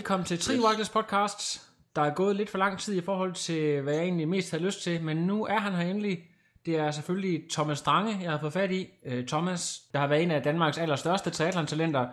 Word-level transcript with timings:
Velkommen 0.00 0.26
til 0.26 0.38
Triwagtes 0.38 0.88
podcast. 0.88 1.60
Der 1.96 2.02
er 2.02 2.14
gået 2.14 2.36
lidt 2.36 2.50
for 2.50 2.58
lang 2.58 2.78
tid 2.78 2.94
i 2.94 3.00
forhold 3.00 3.34
til, 3.34 3.80
hvad 3.80 3.94
jeg 3.94 4.02
egentlig 4.02 4.28
mest 4.28 4.50
havde 4.50 4.64
lyst 4.64 4.82
til, 4.82 5.02
men 5.02 5.16
nu 5.16 5.46
er 5.46 5.58
han 5.58 5.72
her 5.72 5.90
endelig. 5.90 6.18
Det 6.66 6.76
er 6.76 6.90
selvfølgelig 6.90 7.42
Thomas 7.52 7.78
Strange, 7.78 8.18
jeg 8.22 8.30
har 8.30 8.38
fået 8.40 8.52
fat 8.52 8.70
i. 8.70 8.86
Øh, 9.06 9.26
Thomas, 9.26 9.80
der 9.92 9.98
har 9.98 10.06
været 10.06 10.22
en 10.22 10.30
af 10.30 10.42
Danmarks 10.42 10.78
allerstørste 10.78 11.30
triathlon-talenter. 11.30 12.06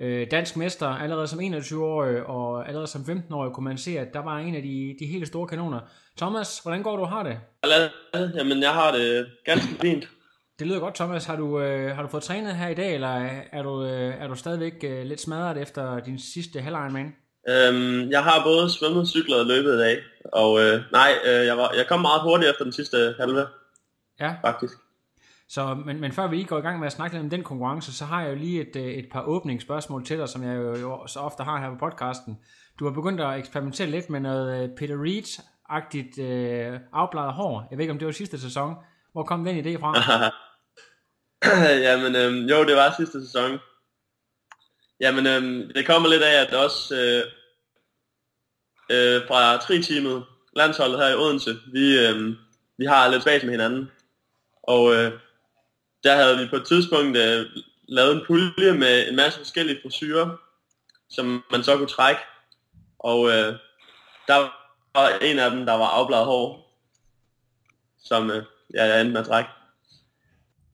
Øh, 0.00 0.26
dansk 0.30 0.56
mester 0.56 0.88
allerede 0.88 1.26
som 1.26 1.40
21-årig, 1.40 2.26
og 2.26 2.68
allerede 2.68 2.86
som 2.86 3.02
15-årig 3.02 3.52
kunne 3.52 3.64
man 3.64 3.78
se, 3.78 3.98
at 3.98 4.14
der 4.14 4.20
var 4.20 4.38
en 4.38 4.54
af 4.54 4.62
de, 4.62 4.96
de 5.00 5.06
helt 5.06 5.28
store 5.28 5.46
kanoner. 5.46 5.80
Thomas, 6.16 6.58
hvordan 6.58 6.82
går 6.82 6.96
du 6.96 7.04
har 7.04 7.22
det? 7.22 7.38
Jamen, 8.34 8.62
jeg 8.62 8.72
har 8.72 8.92
det 8.92 9.26
ganske 9.44 9.74
fint. 9.80 10.08
Det 10.58 10.66
lyder 10.66 10.80
godt, 10.80 10.94
Thomas. 10.94 11.24
Har 11.24 11.36
du, 11.36 11.60
øh, 11.60 11.96
har 11.96 12.02
du 12.02 12.08
fået 12.08 12.22
trænet 12.22 12.56
her 12.56 12.68
i 12.68 12.74
dag, 12.74 12.94
eller 12.94 13.28
er 13.52 13.62
du, 13.62 13.84
øh, 13.84 14.14
er 14.22 14.28
du 14.28 14.34
stadigvæk 14.34 14.84
øh, 14.84 15.04
lidt 15.04 15.20
smadret 15.20 15.56
efter 15.56 16.00
din 16.00 16.18
sidste 16.18 16.60
halv 16.60 16.74
Ironman? 16.74 17.14
Øhm, 17.48 18.10
jeg 18.10 18.24
har 18.24 18.44
både 18.44 18.70
svømmet, 18.70 19.08
cyklet 19.08 19.40
og 19.40 19.46
løbet 19.46 19.74
i 19.74 19.78
dag. 19.78 19.98
Og 20.32 20.60
øh, 20.60 20.80
nej, 20.92 21.12
øh, 21.24 21.46
jeg, 21.46 21.56
var, 21.56 21.72
jeg 21.76 21.86
kom 21.88 22.00
meget 22.00 22.22
hurtigt 22.22 22.50
efter 22.50 22.64
den 22.64 22.72
sidste 22.72 23.14
halve, 23.20 23.46
Ja, 24.20 24.34
faktisk. 24.44 24.74
så, 25.48 25.74
men, 25.86 26.00
men 26.00 26.12
før 26.12 26.26
vi 26.26 26.42
går 26.42 26.58
i 26.58 26.60
gang 26.60 26.78
med 26.78 26.86
at 26.86 26.92
snakke 26.92 27.16
lidt 27.16 27.24
om 27.24 27.30
den 27.30 27.42
konkurrence, 27.42 27.92
så 27.92 28.04
har 28.04 28.22
jeg 28.22 28.30
jo 28.30 28.36
lige 28.36 28.60
et, 28.60 28.76
øh, 28.76 28.92
et 28.92 29.08
par 29.12 29.22
åbningsspørgsmål 29.22 30.04
til 30.04 30.18
dig, 30.18 30.28
som 30.28 30.42
jeg 30.42 30.56
jo, 30.56 30.76
jo 30.76 31.06
så 31.06 31.20
ofte 31.20 31.42
har 31.42 31.60
her 31.60 31.70
på 31.70 31.76
podcasten. 31.90 32.38
Du 32.78 32.84
har 32.84 32.92
begyndt 32.92 33.20
at 33.20 33.38
eksperimentere 33.38 33.86
lidt 33.86 34.10
med 34.10 34.20
noget 34.20 34.62
øh, 34.62 34.68
Peter 34.76 34.96
Reed-agtigt 35.04 36.22
øh, 36.22 36.80
afbladet 36.92 37.32
hår. 37.32 37.66
Jeg 37.70 37.78
ved 37.78 37.82
ikke, 37.82 37.92
om 37.92 37.98
det 37.98 38.06
var 38.06 38.12
sidste 38.12 38.40
sæson. 38.40 38.74
Hvor 39.12 39.24
kom 39.24 39.44
den 39.44 39.66
idé 39.66 39.80
fra? 39.80 39.92
Jamen, 41.86 42.16
øhm, 42.16 42.46
jo, 42.46 42.64
det 42.64 42.76
var 42.76 42.94
sidste 42.96 43.26
sæson. 43.26 43.58
Jamen, 45.02 45.26
øhm, 45.26 45.72
det 45.74 45.86
kommer 45.86 46.08
lidt 46.08 46.22
af, 46.22 46.40
at 46.40 46.54
også 46.54 46.94
øh, 46.94 47.24
øh, 48.90 49.28
fra 49.28 49.56
tri-teamet, 49.56 50.24
landsholdet 50.56 50.98
her 50.98 51.08
i 51.08 51.14
Odense, 51.14 51.56
vi, 51.72 51.98
øh, 51.98 52.36
vi 52.78 52.84
har 52.84 53.08
lidt 53.08 53.22
spas 53.22 53.42
med 53.42 53.50
hinanden. 53.50 53.90
Og 54.62 54.94
øh, 54.94 55.12
der 56.04 56.16
havde 56.16 56.38
vi 56.38 56.46
på 56.50 56.56
et 56.56 56.66
tidspunkt 56.66 57.16
øh, 57.16 57.46
lavet 57.88 58.16
en 58.16 58.22
pulje 58.26 58.72
med 58.72 59.08
en 59.08 59.16
masse 59.16 59.38
forskellige 59.38 59.80
frisyrer, 59.82 60.36
som 61.10 61.44
man 61.50 61.62
så 61.64 61.76
kunne 61.76 61.88
trække. 61.88 62.20
Og 62.98 63.28
øh, 63.28 63.54
der 64.28 64.38
var 64.94 65.08
en 65.08 65.38
af 65.38 65.50
dem, 65.50 65.66
der 65.66 65.72
var 65.72 65.86
afbladet 65.86 66.26
hår, 66.26 66.78
som 68.04 68.30
øh, 68.30 68.44
jeg 68.74 69.00
endte 69.00 69.12
med 69.12 69.20
at 69.20 69.26
trække. 69.26 69.50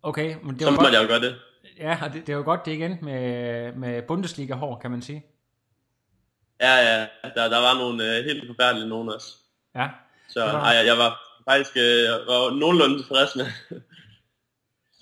Okay, 0.03 0.37
men 0.43 0.55
det 0.55 0.61
Så 0.61 0.65
var 0.65 0.71
måtte 0.71 0.85
godt, 0.85 0.95
jeg 0.95 1.03
jo 1.03 1.09
gøre 1.09 1.21
det. 1.21 1.37
Ja, 1.79 1.99
og 2.05 2.13
det, 2.13 2.27
det 2.27 2.37
var 2.37 2.43
godt, 2.43 2.65
det 2.67 2.73
igen 2.73 2.99
med, 3.03 3.73
med 3.73 4.03
Bundesliga-hår, 4.03 4.79
kan 4.83 4.91
man 4.91 5.03
sige. 5.03 5.27
Ja, 6.61 6.75
ja, 6.77 7.01
der, 7.35 7.49
der 7.49 7.59
var 7.61 7.79
nogle 7.79 8.19
øh, 8.19 8.25
helt 8.25 8.47
forfærdelige 8.47 8.89
nogen 8.89 9.09
også. 9.09 9.37
Ja, 9.75 9.89
Så 10.29 10.41
var- 10.41 10.61
ej, 10.65 10.77
jeg, 10.77 10.87
jeg 10.87 10.99
var 10.99 11.21
faktisk 11.51 11.77
øh, 11.77 11.83
jeg 12.03 12.13
var 12.13 12.59
nogenlunde 12.59 12.99
tilfreds 12.99 13.37
med. 13.37 13.47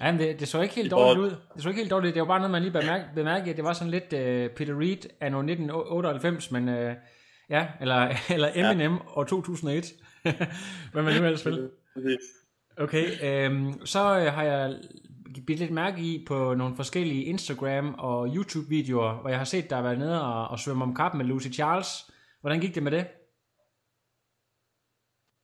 Ja, 0.00 0.12
men 0.12 0.20
det, 0.20 0.41
det 0.41 0.48
så 0.48 0.60
ikke 0.60 0.75
helt 0.75 0.91
dårligt 0.91 1.25
ud. 1.25 1.31
Det 1.54 1.62
så 1.62 1.69
ikke 1.69 1.81
helt 1.81 1.91
dårligt. 1.91 2.15
Det 2.15 2.20
var 2.20 2.26
bare 2.26 2.38
noget, 2.38 2.50
man 2.50 2.62
lige 2.62 2.72
bemærke, 2.72 3.04
bemærke 3.15 3.50
at 3.50 3.56
det 3.56 3.65
var 3.65 3.72
sådan 3.72 3.91
lidt 3.91 4.04
uh, 4.04 4.54
Peter 4.56 4.81
Reed 4.81 5.10
anno 5.20 5.38
1998, 5.38 6.50
men 6.50 6.69
uh, 6.69 6.92
ja, 7.50 7.66
eller, 7.81 8.15
eller 8.34 8.50
Eminem 8.54 8.92
ja. 8.92 8.98
år 9.20 9.25
2001. 9.25 9.84
Hvad 10.92 11.03
man 11.03 11.16
nu 11.20 11.25
ellers 11.25 11.47
vil. 11.47 11.70
Okay, 12.78 13.06
øhm, 13.22 13.86
så 13.86 14.19
øh, 14.19 14.32
har 14.32 14.42
jeg 14.42 14.76
bidt 15.41 15.58
lidt 15.58 15.70
mærke 15.70 16.00
i 16.00 16.24
på 16.28 16.54
nogle 16.54 16.76
forskellige 16.76 17.24
Instagram 17.24 17.94
og 17.98 18.28
YouTube-videoer, 18.28 19.20
hvor 19.20 19.28
jeg 19.30 19.38
har 19.38 19.44
set, 19.44 19.72
har 19.72 19.82
været 19.82 19.98
nede 19.98 20.22
og, 20.22 20.48
og 20.48 20.58
svømme 20.58 20.84
om 20.84 20.94
kap 20.94 21.14
med 21.14 21.24
Lucy 21.24 21.48
Charles. 21.48 22.10
Hvordan 22.41 22.60
gik 22.60 22.74
det 22.74 22.82
med 22.82 22.92
det? 22.92 23.06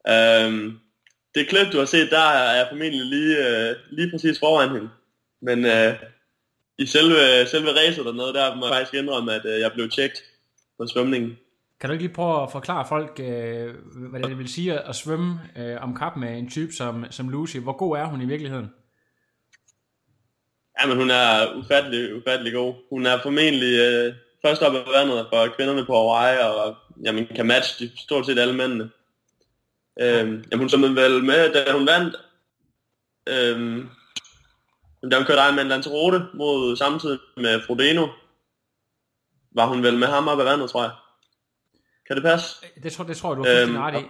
øhm, 0.09 0.79
det 1.35 1.49
klip, 1.49 1.73
du 1.73 1.79
har 1.79 1.85
set, 1.85 2.11
der 2.11 2.19
er 2.21 2.57
jeg 2.57 2.67
formentlig 2.71 3.05
lige, 3.05 3.49
øh, 3.49 3.77
lige 3.91 4.11
præcis 4.11 4.39
foran 4.39 4.69
hende. 4.69 4.91
Men 5.43 5.65
øh, 5.65 5.95
i 6.79 6.87
selve, 6.87 7.47
selve 7.47 7.71
racet 7.71 8.05
dernede, 8.05 8.33
der 8.35 8.55
må 8.55 8.67
jeg 8.67 8.75
faktisk 8.75 8.95
indrømme, 8.95 9.35
at 9.35 9.45
øh, 9.45 9.61
jeg 9.61 9.71
blev 9.75 9.91
tjekket 9.91 10.23
på 10.79 10.87
svømningen. 10.87 11.39
Kan 11.81 11.89
du 11.89 11.93
ikke 11.93 12.05
lige 12.05 12.15
prøve 12.15 12.43
at 12.43 12.53
forklare 12.53 12.87
folk, 12.89 13.21
øh, 13.21 13.75
hvad 14.11 14.23
det 14.23 14.39
vil 14.39 14.49
sige 14.49 14.81
at 14.81 14.95
svømme 14.95 15.41
øh, 15.57 15.83
om 15.83 15.97
kap 15.97 16.17
med 16.17 16.39
en 16.39 16.51
type 16.51 16.73
som, 16.73 17.05
som 17.11 17.29
Lucy? 17.29 17.57
Hvor 17.57 17.77
god 17.77 17.97
er 17.97 18.05
hun 18.05 18.23
i 18.23 18.27
virkeligheden? 18.27 18.71
Ja, 20.81 20.87
men 20.87 20.97
hun 20.97 21.11
er 21.11 21.55
ufattelig, 21.55 22.15
ufattelig 22.17 22.53
god. 22.53 22.75
Hun 22.91 23.07
er 23.07 23.23
formentlig 23.23 23.79
øh, 23.79 24.15
først 24.47 24.63
op 24.63 24.75
af 24.75 24.85
vandet 24.97 25.27
for 25.33 25.47
kvinderne 25.57 25.85
på 25.85 25.93
Hawaii, 25.93 26.39
og 26.39 26.77
jamen, 27.05 27.27
kan 27.27 27.47
matche 27.47 27.87
de, 27.87 27.93
stort 27.99 28.27
set 28.27 28.39
alle 28.39 28.55
mændene. 28.55 28.91
Øhm, 30.01 30.45
jamen, 30.51 30.59
hun 30.59 30.69
svømmede 30.69 30.97
vel 30.97 31.25
med, 31.25 31.53
da 31.53 31.73
hun 31.73 31.87
vandt, 31.87 32.17
øhm, 33.29 33.89
da 35.11 35.17
hun 35.17 35.27
kørte 35.27 35.43
Ironman 35.43 35.69
Lanzarote 35.69 36.23
mod 36.35 36.77
samtidig 36.77 37.19
med 37.37 37.61
Frodeno, 37.67 38.07
var 39.55 39.67
hun 39.67 39.83
vel 39.83 39.99
med 39.99 40.09
ham 40.09 40.29
op 40.29 40.41
af 40.41 40.47
vandet, 40.47 40.71
tror 40.71 40.83
jeg. 40.83 40.93
Kan 42.07 42.17
det 42.17 42.23
passe? 42.25 42.57
Det 42.83 42.93
tror, 42.93 43.05
det 43.05 43.17
tror 43.17 43.31
jeg, 43.31 43.37
du 43.37 43.45
har 43.45 43.63
Øhm, 43.63 43.77
ret 43.77 44.01
i. 44.01 44.05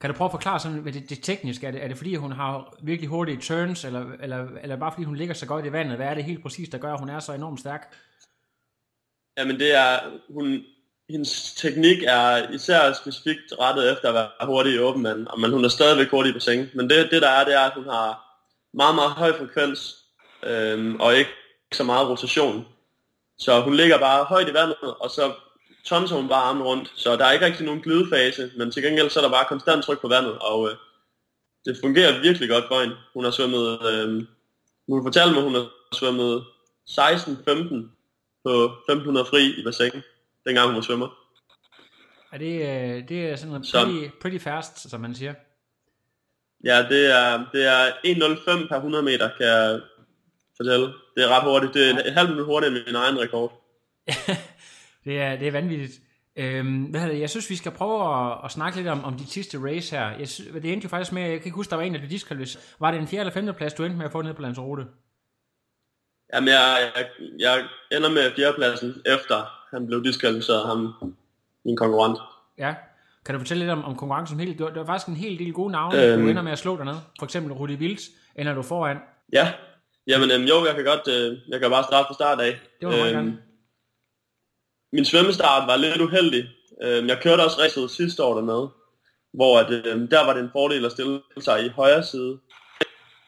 Kan 0.00 0.10
du 0.10 0.16
prøve 0.16 0.26
at 0.26 0.32
forklare 0.32 0.60
sådan, 0.60 0.78
hvad 0.78 0.92
det, 0.92 1.10
det 1.10 1.22
tekniske? 1.22 1.66
Er 1.66 1.70
det, 1.70 1.84
er 1.84 1.88
det 1.88 1.96
fordi, 1.96 2.14
hun 2.14 2.32
har 2.32 2.74
virkelig 2.82 3.08
hurtige 3.08 3.40
turns, 3.40 3.84
eller, 3.84 4.12
eller, 4.20 4.46
eller 4.62 4.76
bare 4.76 4.92
fordi, 4.92 5.04
hun 5.04 5.16
ligger 5.16 5.34
så 5.34 5.46
godt 5.46 5.66
i 5.66 5.72
vandet? 5.72 5.96
Hvad 5.96 6.06
er 6.06 6.14
det 6.14 6.24
helt 6.24 6.42
præcis, 6.42 6.68
der 6.68 6.78
gør, 6.78 6.92
at 6.92 7.00
hun 7.00 7.08
er 7.08 7.20
så 7.20 7.32
enormt 7.32 7.60
stærk? 7.60 7.94
Jamen 9.38 9.60
det 9.60 9.74
er, 9.74 9.98
hun, 10.30 10.64
hendes 11.10 11.54
teknik 11.54 12.02
er 12.02 12.50
især 12.50 12.92
specifikt 12.92 13.52
rettet 13.60 13.92
efter 13.92 14.08
at 14.08 14.14
være 14.14 14.46
hurtig 14.46 14.74
i 14.74 14.78
åben 14.78 15.04
vand, 15.04 15.26
men 15.38 15.52
hun 15.52 15.64
er 15.64 15.68
stadigvæk 15.68 16.10
hurtig 16.10 16.30
i 16.30 16.32
bassin. 16.32 16.66
Men 16.74 16.90
det, 16.90 17.10
det 17.10 17.22
der 17.22 17.28
er, 17.28 17.44
det 17.44 17.54
er, 17.54 17.60
at 17.60 17.74
hun 17.74 17.84
har 17.84 18.26
meget, 18.74 18.94
meget 18.94 19.10
høj 19.10 19.38
frekvens, 19.38 19.96
øhm, 20.42 21.00
og 21.00 21.16
ikke 21.16 21.30
så 21.72 21.84
meget 21.84 22.08
rotation. 22.08 22.66
Så 23.38 23.60
hun 23.60 23.74
ligger 23.74 23.98
bare 23.98 24.24
højt 24.24 24.48
i 24.48 24.54
vandet, 24.54 24.76
og 25.00 25.10
så 25.10 25.32
tonser 25.86 26.16
hun 26.16 26.28
bare 26.28 26.42
armen 26.44 26.62
rundt. 26.62 26.92
Så 26.96 27.16
der 27.16 27.24
er 27.24 27.32
ikke 27.32 27.46
rigtig 27.46 27.64
nogen 27.66 27.80
glidefase, 27.82 28.50
men 28.56 28.70
til 28.70 28.82
gengæld 28.82 29.10
så 29.10 29.18
er 29.20 29.24
der 29.24 29.30
bare 29.30 29.44
konstant 29.48 29.84
tryk 29.84 30.00
på 30.00 30.08
vandet, 30.08 30.38
og 30.38 30.68
øh, 30.70 30.76
det 31.64 31.78
fungerer 31.82 32.20
virkelig 32.22 32.48
godt 32.48 32.64
for 32.68 32.80
hende. 32.80 32.96
Hun 33.14 33.24
har 33.24 33.30
svømmet, 33.30 33.78
øh, 33.92 34.24
hun 34.88 35.04
fortalte 35.04 35.34
mig, 35.34 35.42
hun 35.42 35.54
har 35.54 35.66
svømmet 35.92 36.44
16-15 36.90 37.90
på 38.44 38.64
1500 38.64 39.26
fri 39.26 39.46
i 39.60 39.64
bassin, 39.64 40.02
dengang 40.46 40.66
hun 40.66 40.76
var 40.76 40.82
svømmer. 40.82 41.08
Er 42.32 42.38
det, 42.38 42.54
øh, 42.62 43.08
det 43.08 43.26
er 43.30 43.36
sådan 43.36 43.52
noget 43.52 43.66
Så- 43.66 43.84
pretty, 43.84 44.08
pretty 44.22 44.38
fast, 44.44 44.90
som 44.90 45.00
man 45.00 45.14
siger? 45.14 45.34
Ja, 46.64 46.86
det 46.88 47.06
er, 47.18 47.44
det 47.52 47.64
er 47.66 47.90
1.05 48.04 48.68
per 48.68 48.76
100 48.76 49.04
meter, 49.04 49.30
kan 49.36 49.46
jeg 49.46 49.80
fortælle. 50.56 50.86
Det 50.86 51.24
er 51.24 51.28
ret 51.28 51.42
hurtigt. 51.44 51.74
Det 51.74 51.90
er 51.90 51.98
et 52.04 52.12
halvt 52.12 52.30
minut 52.30 52.44
hurtigere 52.46 52.76
end 52.76 52.86
min 52.86 52.94
egen 52.94 53.20
rekord. 53.20 53.62
Det 55.06 55.20
er, 55.20 55.36
det 55.36 55.48
er 55.48 55.52
vanvittigt. 55.52 56.00
Øhm, 56.36 56.82
hvad 56.82 57.00
hedder 57.00 57.14
det? 57.14 57.20
Jeg 57.20 57.30
synes, 57.30 57.50
vi 57.50 57.56
skal 57.56 57.72
prøve 57.72 58.26
at, 58.30 58.38
at 58.44 58.50
snakke 58.50 58.78
lidt 58.78 58.88
om, 58.88 59.04
om 59.04 59.16
dit 59.16 59.28
sidste 59.28 59.58
race 59.64 59.96
her. 59.96 60.10
Jeg 60.18 60.28
synes, 60.28 60.52
det 60.62 60.72
endte 60.72 60.84
jo 60.84 60.88
faktisk 60.88 61.12
med, 61.12 61.22
jeg 61.22 61.30
kan 61.30 61.44
ikke 61.44 61.56
huske, 61.56 61.70
der 61.70 61.76
var 61.76 61.82
en, 61.82 61.92
der 61.94 61.98
blev 61.98 62.10
diskvalificeret. 62.10 62.74
Var 62.80 62.90
det 62.90 63.00
en 63.00 63.06
fjerde 63.06 63.20
eller 63.20 63.32
femte 63.32 63.52
plads, 63.52 63.74
du 63.74 63.84
endte 63.84 63.98
med 63.98 64.06
at 64.06 64.12
få 64.12 64.22
ned 64.22 64.34
på 64.34 64.42
Lanzarote? 64.42 64.86
Jamen, 66.34 66.48
jeg, 66.48 66.92
jeg, 66.96 67.06
jeg 67.38 67.64
ender 67.92 68.10
med 68.10 68.32
fjerdepladsen, 68.36 69.02
efter 69.06 69.66
han 69.70 69.86
blev 69.86 70.04
diskvalificeret, 70.04 70.66
ham, 70.66 70.94
min 71.64 71.76
konkurrent. 71.76 72.18
Ja. 72.58 72.74
Kan 73.24 73.34
du 73.34 73.38
fortælle 73.38 73.60
lidt 73.62 73.70
om, 73.70 73.84
om 73.84 73.96
konkurrencen 73.96 74.34
som 74.34 74.38
helhed? 74.38 74.58
Det 74.58 74.80
var, 74.80 74.86
faktisk 74.86 75.08
en 75.08 75.16
hel 75.16 75.38
del 75.38 75.52
gode 75.52 75.72
navne, 75.72 76.02
øhm. 76.02 76.12
Øhm. 76.12 76.22
du 76.22 76.28
ender 76.28 76.42
med 76.42 76.52
at 76.52 76.58
slå 76.58 76.76
dernede. 76.76 77.00
For 77.18 77.26
eksempel 77.26 77.52
Rudi 77.52 77.74
Vildt 77.74 78.00
ender 78.36 78.54
du 78.54 78.62
foran. 78.62 78.96
Ja, 79.32 79.52
Jamen 80.06 80.30
øhm, 80.30 80.44
jo, 80.44 80.66
jeg 80.66 80.74
kan 80.74 80.84
godt, 80.84 81.08
øh, 81.08 81.38
jeg 81.48 81.60
kan 81.60 81.70
bare 81.70 81.84
starte 81.84 82.06
fra 82.06 82.14
start 82.14 82.40
af. 82.40 82.60
Det 82.80 82.88
var 82.88 82.96
meget 82.96 83.14
gerne 83.14 83.38
min 84.96 85.04
svømmestart 85.04 85.68
var 85.68 85.76
lidt 85.76 86.00
uheldig. 86.00 86.48
Øhm, 86.82 87.08
jeg 87.08 87.18
kørte 87.22 87.40
også 87.40 87.60
racet 87.60 87.90
sidste 87.90 88.22
år 88.24 88.34
dernede, 88.34 88.68
hvor 89.32 89.58
at, 89.58 89.70
øhm, 89.86 90.08
der 90.08 90.24
var 90.24 90.32
det 90.32 90.42
en 90.42 90.50
fordel 90.52 90.84
at 90.84 90.92
stille 90.92 91.22
sig 91.40 91.66
i 91.66 91.68
højre 91.68 92.04
side, 92.04 92.38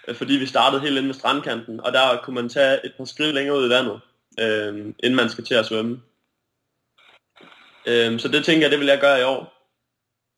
øh, 0.09 0.15
fordi 0.15 0.35
vi 0.35 0.47
startede 0.47 0.81
helt 0.81 0.97
inde 0.97 1.09
ved 1.09 1.15
strandkanten, 1.15 1.81
og 1.81 1.93
der 1.93 2.21
kunne 2.23 2.35
man 2.35 2.49
tage 2.49 2.87
et 2.87 2.93
par 2.97 3.05
skridt 3.05 3.35
længere 3.35 3.59
ud 3.59 3.67
i 3.67 3.71
vandet, 3.71 4.01
øhm, 4.41 4.95
inden 5.03 5.17
man 5.17 5.31
skal 5.31 5.45
til 5.45 5.55
at 5.55 5.67
svømme. 5.67 6.01
Øhm, 7.87 8.19
så 8.19 8.29
det 8.29 8.45
tænker 8.45 8.63
jeg, 8.63 8.71
det 8.71 8.81
vil 8.81 8.89
jeg 8.89 9.01
gøre 9.01 9.21
i 9.21 9.25
år, 9.25 9.41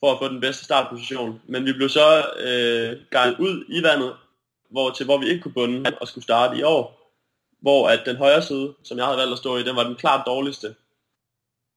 for 0.01 0.13
at 0.13 0.19
få 0.19 0.29
den 0.29 0.41
bedste 0.41 0.65
startposition. 0.65 1.41
Men 1.49 1.67
vi 1.67 1.73
blev 1.73 1.89
så 1.89 2.25
øh, 2.39 2.97
guidet 3.13 3.39
ud 3.39 3.65
i 3.69 3.83
vandet, 3.83 4.13
hvor, 4.71 4.91
til 4.91 5.05
hvor 5.05 5.19
vi 5.19 5.29
ikke 5.29 5.43
kunne 5.43 5.55
bunde 5.55 5.93
og 6.01 6.09
skulle 6.09 6.25
starte 6.25 6.59
i 6.59 6.63
år, 6.63 7.01
hvor 7.63 7.89
at 7.89 8.01
den 8.07 8.17
højre 8.17 8.43
side, 8.43 8.75
som 8.85 8.99
jeg 8.99 9.07
havde 9.07 9.19
valgt 9.19 9.33
at 9.33 9.39
stå 9.39 9.57
i, 9.57 9.63
den 9.63 9.77
var 9.77 9.85
den 9.85 9.97
klart 9.97 10.27
dårligste. 10.27 10.75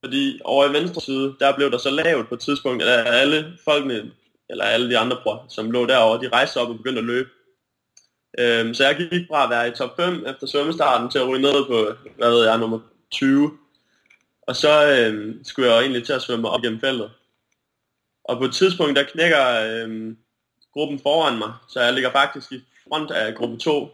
Fordi 0.04 0.40
over 0.44 0.64
i 0.64 0.72
venstre 0.72 1.00
side, 1.00 1.34
der 1.40 1.56
blev 1.56 1.70
der 1.70 1.78
så 1.78 1.90
lavt 1.90 2.28
på 2.28 2.34
et 2.34 2.40
tidspunkt, 2.40 2.82
at 2.82 3.06
alle 3.06 3.58
folkene, 3.64 4.10
eller 4.50 4.64
alle 4.64 4.90
de 4.90 4.98
andre 4.98 5.16
bror, 5.22 5.46
som 5.48 5.70
lå 5.70 5.86
derovre, 5.86 6.22
de 6.24 6.28
rejste 6.28 6.56
op 6.56 6.68
og 6.68 6.76
begyndte 6.76 6.98
at 6.98 7.04
løbe. 7.04 7.28
Øhm, 8.38 8.74
så 8.74 8.84
jeg 8.86 8.96
gik 8.96 9.26
fra 9.28 9.44
at 9.44 9.50
være 9.50 9.68
i 9.68 9.70
top 9.70 9.96
5 9.96 10.26
efter 10.26 10.46
svømmestarten 10.46 11.10
til 11.10 11.18
at 11.18 11.28
ryge 11.28 11.42
ned 11.42 11.66
på, 11.66 12.08
hvad 12.16 12.30
ved 12.30 12.44
jeg, 12.44 12.58
nummer 12.58 12.80
20. 13.10 13.50
Og 14.42 14.56
så 14.56 14.96
øhm, 14.96 15.44
skulle 15.44 15.68
jeg 15.68 15.76
jo 15.76 15.80
egentlig 15.80 16.04
til 16.06 16.12
at 16.12 16.22
svømme 16.22 16.48
op 16.48 16.62
gennem 16.62 16.80
feltet. 16.80 17.10
Og 18.24 18.38
på 18.38 18.44
et 18.44 18.54
tidspunkt, 18.54 18.96
der 18.96 19.02
knækker 19.02 19.60
øhm, 19.60 20.16
gruppen 20.72 20.98
foran 20.98 21.38
mig, 21.38 21.52
så 21.68 21.80
jeg 21.80 21.92
ligger 21.92 22.10
faktisk 22.10 22.52
i 22.52 22.60
front 22.88 23.10
af 23.10 23.34
gruppe 23.34 23.56
2. 23.56 23.88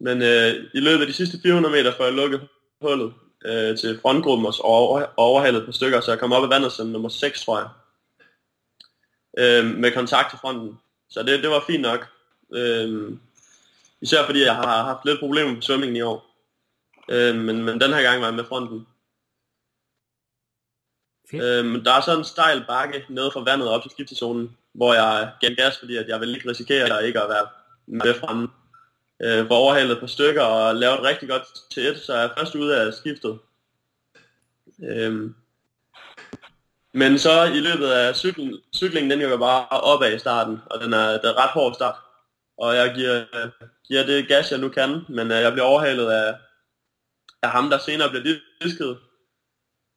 Men 0.00 0.22
øh, 0.22 0.54
i 0.74 0.80
løbet 0.80 1.00
af 1.00 1.06
de 1.06 1.12
sidste 1.12 1.38
400 1.42 1.74
meter, 1.74 1.92
får 1.96 2.04
jeg 2.04 2.12
lukket 2.12 2.40
hullet 2.80 3.12
øh, 3.44 3.78
til 3.78 3.98
frontgruppen 4.00 4.46
og 4.46 4.54
over, 4.60 5.06
overhalet 5.16 5.66
på 5.66 5.72
stykker, 5.72 6.00
så 6.00 6.10
jeg 6.10 6.20
kom 6.20 6.32
op 6.32 6.44
i 6.44 6.48
vandet 6.54 6.72
som 6.72 6.86
nummer 6.86 7.08
6, 7.08 7.44
tror 7.44 7.58
jeg. 7.58 7.68
Øh, 9.38 9.64
med 9.64 9.92
kontakt 9.92 10.30
til 10.30 10.38
fronten. 10.38 10.78
Så 11.10 11.22
det, 11.22 11.42
det 11.42 11.50
var 11.50 11.64
fint 11.66 11.82
nok. 11.82 12.06
Øh, 12.54 13.12
især 14.00 14.24
fordi 14.24 14.44
jeg 14.44 14.54
har 14.54 14.84
haft 14.84 15.04
lidt 15.04 15.20
problemer 15.20 15.52
med 15.52 15.62
svømningen 15.62 15.96
i 15.96 16.02
år. 16.02 16.26
Øh, 17.10 17.36
men, 17.36 17.64
men 17.64 17.80
den 17.80 17.92
her 17.92 18.02
gang 18.02 18.20
var 18.20 18.26
jeg 18.26 18.34
med 18.34 18.44
fronten. 18.44 18.86
Fedt. 21.30 21.42
Øhm, 21.42 21.84
der 21.84 21.92
er 21.92 22.00
så 22.00 22.18
en 22.18 22.24
stejl 22.24 22.64
bakke 22.68 23.04
nede 23.08 23.30
fra 23.32 23.40
vandet 23.40 23.68
op 23.68 23.82
til 23.82 23.90
skiftezonen, 23.90 24.56
hvor 24.72 24.94
jeg 24.94 25.32
gav 25.40 25.50
gas, 25.54 25.78
fordi 25.78 25.96
at 25.96 26.08
jeg 26.08 26.20
ville 26.20 26.34
ikke 26.34 26.50
risikere 26.50 26.98
at 26.98 27.04
ikke 27.04 27.20
at 27.20 27.28
være 27.28 27.46
med 27.86 28.14
fremme. 28.14 28.48
Øh, 29.24 29.50
var 29.50 29.56
overhalet 29.56 30.00
på 30.00 30.06
stykker 30.06 30.42
og 30.42 30.74
laver 30.74 30.94
et 30.94 31.02
rigtig 31.02 31.28
godt 31.28 31.42
til 31.70 31.86
et, 31.86 32.00
så 32.00 32.16
jeg 32.16 32.30
først 32.38 32.54
ude 32.54 32.80
af 32.80 32.94
skiftet. 32.94 33.38
Øhm, 34.82 35.34
men 36.94 37.18
så 37.18 37.44
i 37.44 37.60
løbet 37.60 37.86
af 37.86 38.16
cyklen, 38.16 38.58
cyklingen, 38.74 39.10
den 39.10 39.30
går 39.30 39.36
bare 39.36 39.68
opad 39.68 40.14
i 40.14 40.18
starten, 40.18 40.58
og 40.66 40.80
den 40.80 40.92
er, 40.92 41.12
det 41.12 41.24
er 41.24 41.42
ret 41.42 41.50
hård 41.50 41.74
start. 41.74 41.94
Og 42.58 42.76
jeg 42.76 42.94
giver, 42.94 43.24
giver 43.86 44.06
det 44.06 44.28
gas, 44.28 44.50
jeg 44.50 44.60
nu 44.60 44.68
kan, 44.68 45.00
men 45.08 45.30
øh, 45.30 45.40
jeg 45.40 45.52
bliver 45.52 45.66
overhalet 45.66 46.10
af, 46.10 46.34
af 47.42 47.50
ham, 47.50 47.70
der 47.70 47.78
senere 47.78 48.10
bliver 48.10 48.36
disket, 48.62 48.90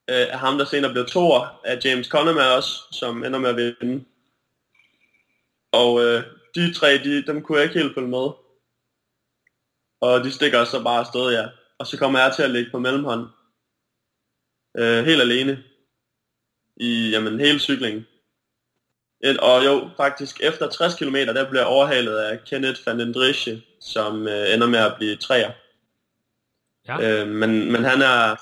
øh, 0.10 0.28
af 0.34 0.40
ham, 0.40 0.58
der 0.58 0.66
senere 0.66 0.92
blev 0.92 1.06
toer, 1.06 1.62
af 1.64 1.80
James 1.86 2.08
Connerman 2.08 2.58
også, 2.58 2.82
som 2.92 3.24
ender 3.24 3.40
med 3.40 3.50
at 3.50 3.56
vinde. 3.56 4.06
Og 5.72 6.04
øh, 6.04 6.24
de 6.56 6.74
tre, 6.74 6.98
de, 6.98 7.26
dem 7.28 7.42
kunne 7.42 7.58
jeg 7.58 7.66
ikke 7.66 7.80
helt 7.80 7.96
følge 7.96 8.08
med. 8.08 8.45
Og 10.02 10.24
de 10.24 10.32
stikker 10.32 10.66
så 10.66 10.84
bare 10.84 11.00
afsted, 11.00 11.32
ja. 11.32 11.48
Og 11.80 11.88
så 11.88 11.98
kommer 11.98 12.20
jeg 12.20 12.34
til 12.36 12.44
at 12.44 12.52
ligge 12.52 12.72
på 12.72 12.80
mellemhånd. 12.80 13.28
Øh, 14.78 15.06
helt 15.06 15.22
alene. 15.22 15.64
I 16.78 17.10
jamen, 17.10 17.40
hele 17.40 17.60
cyklingen. 17.60 18.08
Et, 19.24 19.38
og 19.38 19.66
jo, 19.66 19.90
faktisk 19.98 20.42
efter 20.42 20.70
60 20.70 20.96
km, 20.96 21.16
der 21.16 21.50
bliver 21.50 21.62
jeg 21.62 21.68
overhalet 21.68 22.18
af 22.18 22.44
Kenneth 22.44 22.82
van 22.86 23.00
den 23.00 23.14
Drische, 23.14 23.62
som 23.82 24.28
øh, 24.28 24.54
ender 24.54 24.68
med 24.68 24.80
at 24.80 24.96
blive 24.98 25.16
træer. 25.16 25.52
Ja. 26.88 27.22
Øh, 27.22 27.28
men, 27.28 27.72
men 27.72 27.84
han 27.84 28.02
er, 28.02 28.36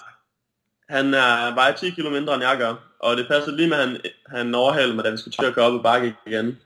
han 0.93 1.13
er 1.13 1.55
bare 1.55 1.73
10 1.73 1.89
km 1.89 2.11
mindre, 2.11 2.33
end 2.33 2.43
jeg 2.43 2.57
gør. 2.57 2.75
Og 2.99 3.17
det 3.17 3.27
passede 3.27 3.55
lige 3.55 3.69
med, 3.69 3.77
at 3.77 3.87
han, 3.87 4.01
han 4.27 4.55
overhalede 4.55 4.95
mig, 4.95 5.05
da 5.05 5.09
vi 5.09 5.17
skulle 5.17 5.37
til 5.37 5.45
at 5.45 5.53
køre 5.53 5.65
op 5.65 5.79
i 5.79 5.83
bakke 5.83 6.15
igen. 6.27 6.59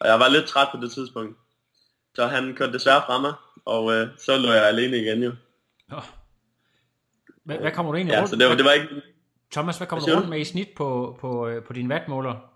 Og 0.00 0.08
jeg 0.08 0.20
var 0.20 0.28
lidt 0.28 0.46
træt 0.46 0.68
på 0.72 0.80
det 0.80 0.92
tidspunkt. 0.92 1.38
Så 2.14 2.26
han 2.26 2.54
kørte 2.54 2.72
desværre 2.72 3.02
fra 3.06 3.18
mig, 3.18 3.32
og 3.66 3.92
øh, 3.92 4.08
så 4.18 4.36
lå 4.36 4.52
jeg 4.52 4.66
alene 4.66 4.96
igen 4.96 5.22
jo. 5.22 5.32
Nå. 5.88 6.00
Hvad, 7.44 7.58
hvad 7.58 7.72
kommer 7.72 7.92
du 7.92 7.96
egentlig 7.96 8.12
Ja, 8.12 8.18
rundt 8.18 8.30
så 8.30 8.36
det 8.36 8.48
var, 8.48 8.54
det 8.54 8.64
var 8.64 8.72
ikke... 8.72 8.88
Thomas, 9.52 9.76
hvad 9.76 9.86
kommer 9.86 10.06
du 10.06 10.14
rundt 10.14 10.28
med 10.28 10.40
i 10.40 10.44
snit 10.44 10.68
på, 10.76 11.16
på, 11.20 11.48
øh, 11.48 11.64
på 11.64 11.72
din 11.72 11.90
wattmåler? 11.90 12.52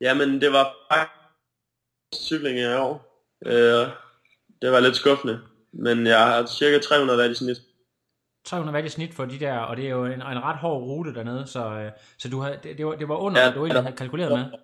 Jamen, 0.00 0.40
det 0.40 0.52
var 0.52 0.74
faktisk 0.92 1.12
cykling 2.28 2.58
i 2.58 2.66
år. 2.66 3.24
Øh, 3.46 3.88
det 4.62 4.72
var 4.72 4.80
lidt 4.80 4.96
skuffende. 4.96 5.40
Men 5.72 6.06
jeg 6.06 6.26
har 6.26 6.46
cirka 6.46 6.78
300 6.78 7.18
watt 7.18 7.32
i 7.32 7.34
snit. 7.34 7.56
300 8.44 8.74
watt 8.74 8.86
i 8.86 8.90
snit 8.90 9.14
for 9.14 9.24
de 9.24 9.38
der, 9.38 9.58
og 9.58 9.76
det 9.76 9.86
er 9.86 9.90
jo 9.90 10.04
en, 10.04 10.12
en 10.12 10.22
ret 10.22 10.56
hård 10.56 10.82
rute 10.82 11.14
dernede, 11.14 11.46
så, 11.46 11.70
øh, 11.70 11.90
så 12.18 12.28
du 12.28 12.40
havde, 12.40 12.58
det, 12.62 12.78
det, 12.78 12.86
var, 12.86 12.94
det 12.94 13.08
var 13.08 13.16
under, 13.16 13.40
Ja, 13.40 13.46
hvad 13.46 13.54
du 13.54 13.66
egentlig 13.66 13.82
havde 13.82 13.96
kalkuleret 13.96 14.32
med. 14.32 14.58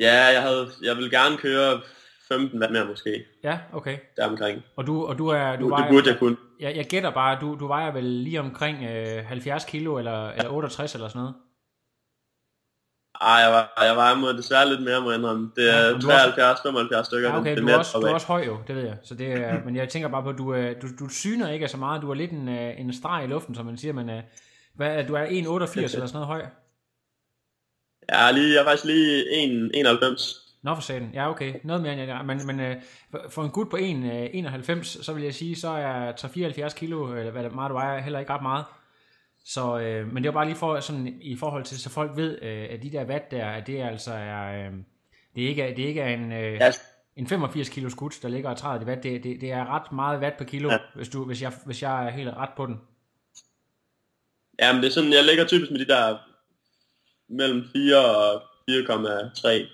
Ja, 0.00 0.24
jeg, 0.26 0.42
havde, 0.42 0.68
jeg 0.82 0.96
ville 0.96 1.10
gerne 1.10 1.36
køre 1.36 1.80
15 2.28 2.60
watt 2.60 2.72
mere 2.72 2.84
måske, 2.84 3.24
Ja, 3.44 3.58
okay. 3.72 3.98
deromkring. 4.16 4.62
Og 4.76 4.86
du, 4.86 5.06
og 5.06 5.18
du 5.18 5.28
er, 5.28 5.56
du 5.56 5.60
Du, 5.60 5.64
det 5.64 5.70
vejer, 5.70 5.90
burde 5.92 6.10
jeg 6.10 6.18
kunne. 6.18 6.36
jeg, 6.60 6.76
jeg 6.76 6.86
gætter 6.86 7.10
bare, 7.10 7.38
du, 7.40 7.56
du 7.60 7.66
vejer 7.66 7.92
vel 7.92 8.04
lige 8.04 8.40
omkring 8.40 8.84
øh, 8.84 9.24
70 9.24 9.64
kilo, 9.64 9.98
eller, 9.98 10.30
eller 10.30 10.50
68 10.50 10.94
eller 10.94 11.08
sådan 11.08 11.18
noget. 11.18 11.34
Ej, 13.20 13.28
jeg 13.32 13.52
var, 13.52 13.84
jeg 13.84 13.96
var 13.96 14.14
mod 14.14 14.34
desværre 14.34 14.68
lidt 14.68 14.82
mere, 14.82 15.00
må 15.00 15.10
jeg 15.10 15.18
indrømme. 15.18 15.50
Det 15.56 15.66
Ja, 15.66 15.70
er 15.72 15.82
er 15.84 17.00
73-75 17.00 17.04
stykker. 17.04 17.28
Ja, 17.28 17.38
okay, 17.38 17.56
det 17.56 17.62
du 17.62 17.68
er, 17.68 17.78
også, 17.78 17.98
du 17.98 18.06
er 18.06 18.12
også 18.14 18.26
høj 18.26 18.44
jo, 18.46 18.58
det 18.66 18.76
ved 18.76 18.82
jeg. 18.84 18.96
Så 19.02 19.14
det 19.14 19.32
er, 19.32 19.58
men 19.64 19.76
jeg 19.76 19.88
tænker 19.88 20.08
bare 20.08 20.22
på, 20.22 20.28
at 20.28 20.38
du, 20.38 20.54
øh, 20.54 20.82
du, 20.82 20.86
du 20.98 21.08
syner 21.08 21.50
ikke 21.50 21.68
så 21.68 21.76
meget. 21.76 22.02
Du 22.02 22.10
er 22.10 22.14
lidt 22.14 22.30
en, 22.30 22.48
øh, 22.48 22.80
en 22.80 22.92
streg 22.92 23.24
i 23.24 23.26
luften, 23.26 23.54
som 23.54 23.66
man 23.66 23.76
siger, 23.78 23.92
men 23.92 24.10
øh, 24.10 24.22
hvad, 24.74 24.96
er- 24.98 25.06
du 25.06 25.14
er 25.14 25.26
1,88 25.26 25.30
eller 25.78 25.88
sådan 25.88 26.08
noget 26.12 26.26
høj. 26.26 26.42
Jeg 28.08 28.28
er, 28.28 28.32
lige, 28.32 28.54
jeg 28.54 28.60
er 28.60 28.64
faktisk 28.64 28.84
lige 28.84 29.44
1, 29.44 29.70
91. 29.74 30.36
Nå 30.62 30.74
for 30.74 30.82
satan. 30.82 31.10
Ja, 31.14 31.30
okay. 31.30 31.54
Noget 31.64 31.82
mere 31.82 31.92
end 31.92 32.02
jeg 32.02 32.24
Men, 32.26 32.46
men 32.46 32.60
øh, 32.60 32.76
for- 33.30 33.42
en 33.42 33.50
gut 33.50 33.70
på 33.70 33.76
1, 33.80 33.96
øh, 33.96 34.28
91, 34.32 34.98
så 35.04 35.12
vil 35.12 35.22
jeg 35.24 35.34
sige, 35.34 35.56
så 35.56 35.68
er 35.68 36.12
374 36.12 36.74
kilo, 36.74 37.16
eller 37.16 37.30
hvad 37.32 37.44
det 37.44 37.54
meget 37.54 37.68
du 37.70 37.74
vejer, 37.74 38.00
heller 38.00 38.18
ikke 38.18 38.32
ret 38.32 38.42
meget. 38.42 38.64
Så, 39.44 39.78
øh, 39.78 40.12
men 40.12 40.22
det 40.24 40.28
var 40.34 40.40
bare 40.40 40.46
lige 40.46 40.56
for, 40.56 40.80
sådan, 40.80 41.18
i 41.20 41.36
forhold 41.36 41.64
til, 41.64 41.78
så 41.80 41.90
folk 41.90 42.16
ved, 42.16 42.38
øh, 42.42 42.66
at 42.70 42.82
de 42.82 42.92
der 42.92 43.04
watt 43.04 43.30
der, 43.30 43.46
at 43.46 43.66
det 43.66 43.82
altså 43.82 44.12
er, 44.12 44.66
øh, 44.66 44.72
det 45.34 45.42
ikke 45.42 45.62
er, 45.62 45.74
det 45.74 45.82
ikke 45.82 46.00
er 46.00 46.08
en, 46.14 46.32
øh, 46.32 46.52
Ja, 46.54 46.70
en 47.16 47.26
85 47.26 47.68
kilo 47.68 47.88
skud, 47.90 48.10
der 48.22 48.28
ligger 48.28 48.50
og 48.50 48.56
træder 48.56 48.80
i 48.82 48.84
watt. 48.84 49.02
Det, 49.02 49.24
det, 49.24 49.40
det 49.40 49.50
er 49.52 49.74
ret 49.74 49.92
meget 49.92 50.20
watt 50.20 50.36
per 50.36 50.44
kilo, 50.44 50.68
ja. 50.68 50.74
Ja. 50.74 50.78
hvis, 50.94 51.08
du, 51.08 51.24
hvis, 51.24 51.42
jeg, 51.42 51.52
hvis 51.66 51.82
jeg 51.82 52.06
er 52.06 52.10
helt 52.10 52.30
ret 52.36 52.50
på 52.56 52.66
den. 52.66 52.80
ja, 54.58 54.72
men 54.72 54.82
det 54.82 54.88
er 54.88 54.92
sådan, 54.92 55.12
jeg 55.12 55.24
ligger 55.24 55.46
typisk 55.46 55.70
med 55.70 55.78
de 55.80 55.86
der 55.88 56.18
mellem 57.30 57.64
4 57.72 57.96
og 58.16 58.42
4,3 58.70 59.66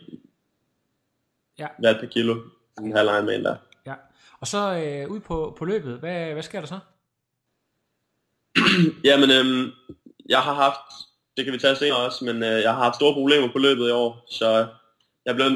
Ja. 1.59 1.67
watt 1.85 2.01
per 2.01 2.07
kilo. 2.07 2.41
En 2.81 2.93
halv 2.93 3.09
Ironman 3.09 3.45
der. 3.45 3.57
Ja. 3.87 3.95
Og 4.41 4.47
så 4.47 4.59
øh, 4.59 5.11
ud 5.11 5.21
på, 5.21 5.55
på 5.59 5.65
løbet, 5.65 5.99
hvad, 5.99 6.33
hvad 6.33 6.43
sker 6.43 6.61
der 6.61 6.67
så? 6.67 6.79
Jamen, 9.09 9.31
øhm, 9.31 9.71
jeg 10.29 10.43
har 10.43 10.55
haft, 10.55 10.93
det 11.37 11.45
kan 11.45 11.55
vi 11.55 11.59
tage 11.59 11.77
senere 11.77 11.99
også, 11.99 12.25
men 12.25 12.43
øh, 12.43 12.63
jeg 12.63 12.75
har 12.75 12.83
haft 12.85 12.97
store 12.97 13.15
problemer 13.15 13.53
på 13.53 13.59
løbet 13.59 13.89
i 13.89 13.93
år, 13.93 14.25
så 14.31 14.67
jeg, 15.25 15.35
blev, 15.35 15.47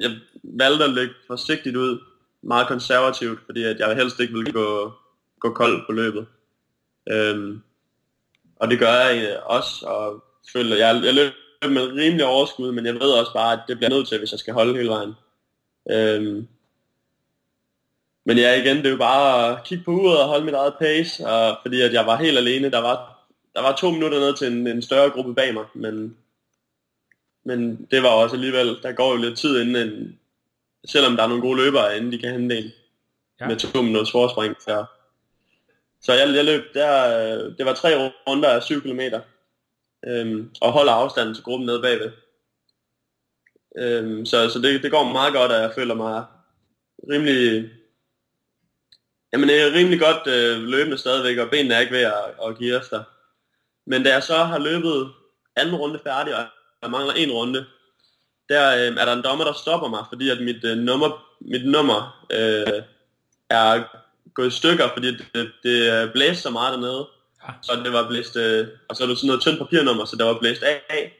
jeg 0.00 0.10
valgte 0.44 0.84
at 0.84 0.90
lægge 0.90 1.14
forsigtigt 1.26 1.76
ud, 1.76 1.98
meget 2.42 2.68
konservativt, 2.68 3.40
fordi 3.46 3.64
at 3.64 3.78
jeg 3.78 3.96
helst 3.96 4.20
ikke 4.20 4.32
ville 4.34 4.52
gå, 4.52 4.92
gå 5.40 5.52
kold 5.52 5.86
på 5.86 5.92
løbet. 5.92 6.26
Øhm, 7.10 7.62
og 8.56 8.70
det 8.70 8.78
gør 8.78 8.92
jeg 8.92 9.28
øh, 9.30 9.36
også, 9.46 9.86
og 9.86 10.24
føler, 10.52 10.76
jeg, 10.76 11.02
jeg 11.04 11.14
løb 11.14 11.32
med 11.68 11.82
rimelig 11.82 12.24
overskud, 12.26 12.72
men 12.72 12.86
jeg 12.86 12.94
ved 12.94 13.12
også 13.12 13.32
bare, 13.32 13.52
at 13.52 13.60
det 13.68 13.76
bliver 13.76 13.90
nødt 13.90 14.08
til, 14.08 14.18
hvis 14.18 14.30
jeg 14.30 14.38
skal 14.38 14.54
holde 14.54 14.76
hele 14.76 14.88
vejen. 14.88 15.14
Øhm, 15.90 16.48
men 18.26 18.38
ja, 18.38 18.62
igen, 18.62 18.76
det 18.76 18.86
er 18.86 18.90
jo 18.90 18.96
bare 18.96 19.52
at 19.52 19.64
kigge 19.64 19.84
på 19.84 19.90
uret 19.90 20.18
og 20.22 20.28
holde 20.28 20.44
mit 20.44 20.54
eget 20.54 20.74
pace, 20.78 21.26
og, 21.26 21.58
fordi 21.62 21.80
at 21.80 21.92
jeg 21.92 22.06
var 22.06 22.16
helt 22.16 22.38
alene. 22.38 22.70
Der 22.70 22.78
var, 22.78 23.26
der 23.54 23.62
var 23.62 23.76
to 23.76 23.90
minutter 23.90 24.20
ned 24.20 24.36
til 24.36 24.52
en, 24.52 24.66
en 24.66 24.82
større 24.82 25.10
gruppe 25.10 25.34
bag 25.34 25.54
mig, 25.54 25.64
men, 25.74 26.16
men 27.44 27.88
det 27.90 28.02
var 28.02 28.08
også 28.08 28.36
alligevel, 28.36 28.78
der 28.82 28.92
går 28.92 29.10
jo 29.10 29.16
lidt 29.16 29.38
tid 29.38 29.60
inden, 29.60 29.88
en, 29.88 30.18
selvom 30.84 31.16
der 31.16 31.22
er 31.22 31.28
nogle 31.28 31.42
gode 31.42 31.64
løbere, 31.64 31.96
inden 31.96 32.12
de 32.12 32.18
kan 32.18 32.32
hente 32.32 32.58
en 32.58 32.72
Ja. 33.40 33.46
med 33.46 33.56
to 33.56 33.82
minutters 33.82 34.10
forspring. 34.10 34.56
Så, 34.60 34.84
så 36.00 36.12
jeg, 36.12 36.34
jeg 36.34 36.44
løb 36.44 36.74
der, 36.74 37.18
øh, 37.18 37.58
det 37.58 37.66
var 37.66 37.74
tre 37.74 38.12
runder 38.28 38.48
af 38.48 38.62
7 38.62 38.82
km, 38.82 39.00
øhm, 40.06 40.50
og 40.60 40.72
holder 40.72 40.92
afstanden 40.92 41.34
til 41.34 41.44
gruppen 41.44 41.66
nede 41.66 41.82
bagved. 41.82 42.12
Øhm, 43.78 44.26
så 44.26 44.48
så 44.48 44.58
det, 44.58 44.82
det 44.82 44.90
går 44.90 45.12
meget 45.12 45.34
godt, 45.34 45.52
at 45.52 45.62
jeg 45.62 45.72
føler 45.74 45.94
mig 45.94 46.24
rimelig, 47.10 47.70
jamen 49.32 49.50
jeg 49.50 49.58
er 49.58 49.72
rimelig 49.72 50.00
godt 50.00 50.26
øh, 50.26 50.62
løbende 50.62 50.98
stadigvæk, 50.98 51.38
og 51.38 51.50
benene 51.50 51.74
er 51.74 51.80
ikke 51.80 51.92
ved 51.92 52.02
at, 52.02 52.46
at 52.46 52.58
give 52.58 52.78
efter. 52.78 53.02
Men 53.86 54.02
da 54.02 54.12
jeg 54.12 54.22
så 54.22 54.36
har 54.36 54.58
løbet 54.58 55.12
anden 55.56 55.74
runde 55.74 56.00
færdig, 56.04 56.36
og 56.36 56.44
jeg 56.82 56.90
mangler 56.90 57.14
en 57.14 57.30
runde, 57.32 57.66
der 58.48 58.76
øh, 58.76 58.96
er 58.96 59.04
der 59.04 59.12
en 59.12 59.22
dommer, 59.22 59.44
der 59.44 59.52
stopper 59.52 59.88
mig, 59.88 60.04
fordi 60.08 60.30
at 60.30 60.40
mit 60.40 60.64
øh, 60.64 60.78
nummer, 60.78 61.36
mit 61.40 61.66
nummer 61.66 62.26
øh, 62.32 62.82
er 63.50 63.82
gået 64.34 64.46
i 64.46 64.56
stykker, 64.56 64.88
fordi 64.94 65.16
det, 65.34 65.52
det 65.62 66.12
blæste 66.12 66.42
så 66.42 66.50
meget 66.50 66.72
dernede. 66.72 67.08
Ja. 67.48 67.52
Så 67.62 67.80
det 67.84 67.92
var 67.92 68.08
blæst, 68.08 68.36
øh, 68.36 68.68
og 68.88 68.96
så 68.96 69.02
er 69.02 69.08
det 69.08 69.18
sådan 69.18 69.26
noget 69.26 69.42
tyndt 69.42 69.58
papirnummer, 69.58 70.04
så 70.04 70.16
det 70.16 70.26
var 70.26 70.38
blæst 70.38 70.62
af. 70.62 71.16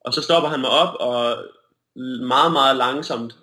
Og 0.00 0.14
så 0.14 0.22
stopper 0.22 0.48
han 0.48 0.60
mig 0.60 0.70
op, 0.70 0.94
og 1.00 1.44
meget, 2.20 2.52
meget 2.52 2.76
langsomt, 2.76 3.36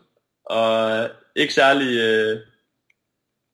og 0.46 1.10
ikke 1.36 1.54
særlig 1.54 1.98
øh, 1.98 2.40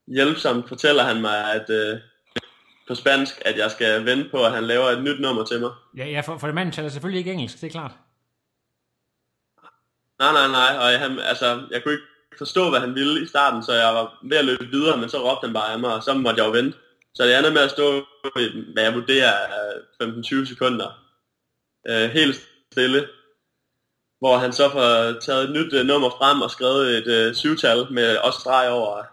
hjælpsomt 0.08 0.68
fortæller 0.68 1.04
han 1.04 1.22
mig, 1.22 1.54
at 1.54 1.70
øh, 1.70 2.00
på 2.88 2.96
spansk, 2.96 3.42
at 3.46 3.58
jeg 3.58 3.72
skal 3.72 4.06
vente 4.06 4.30
på, 4.30 4.46
at 4.46 4.52
han 4.52 4.64
laver 4.64 4.86
et 4.86 5.04
nyt 5.04 5.20
nummer 5.22 5.46
til 5.46 5.60
mig. 5.60 5.72
Ja, 5.98 6.06
ja 6.06 6.22
for, 6.22 6.38
for 6.38 6.52
manden 6.52 6.74
taler 6.74 6.90
selvfølgelig 6.90 7.20
ikke 7.20 7.32
engelsk, 7.32 7.62
det 7.62 7.68
er 7.68 7.72
klart. 7.72 7.92
Nej, 10.20 10.34
nej, 10.34 10.48
nej, 10.48 10.78
og 10.78 11.00
han, 11.00 11.20
altså, 11.20 11.62
jeg 11.72 11.84
kunne 11.84 11.94
ikke 11.94 12.08
forstå, 12.38 12.70
hvad 12.70 12.80
han 12.80 12.96
ville 12.96 13.24
i 13.24 13.28
starten, 13.28 13.64
så 13.64 13.74
jeg 13.74 13.94
var 13.96 14.20
ved 14.24 14.38
at 14.38 14.46
løbe 14.46 14.66
videre, 14.66 14.98
men 14.98 15.10
så 15.10 15.32
råbte 15.32 15.46
han 15.46 15.54
bare 15.54 15.74
af 15.74 15.80
mig, 15.80 15.94
og 15.94 16.04
så 16.04 16.14
måtte 16.14 16.42
jeg 16.42 16.48
jo 16.48 16.52
vente. 16.52 16.78
Så 17.18 17.24
det 17.24 17.38
ender 17.38 17.52
med 17.52 17.62
at 17.62 17.72
stå 17.72 18.06
i, 18.40 18.50
hvad 18.74 18.84
jeg 18.84 18.94
vurderer 18.94 19.34
15-20 20.04 20.50
sekunder, 20.50 21.04
øh, 21.90 22.10
helt 22.10 22.36
stille, 22.72 23.08
hvor 24.20 24.38
han 24.38 24.54
så 24.54 24.70
får 24.70 25.20
taget 25.20 25.44
et 25.44 25.52
nyt 25.52 25.74
uh, 25.74 25.86
nummer 25.86 26.10
frem 26.10 26.42
og 26.42 26.52
skrevet 26.52 26.98
et 26.98 27.30
uh, 27.30 27.36
syvtal 27.36 27.88
med 27.92 28.18
også 28.18 28.40
streg 28.40 28.70
over, 28.70 29.04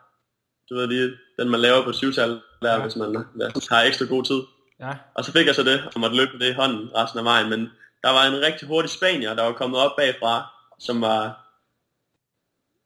du 0.71 0.75
ved 0.77 0.87
lige, 0.87 1.13
den 1.39 1.49
man 1.51 1.61
laver 1.61 1.85
på 1.85 1.91
et 1.91 1.97
syvtal, 1.97 2.41
der, 2.63 2.73
ja. 2.73 2.83
hvis 2.83 2.97
man 2.97 3.25
ja, 3.41 3.49
har 3.71 3.83
ekstra 3.83 4.07
god 4.07 4.25
tid. 4.25 4.41
Ja. 4.81 4.93
Og 5.15 5.25
så 5.25 5.33
fik 5.33 5.47
jeg 5.47 5.55
så 5.55 5.63
det, 5.63 5.85
og 5.95 6.01
måtte 6.01 6.17
løbe 6.17 6.39
det 6.39 6.51
i 6.51 6.53
hånden 6.53 6.91
resten 6.97 7.19
af 7.19 7.25
vejen, 7.25 7.51
men 7.51 7.61
der 8.03 8.11
var 8.11 8.25
en 8.25 8.41
rigtig 8.41 8.69
hurtig 8.69 8.91
spanier, 8.91 9.35
der 9.35 9.43
var 9.43 9.53
kommet 9.53 9.81
op 9.81 9.97
bagfra, 9.97 10.47
som 10.79 11.01
var, 11.01 11.21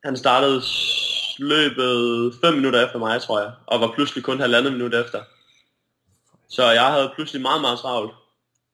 han 0.05 0.17
startede 0.17 0.63
løbet 1.38 2.35
5 2.40 2.54
minutter 2.54 2.87
efter 2.87 2.99
mig, 2.99 3.23
tror 3.23 3.40
jeg, 3.40 3.52
og 3.66 3.80
var 3.80 3.92
pludselig 3.95 4.25
kun 4.25 4.40
halvandet 4.40 4.73
minut 4.73 4.95
efter. 4.95 5.23
Så 6.49 6.71
jeg 6.71 6.87
havde 6.87 7.12
pludselig 7.14 7.42
meget, 7.42 7.61
meget 7.61 7.78
travlt. 7.78 8.12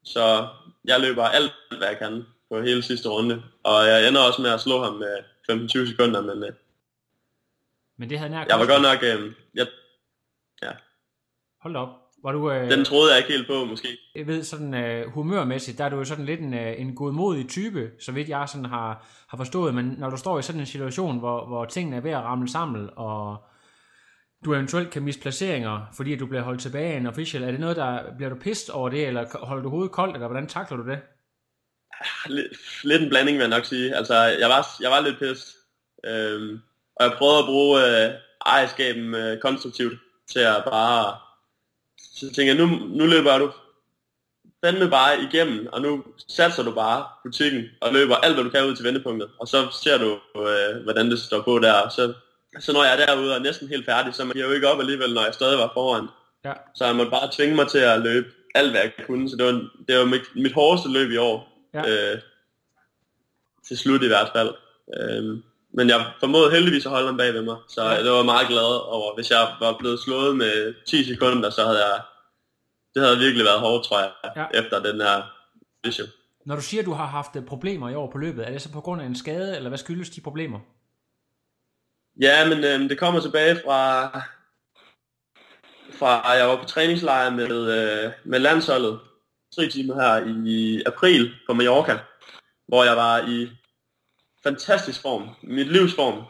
Så 0.05 0.49
jeg 0.85 1.01
løber 1.01 1.25
alt, 1.25 1.53
hvad 1.79 1.89
jeg 1.89 1.99
kan 1.99 2.27
på 2.49 2.61
hele 2.61 2.83
sidste 2.83 3.09
runde. 3.09 3.43
Og 3.63 3.87
jeg 3.87 4.09
ender 4.09 4.21
også 4.21 4.43
med 4.43 4.51
at 4.51 4.61
slå 4.61 4.83
ham 4.83 4.93
med 4.93 5.19
15-20 5.51 5.91
sekunder, 5.91 6.21
men, 6.21 6.45
øh, 6.45 6.53
men 7.97 8.11
det 8.11 8.19
havde 8.19 8.31
nær 8.31 8.45
jeg 8.49 8.59
var 8.59 8.67
godt 8.67 8.83
nok... 8.83 9.03
Øh, 9.03 9.33
jeg, 9.55 9.67
ja. 10.63 10.71
Hold 11.61 11.77
op. 11.77 12.04
Var 12.25 12.33
du, 12.33 12.51
øh, 12.51 12.71
Den 12.71 12.85
troede 12.85 13.11
jeg 13.11 13.19
ikke 13.19 13.33
helt 13.33 13.47
på, 13.47 13.65
måske. 13.65 13.89
Jeg 14.15 14.27
ved, 14.27 14.45
sådan 14.45 14.75
øh, 14.75 15.11
humørmæssigt, 15.11 15.79
der 15.79 15.85
er 15.85 15.89
du 15.89 15.97
jo 15.97 16.05
sådan 16.05 16.25
lidt 16.25 16.41
en, 16.41 16.55
øh, 16.55 16.81
en 16.81 16.95
godmodig 16.95 17.49
type, 17.49 17.91
så 18.01 18.13
vidt 18.13 18.29
jeg 18.29 18.49
sådan 18.49 18.65
har, 18.65 19.07
har 19.29 19.37
forstået. 19.37 19.75
Men 19.75 19.95
når 19.99 20.11
du 20.11 20.17
står 20.17 20.39
i 20.39 20.43
sådan 20.43 20.61
en 20.61 20.67
situation, 20.67 21.19
hvor, 21.19 21.47
hvor 21.47 21.65
tingene 21.65 21.97
er 21.97 22.01
ved 22.01 22.11
at 22.11 22.23
ramle 22.23 22.49
sammen, 22.49 22.91
og 22.97 23.37
du 24.45 24.55
eventuelt 24.55 24.91
kan 24.91 25.03
miste 25.03 25.23
placeringer, 25.23 25.81
fordi 25.97 26.17
du 26.17 26.27
bliver 26.27 26.43
holdt 26.43 26.61
tilbage 26.61 26.93
af 26.93 26.97
en 26.97 27.07
official, 27.07 27.43
er 27.43 27.51
det 27.51 27.61
noget, 27.61 27.77
der 27.77 28.17
bliver 28.17 28.31
du 28.31 28.37
pist 28.37 28.71
over 28.71 28.89
det, 28.89 29.07
eller 29.07 29.47
holder 29.47 29.63
du 29.63 29.69
hovedet 29.69 29.93
koldt, 29.93 30.15
eller 30.15 30.29
hvordan 30.29 30.49
takler 30.49 30.77
du 30.77 30.91
det? 30.91 30.99
Lidt, 32.27 32.53
lidt 32.85 33.03
en 33.03 33.09
blanding, 33.09 33.39
vil 33.39 33.43
jeg 33.43 33.57
nok 33.57 33.65
sige. 33.65 33.97
Altså, 33.97 34.15
jeg 34.15 34.49
var, 34.49 34.67
jeg 34.81 34.91
var 34.91 35.01
lidt 35.01 35.19
pist. 35.19 35.49
Øhm, 36.07 36.59
og 36.97 37.05
jeg 37.05 37.13
prøvede 37.19 37.39
at 37.39 37.45
bruge 37.45 37.81
øh, 37.85 38.11
ejerskaben 38.47 39.15
øh, 39.15 39.41
konstruktivt 39.41 39.99
til 40.33 40.41
at 40.41 40.65
bare 40.65 41.24
så 42.13 42.33
tænker 42.35 42.55
jeg, 42.55 42.67
nu, 42.67 42.67
nu 42.87 43.07
løber 43.07 43.39
du 43.39 43.51
fandme 44.65 44.91
bare 44.91 45.23
igennem, 45.23 45.69
og 45.73 45.83
nu 45.83 46.05
satser 46.29 46.63
du 46.63 46.75
bare 46.75 47.05
butikken 47.25 47.65
og 47.81 47.93
løber 47.93 48.17
alt, 48.17 48.35
hvad 48.35 48.45
du 48.45 48.51
kan 48.51 48.67
ud 48.67 48.77
til 48.77 48.85
vendepunktet. 48.85 49.31
Og 49.41 49.49
så 49.49 49.67
ser 49.83 49.99
du, 49.99 50.11
øh, 50.41 50.83
hvordan 50.83 51.11
det 51.11 51.19
står 51.19 51.43
på 51.43 51.59
der. 51.59 51.89
Så, 51.89 52.13
så 52.61 52.73
når 52.73 52.85
jeg 52.85 52.93
er 52.93 53.07
derude 53.07 53.31
og 53.31 53.39
er 53.39 53.43
næsten 53.43 53.69
helt 53.69 53.87
færdig, 53.87 54.15
så 54.15 54.25
man 54.25 54.33
giver 54.33 54.47
jo 54.47 54.53
ikke 54.53 54.69
op 54.69 54.81
alligevel, 54.81 55.15
når 55.15 55.25
jeg 55.25 55.35
stadig 55.35 55.59
var 55.59 55.71
foran. 55.75 56.09
Ja. 56.45 56.53
Så 56.75 56.85
jeg 56.85 56.97
måtte 56.97 57.11
bare 57.11 57.31
tvinge 57.33 57.57
mig 57.57 57.69
til 57.69 57.79
at 57.79 58.01
løbe 58.01 58.29
alt, 58.55 58.71
hvad 58.71 58.81
jeg 58.81 58.93
kunne. 59.07 59.31
Så 59.31 59.37
det 59.37 59.47
var, 59.47 59.69
det 59.89 59.99
var 59.99 60.05
mit, 60.05 60.23
mit 60.35 60.53
hårdeste 60.53 60.89
løb 60.93 61.11
i 61.11 61.17
år. 61.17 61.69
Ja. 61.75 62.13
Øh, 62.13 62.19
til 63.69 63.79
slut 63.79 64.03
i 64.03 64.07
hvert 64.07 64.31
fald. 64.35 64.51
Øh, 64.97 65.39
men 65.77 65.89
jeg 65.89 66.13
formåede 66.21 66.51
heldigvis 66.51 66.87
at 66.87 66.93
holde 66.93 67.07
ham 67.07 67.17
bag 67.17 67.35
ved 67.35 67.43
mig, 67.43 67.57
så 67.69 67.83
ja. 67.85 68.03
det 68.03 68.11
var 68.11 68.23
meget 68.23 68.49
glad 68.49 68.71
over. 68.97 69.15
Hvis 69.15 69.31
jeg 69.31 69.49
var 69.61 69.77
blevet 69.79 70.01
slået 70.01 70.37
med 70.37 70.75
10 70.85 71.05
sekunder, 71.05 71.51
så 71.51 71.65
havde 71.65 71.87
jeg, 71.87 72.01
det 72.95 73.03
havde 73.03 73.19
virkelig 73.19 73.45
været 73.45 73.61
hårdt, 73.61 73.85
tror 73.85 74.01
jeg, 74.01 74.11
ja. 74.37 74.61
efter 74.61 74.83
den 74.83 75.01
her 75.01 75.23
issue. 75.85 76.07
Når 76.47 76.57
du 76.57 76.63
siger, 76.63 76.81
at 76.81 76.87
du 76.87 76.93
har 76.93 77.07
haft 77.07 77.37
øh, 77.37 77.45
problemer 77.45 77.89
i 77.89 77.95
år 77.95 78.11
på 78.11 78.19
løbet, 78.19 78.47
er 78.47 78.51
det 78.51 78.63
så 78.63 78.73
på 78.73 78.81
grund 78.81 79.03
af 79.03 79.07
en 79.07 79.17
skade, 79.17 79.57
eller 79.57 79.69
hvad 79.69 79.79
skyldes 79.79 80.11
de 80.11 80.21
problemer? 80.21 80.59
Ja, 82.21 82.49
men 82.49 82.59
øh, 82.65 82.89
det 82.89 82.99
kommer 82.99 83.21
tilbage 83.21 83.61
fra, 83.65 84.07
fra 85.99 86.31
jeg 86.31 86.49
var 86.49 86.57
på 86.57 86.65
træningslejr 86.65 87.31
med, 87.31 87.51
øh, 87.51 88.13
med 88.25 88.39
landsholdet, 88.39 89.01
tre 89.57 89.69
timer 89.69 89.95
her 89.95 90.45
i 90.47 90.83
april 90.87 91.35
på 91.47 91.55
Mallorca, 91.55 91.99
hvor 92.69 92.85
jeg 92.85 92.97
var 92.97 93.29
i 93.29 93.49
fantastisk 94.45 95.03
form. 95.03 95.29
Mit 95.43 95.73
livs 95.73 95.95
form. 95.95 96.23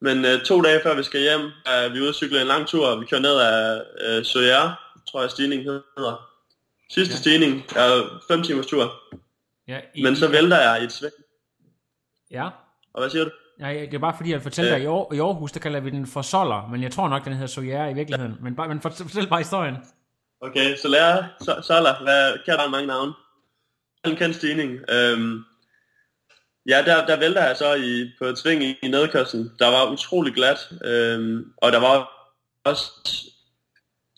Men 0.00 0.24
øh, 0.24 0.44
to 0.44 0.62
dage 0.62 0.80
før 0.82 0.96
vi 0.96 1.02
skal 1.02 1.20
hjem, 1.20 1.40
er 1.66 1.88
vi 1.92 2.00
ude 2.00 2.08
at 2.08 2.14
cykle 2.14 2.40
en 2.40 2.46
lang 2.46 2.66
tur. 2.66 2.96
Vi 2.96 3.06
kører 3.06 3.20
ned 3.20 3.36
af 3.36 3.82
øh, 4.00 4.24
Søjere, 4.24 4.74
tror 5.08 5.20
jeg 5.20 5.30
stigning 5.30 5.62
hedder. 5.62 6.30
Sidste 6.90 7.14
ja. 7.14 7.18
stigning 7.18 7.62
er 7.76 8.22
5 8.28 8.42
timers 8.42 8.66
tur. 8.66 8.92
Ja, 9.68 9.80
i, 9.94 10.02
Men 10.02 10.16
så 10.16 10.28
vælter 10.28 10.60
jeg 10.60 10.82
i 10.82 10.84
et 10.84 10.92
sving. 10.92 11.12
Ja. 12.30 12.48
Og 12.94 13.02
hvad 13.02 13.10
siger 13.10 13.24
du? 13.24 13.30
Ja, 13.60 13.68
det 13.68 13.94
er 13.94 13.98
bare 13.98 14.14
fordi, 14.16 14.30
jeg 14.30 14.42
fortæller 14.42 14.78
dig, 14.78 14.80
i, 14.80 15.16
i 15.16 15.20
Aarhus, 15.20 15.52
der 15.52 15.60
kalder 15.60 15.80
vi 15.80 15.90
den 15.90 16.06
for 16.06 16.22
Soller, 16.22 16.68
men 16.70 16.82
jeg 16.82 16.92
tror 16.92 17.08
nok, 17.08 17.24
den 17.24 17.32
hedder 17.32 17.46
Sojere 17.46 17.90
i 17.90 17.94
virkeligheden. 17.94 18.36
Men, 18.40 18.56
bare, 18.56 18.68
men 18.68 18.80
fortæl 18.80 19.28
bare 19.28 19.40
historien. 19.40 19.76
Okay, 20.40 20.76
så 20.76 20.88
lærer 20.88 21.24
Soller, 21.62 22.02
hvad 22.02 22.44
kan 22.44 22.58
der 22.58 22.68
mange 22.68 22.86
navne? 22.86 23.12
En 24.06 24.16
kendt 24.16 24.36
stigning. 24.36 24.80
Øhm, 24.90 25.44
Ja, 26.66 26.82
der, 26.86 27.06
der 27.06 27.16
vælter 27.18 27.46
jeg 27.46 27.56
så 27.56 27.74
i, 27.74 28.10
på 28.18 28.24
et 28.24 28.38
sving 28.38 28.64
i, 28.64 28.78
i 28.82 28.88
nedkørslen. 28.88 29.52
Der 29.58 29.68
var 29.68 29.90
utrolig 29.90 30.34
glat, 30.34 30.68
øhm, 30.84 31.52
og 31.56 31.72
der 31.72 31.78
var 31.78 32.10
også 32.64 32.90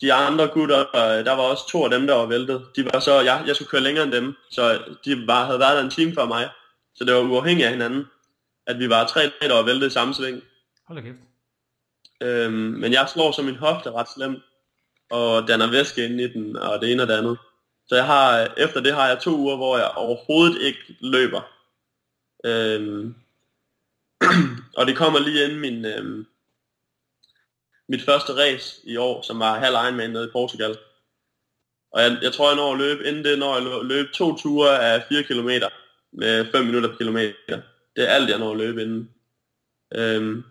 de 0.01 0.13
andre 0.13 0.47
gutter, 0.47 0.85
der 1.23 1.31
var 1.31 1.43
også 1.43 1.67
to 1.69 1.83
af 1.83 1.89
dem, 1.89 2.07
der 2.07 2.13
var 2.13 2.25
væltet. 2.25 2.65
De 2.75 2.85
var 2.85 2.99
så, 2.99 3.21
jeg, 3.21 3.43
jeg 3.47 3.55
skulle 3.55 3.69
køre 3.69 3.81
længere 3.81 4.03
end 4.03 4.11
dem, 4.11 4.33
så 4.51 4.79
de 5.05 5.27
var, 5.27 5.45
havde 5.45 5.59
været 5.59 5.77
der 5.77 5.83
en 5.83 5.89
time 5.89 6.13
for 6.13 6.25
mig. 6.25 6.49
Så 6.95 7.03
det 7.03 7.13
var 7.13 7.21
uafhængigt 7.21 7.65
af 7.65 7.71
hinanden, 7.71 8.05
at 8.67 8.79
vi 8.79 8.89
var 8.89 9.07
tre, 9.07 9.31
der 9.41 9.53
var 9.53 9.63
væltet 9.63 9.87
i 9.87 9.93
samme 9.93 10.13
sving. 10.13 10.41
Hold 10.87 10.99
da 10.99 11.05
kæft. 11.05 11.17
Øhm, 12.21 12.53
men 12.53 12.93
jeg 12.93 13.09
slår 13.13 13.31
så 13.31 13.41
min 13.41 13.55
hofte 13.55 13.91
ret 13.91 14.07
slemt, 14.15 14.43
og 15.09 15.47
danner 15.47 15.71
væske 15.71 16.05
inde 16.05 16.23
i 16.23 16.33
den, 16.33 16.57
og 16.57 16.81
det 16.81 16.91
ene 16.91 17.03
og 17.03 17.07
det 17.07 17.13
andet. 17.13 17.37
Så 17.87 17.95
jeg 17.95 18.05
har, 18.05 18.53
efter 18.57 18.81
det 18.81 18.93
har 18.93 19.07
jeg 19.07 19.19
to 19.19 19.31
uger, 19.31 19.55
hvor 19.55 19.77
jeg 19.77 19.87
overhovedet 19.87 20.61
ikke 20.61 20.79
løber. 21.01 21.56
Øhm, 22.45 23.15
og 24.77 24.87
det 24.87 24.97
kommer 24.97 25.19
lige 25.19 25.43
inden 25.43 25.59
min, 25.59 25.85
øhm, 25.85 26.25
mit 27.87 28.01
første 28.05 28.33
race 28.33 28.81
i 28.83 28.97
år, 28.97 29.21
som 29.21 29.39
var 29.39 29.59
halv 29.59 29.73
Ironman 29.75 30.09
nede 30.09 30.25
i 30.27 30.31
Portugal. 30.31 30.77
Og 31.91 32.01
jeg, 32.01 32.17
jeg 32.21 32.33
tror, 32.33 32.49
jeg 32.49 32.55
når 32.55 32.71
at 32.71 32.77
løbe, 32.77 33.07
inden 33.07 33.23
det 33.23 33.39
når 33.39 33.55
jeg 33.55 33.85
løbe 33.85 34.09
to 34.13 34.37
ture 34.37 34.93
af 34.93 35.03
4 35.09 35.23
km 35.23 35.49
med 36.11 36.51
5 36.51 36.65
minutter 36.65 36.89
per 36.89 36.97
kilometer. 36.97 37.61
Det 37.95 38.03
er 38.03 38.07
alt, 38.07 38.29
jeg 38.29 38.39
når 38.39 38.51
at 38.51 38.57
løbe 38.57 38.81
inden. 38.81 39.11
Øhm, 39.95 40.43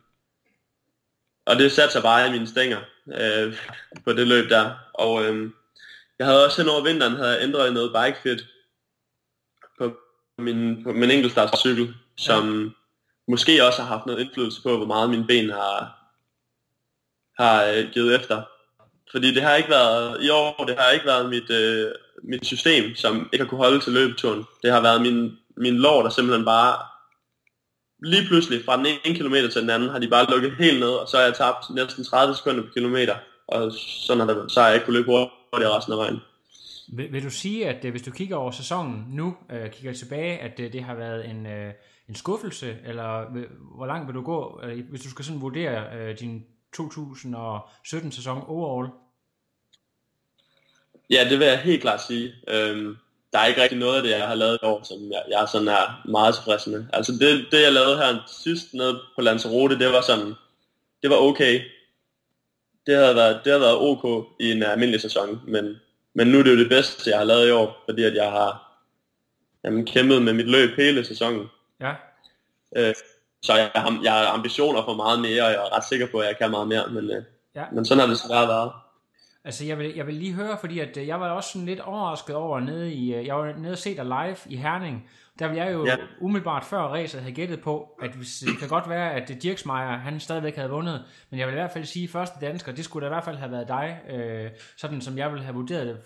og 1.46 1.56
det 1.56 1.72
satte 1.72 1.92
sig 1.92 2.02
bare 2.02 2.28
i 2.28 2.30
mine 2.30 2.46
stænger 2.46 2.80
øh, 3.14 3.58
på 4.04 4.12
det 4.12 4.26
løb 4.26 4.50
der. 4.50 4.74
Og 4.94 5.24
øhm, 5.24 5.54
jeg 6.18 6.26
havde 6.26 6.44
også 6.44 6.62
hen 6.62 6.70
over 6.70 6.82
vinteren 6.82 7.16
havde 7.16 7.30
jeg 7.30 7.42
ændret 7.42 7.72
noget 7.72 7.92
bikefit 7.92 8.46
min, 10.38 10.84
på 10.84 10.92
min 10.92 11.10
enkeltstartscykel, 11.10 11.94
som 12.16 12.64
ja. 12.64 12.70
måske 13.28 13.66
også 13.66 13.82
har 13.82 13.88
haft 13.88 14.06
noget 14.06 14.20
indflydelse 14.20 14.62
på, 14.62 14.76
hvor 14.76 14.86
meget 14.86 15.10
mine 15.10 15.26
ben 15.26 15.50
har, 15.50 15.98
har 17.38 17.64
øh, 17.64 17.90
givet 17.92 18.14
efter. 18.14 18.42
Fordi 19.10 19.34
det 19.34 19.42
har 19.42 19.54
ikke 19.54 19.70
været, 19.70 20.24
i 20.24 20.28
år, 20.30 20.64
det 20.68 20.76
har 20.78 20.90
ikke 20.90 21.06
været 21.06 21.30
mit, 21.30 21.50
øh, 21.50 21.92
mit 22.22 22.46
system, 22.46 22.94
som 22.94 23.28
ikke 23.32 23.44
har 23.44 23.48
kunne 23.48 23.64
holde 23.64 23.80
til 23.80 23.92
løbeturen. 23.92 24.44
Det 24.62 24.72
har 24.72 24.80
været 24.80 25.02
min, 25.02 25.38
min 25.56 25.76
lår, 25.76 26.02
der 26.02 26.10
simpelthen 26.10 26.44
bare, 26.44 26.78
lige 28.02 28.26
pludselig 28.26 28.64
fra 28.64 28.76
den 28.76 28.86
ene 28.86 29.16
kilometer 29.16 29.48
til 29.50 29.62
den 29.62 29.70
anden, 29.70 29.88
har 29.88 29.98
de 29.98 30.08
bare 30.08 30.30
lukket 30.30 30.52
helt 30.58 30.80
ned, 30.80 30.88
og 30.88 31.08
så 31.08 31.16
har 31.16 31.24
jeg 31.24 31.34
tabt 31.34 31.70
næsten 31.70 32.04
30 32.04 32.34
sekunder 32.34 32.62
per 32.62 32.70
kilometer, 32.70 33.16
og 33.48 33.72
sådan 34.06 34.20
har 34.20 34.34
det, 34.34 34.52
så 34.52 34.60
har 34.60 34.66
jeg 34.66 34.74
ikke 34.74 34.84
kunne 34.84 34.96
løbe 34.96 35.06
hurtigt 35.06 35.70
resten 35.70 35.92
af 35.92 35.98
vejen. 35.98 36.20
Vil, 36.88 37.12
vil 37.12 37.24
du 37.24 37.30
sige, 37.30 37.68
at 37.68 37.84
øh, 37.84 37.90
hvis 37.90 38.02
du 38.02 38.10
kigger 38.10 38.36
over 38.36 38.50
sæsonen 38.50 39.04
nu, 39.08 39.36
øh, 39.50 39.70
kigger 39.70 39.92
tilbage, 39.92 40.38
at 40.38 40.58
det, 40.58 40.72
det 40.72 40.82
har 40.82 40.94
været 40.94 41.30
en, 41.30 41.46
øh, 41.46 41.72
en 42.08 42.14
skuffelse, 42.14 42.76
eller 42.84 43.32
vil, 43.32 43.46
hvor 43.76 43.86
langt 43.86 44.06
vil 44.06 44.14
du 44.14 44.22
gå, 44.22 44.60
øh, 44.62 44.90
hvis 44.90 45.02
du 45.02 45.10
skal 45.10 45.24
sådan 45.24 45.40
vurdere 45.40 45.96
øh, 45.96 46.18
din 46.18 46.46
2017-sæson 46.76 48.42
overall? 48.46 48.88
Ja, 51.10 51.26
det 51.30 51.38
vil 51.38 51.46
jeg 51.46 51.58
helt 51.58 51.82
klart 51.82 52.02
sige. 52.02 52.32
Øhm, 52.48 52.96
der 53.32 53.38
er 53.38 53.46
ikke 53.46 53.62
rigtig 53.62 53.78
noget 53.78 53.96
af 53.96 54.02
det, 54.02 54.10
jeg 54.10 54.28
har 54.28 54.34
lavet 54.34 54.58
i 54.62 54.66
år, 54.66 54.82
som 54.82 55.12
jeg, 55.12 55.22
jeg 55.30 55.48
sådan 55.52 55.68
er 55.68 56.08
meget 56.08 56.34
tilfreds 56.34 56.66
med. 56.66 56.84
Altså 56.92 57.12
det, 57.12 57.46
det 57.50 57.62
jeg 57.62 57.72
lavede 57.72 57.96
her 57.96 58.18
sidst 58.44 58.74
nede 58.74 59.00
på 59.14 59.20
Lanzarote, 59.20 59.78
det 59.78 59.92
var 59.92 60.00
sådan, 60.00 60.34
det 61.02 61.10
var 61.10 61.16
okay. 61.16 61.60
Det 62.86 62.96
havde 62.96 63.16
været, 63.16 63.40
det 63.44 63.52
havde 63.52 63.60
været 63.60 63.78
ok 63.78 64.26
i 64.40 64.50
en 64.52 64.62
almindelig 64.62 65.00
sæson, 65.00 65.40
men, 65.48 65.76
men 66.16 66.26
nu 66.26 66.38
er 66.38 66.42
det 66.42 66.50
jo 66.50 66.58
det 66.58 66.68
bedste, 66.68 67.10
jeg 67.10 67.18
har 67.18 67.24
lavet 67.24 67.48
i 67.48 67.50
år, 67.50 67.82
fordi 67.88 68.02
at 68.04 68.14
jeg 68.14 68.30
har 68.30 68.50
jamen, 69.64 69.86
kæmpet 69.86 70.22
med 70.22 70.32
mit 70.32 70.50
løb 70.50 70.76
hele 70.76 71.04
sæsonen. 71.04 71.46
Ja. 71.80 71.92
Øh, 72.76 72.94
så 73.42 73.54
jeg 73.56 73.70
har, 73.74 74.00
jeg 74.02 74.12
har 74.12 74.26
ambitioner 74.26 74.84
for 74.84 74.94
meget 74.94 75.20
mere, 75.20 75.42
og 75.42 75.50
jeg 75.50 75.60
er 75.60 75.76
ret 75.76 75.84
sikker 75.84 76.06
på, 76.06 76.18
at 76.18 76.26
jeg 76.28 76.38
kan 76.38 76.50
meget 76.50 76.68
mere, 76.68 76.84
men, 76.90 77.10
øh, 77.10 77.22
Ja. 77.54 77.64
men 77.72 77.84
sådan 77.84 78.00
har 78.00 78.06
det 78.08 78.18
svært 78.18 78.48
været. 78.48 78.72
Altså, 79.44 79.64
jeg 79.64 79.78
vil, 79.78 79.94
jeg 79.94 80.06
vil 80.06 80.14
lige 80.14 80.32
høre, 80.32 80.58
fordi 80.60 80.78
at, 80.78 80.96
øh, 80.96 81.06
jeg 81.06 81.20
var 81.20 81.30
også 81.30 81.52
sådan 81.52 81.66
lidt 81.66 81.80
overrasket 81.80 82.36
over 82.36 82.60
nede 82.60 82.92
i, 82.92 83.14
øh, 83.14 83.26
jeg 83.26 83.36
var 83.36 83.52
nede 83.58 83.72
og 83.72 83.78
se 83.78 83.96
dig 83.96 84.04
live 84.04 84.36
i 84.46 84.56
Herning, 84.56 85.10
der 85.38 85.48
vil 85.48 85.56
jeg 85.56 85.72
jo 85.72 85.86
ja. 85.86 85.96
Umiddelbart 86.20 86.64
før 86.64 86.78
racet 86.78 87.20
have 87.20 87.34
gættet 87.34 87.60
på, 87.60 87.98
at 88.02 88.10
hvis, 88.10 88.38
det 88.38 88.58
kan 88.58 88.68
godt 88.68 88.88
være, 88.88 89.14
at 89.14 89.42
Dirksmeier, 89.42 89.96
han 89.96 90.20
stadigvæk 90.20 90.56
havde 90.56 90.70
vundet, 90.70 91.04
men 91.30 91.40
jeg 91.40 91.46
vil 91.46 91.52
i 91.52 91.60
hvert 91.60 91.70
fald 91.70 91.84
sige, 91.84 92.08
første 92.08 92.46
dansker, 92.46 92.72
det 92.72 92.84
skulle 92.84 93.04
da 93.04 93.10
i 93.10 93.14
hvert 93.14 93.24
fald 93.24 93.36
have 93.36 93.52
været 93.52 93.68
dig, 93.68 94.00
øh, 94.10 94.50
sådan 94.76 95.00
som 95.00 95.18
jeg 95.18 95.30
ville 95.30 95.44
have 95.44 95.54
vurderet 95.54 95.86
det 95.86 95.96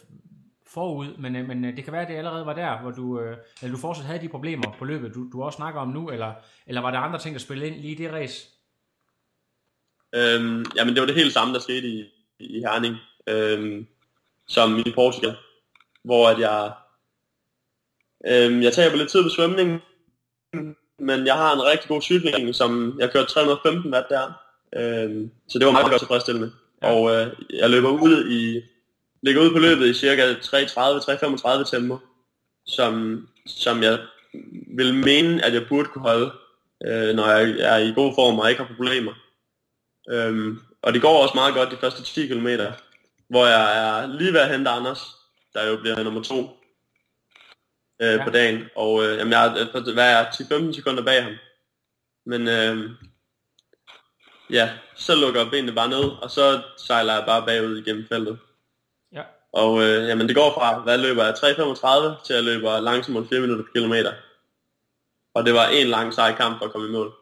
forud, 0.75 1.17
men, 1.17 1.37
øh, 1.37 1.49
men 1.49 1.65
øh, 1.65 1.77
det 1.77 1.85
kan 1.85 1.93
være, 1.93 2.03
at 2.03 2.09
det 2.09 2.15
allerede 2.15 2.47
var 2.47 2.55
der, 2.55 2.81
hvor 2.81 2.91
du, 2.91 3.21
øh, 3.21 3.37
eller 3.63 3.77
du 3.77 3.81
fortsat 3.81 4.05
havde 4.05 4.21
de 4.21 4.29
problemer 4.29 4.77
på 4.79 4.85
løbet, 4.85 5.15
du, 5.15 5.31
du 5.33 5.43
også 5.43 5.57
snakker 5.57 5.81
om 5.81 5.89
nu, 5.89 6.11
eller, 6.11 6.35
eller 6.67 6.81
var 6.81 6.91
der 6.91 6.99
andre 6.99 7.19
ting, 7.19 7.35
der 7.35 7.41
spillede 7.41 7.71
ind 7.71 7.81
lige 7.81 7.93
i 7.93 7.97
det 7.97 8.13
race? 8.13 8.49
Øhm, 10.15 10.65
jamen 10.77 10.95
det 10.95 11.01
var 11.01 11.07
det 11.07 11.15
helt 11.15 11.33
samme, 11.33 11.55
der 11.55 11.61
skete 11.61 11.89
i, 11.89 12.05
i 12.39 12.61
Herning, 12.61 12.97
øhm, 13.27 13.87
som 14.49 14.79
i 14.79 14.93
Portugal, 14.95 15.37
hvor 16.05 16.29
at 16.29 16.39
jeg, 16.39 16.73
øhm, 18.27 18.63
jeg 18.63 18.73
taber 18.73 18.97
lidt 18.97 19.11
tid 19.11 19.23
på 19.23 19.29
svømningen, 19.29 19.83
men 20.99 21.27
jeg 21.27 21.35
har 21.35 21.53
en 21.55 21.63
rigtig 21.63 21.89
god 21.89 22.03
cykling, 22.03 22.55
som 22.55 22.97
jeg 23.01 23.13
kørte 23.13 23.33
315 23.33 23.95
watt 23.95 24.09
der, 24.09 24.33
øhm, 24.77 25.31
så 25.49 25.59
det 25.59 25.67
var 25.67 25.73
meget 25.73 25.91
godt 25.91 26.01
tilfredsstillende. 26.01 26.53
Ja. 26.83 26.93
Og 26.93 27.15
øh, 27.15 27.33
jeg 27.51 27.71
løber 27.71 27.91
ud 27.91 28.31
i, 28.31 28.63
ligger 29.23 29.43
ud 29.43 29.53
på 29.53 29.59
løbet 29.59 29.87
i 29.87 29.95
cirka 29.95 30.33
3.30-3.35 30.33 31.71
tempo, 31.71 31.99
som, 32.67 33.27
som 33.47 33.83
jeg 33.83 33.99
vil 34.77 34.95
mene, 34.95 35.45
at 35.45 35.55
jeg 35.55 35.69
burde 35.69 35.89
kunne 35.89 36.03
holde, 36.03 36.31
øh, 36.87 37.15
når 37.15 37.27
jeg 37.29 37.57
er 37.59 37.77
i 37.77 37.93
god 37.93 38.15
form 38.15 38.39
og 38.39 38.51
ikke 38.51 38.63
har 38.63 38.75
problemer. 38.75 39.13
Øhm, 40.11 40.61
og 40.83 40.93
det 40.93 41.03
går 41.03 41.23
også 41.23 41.35
meget 41.35 41.55
godt 41.55 41.71
de 41.71 41.77
første 41.77 42.03
10 42.03 42.27
km, 42.27 42.49
hvor 43.29 43.47
jeg 43.47 43.79
er 43.89 44.07
lige 44.07 44.33
ved 44.33 44.41
at 44.41 44.51
hente 44.51 44.71
Anders, 44.71 45.01
der 45.55 45.71
jo 45.71 45.77
bliver 45.77 46.03
nummer 46.03 46.23
to 46.23 46.60
øh, 48.01 48.09
Ja. 48.15 48.25
på 48.25 48.31
dagen. 48.31 48.65
Og 48.77 49.05
øh, 49.05 49.19
jamen, 49.19 49.33
jeg 49.33 49.47
er, 49.47 49.93
hvad 49.93 50.05
er 50.05 50.19
jeg, 50.19 50.29
10-15 50.29 50.73
sekunder 50.73 51.03
bag 51.05 51.23
ham. 51.23 51.33
Men 52.27 52.49
øh, 52.49 52.91
ja, 54.51 54.71
så 54.97 55.15
lukker 55.15 55.51
benene 55.51 55.73
bare 55.73 55.89
ned, 55.89 56.05
og 56.23 56.31
så 56.31 56.61
sejler 56.87 57.15
jeg 57.15 57.25
bare 57.27 57.47
bagud 57.47 57.79
igennem 57.79 58.07
feltet. 58.09 58.39
Ja. 59.13 59.23
Og 59.53 59.83
øh, 59.83 60.09
jamen, 60.09 60.29
det 60.29 60.37
går 60.37 60.53
fra, 60.55 60.79
hvad 60.81 60.99
løber 60.99 61.25
jeg, 61.25 61.35
3.35 62.19 62.27
til 62.27 62.35
at 62.35 62.45
løbe 62.45 62.65
langsomt 62.65 63.17
under 63.17 63.29
4 63.29 63.41
minutter 63.41 63.65
per 63.65 63.73
kilometer. 63.73 64.13
Og 65.35 65.47
det 65.47 65.55
var 65.55 65.67
en 65.67 65.87
lang 65.87 66.15
sej 66.15 66.35
kamp 66.37 66.59
for 66.59 66.65
at 66.67 66.73
komme 66.73 66.89
i 66.89 66.91
mål. 66.91 67.13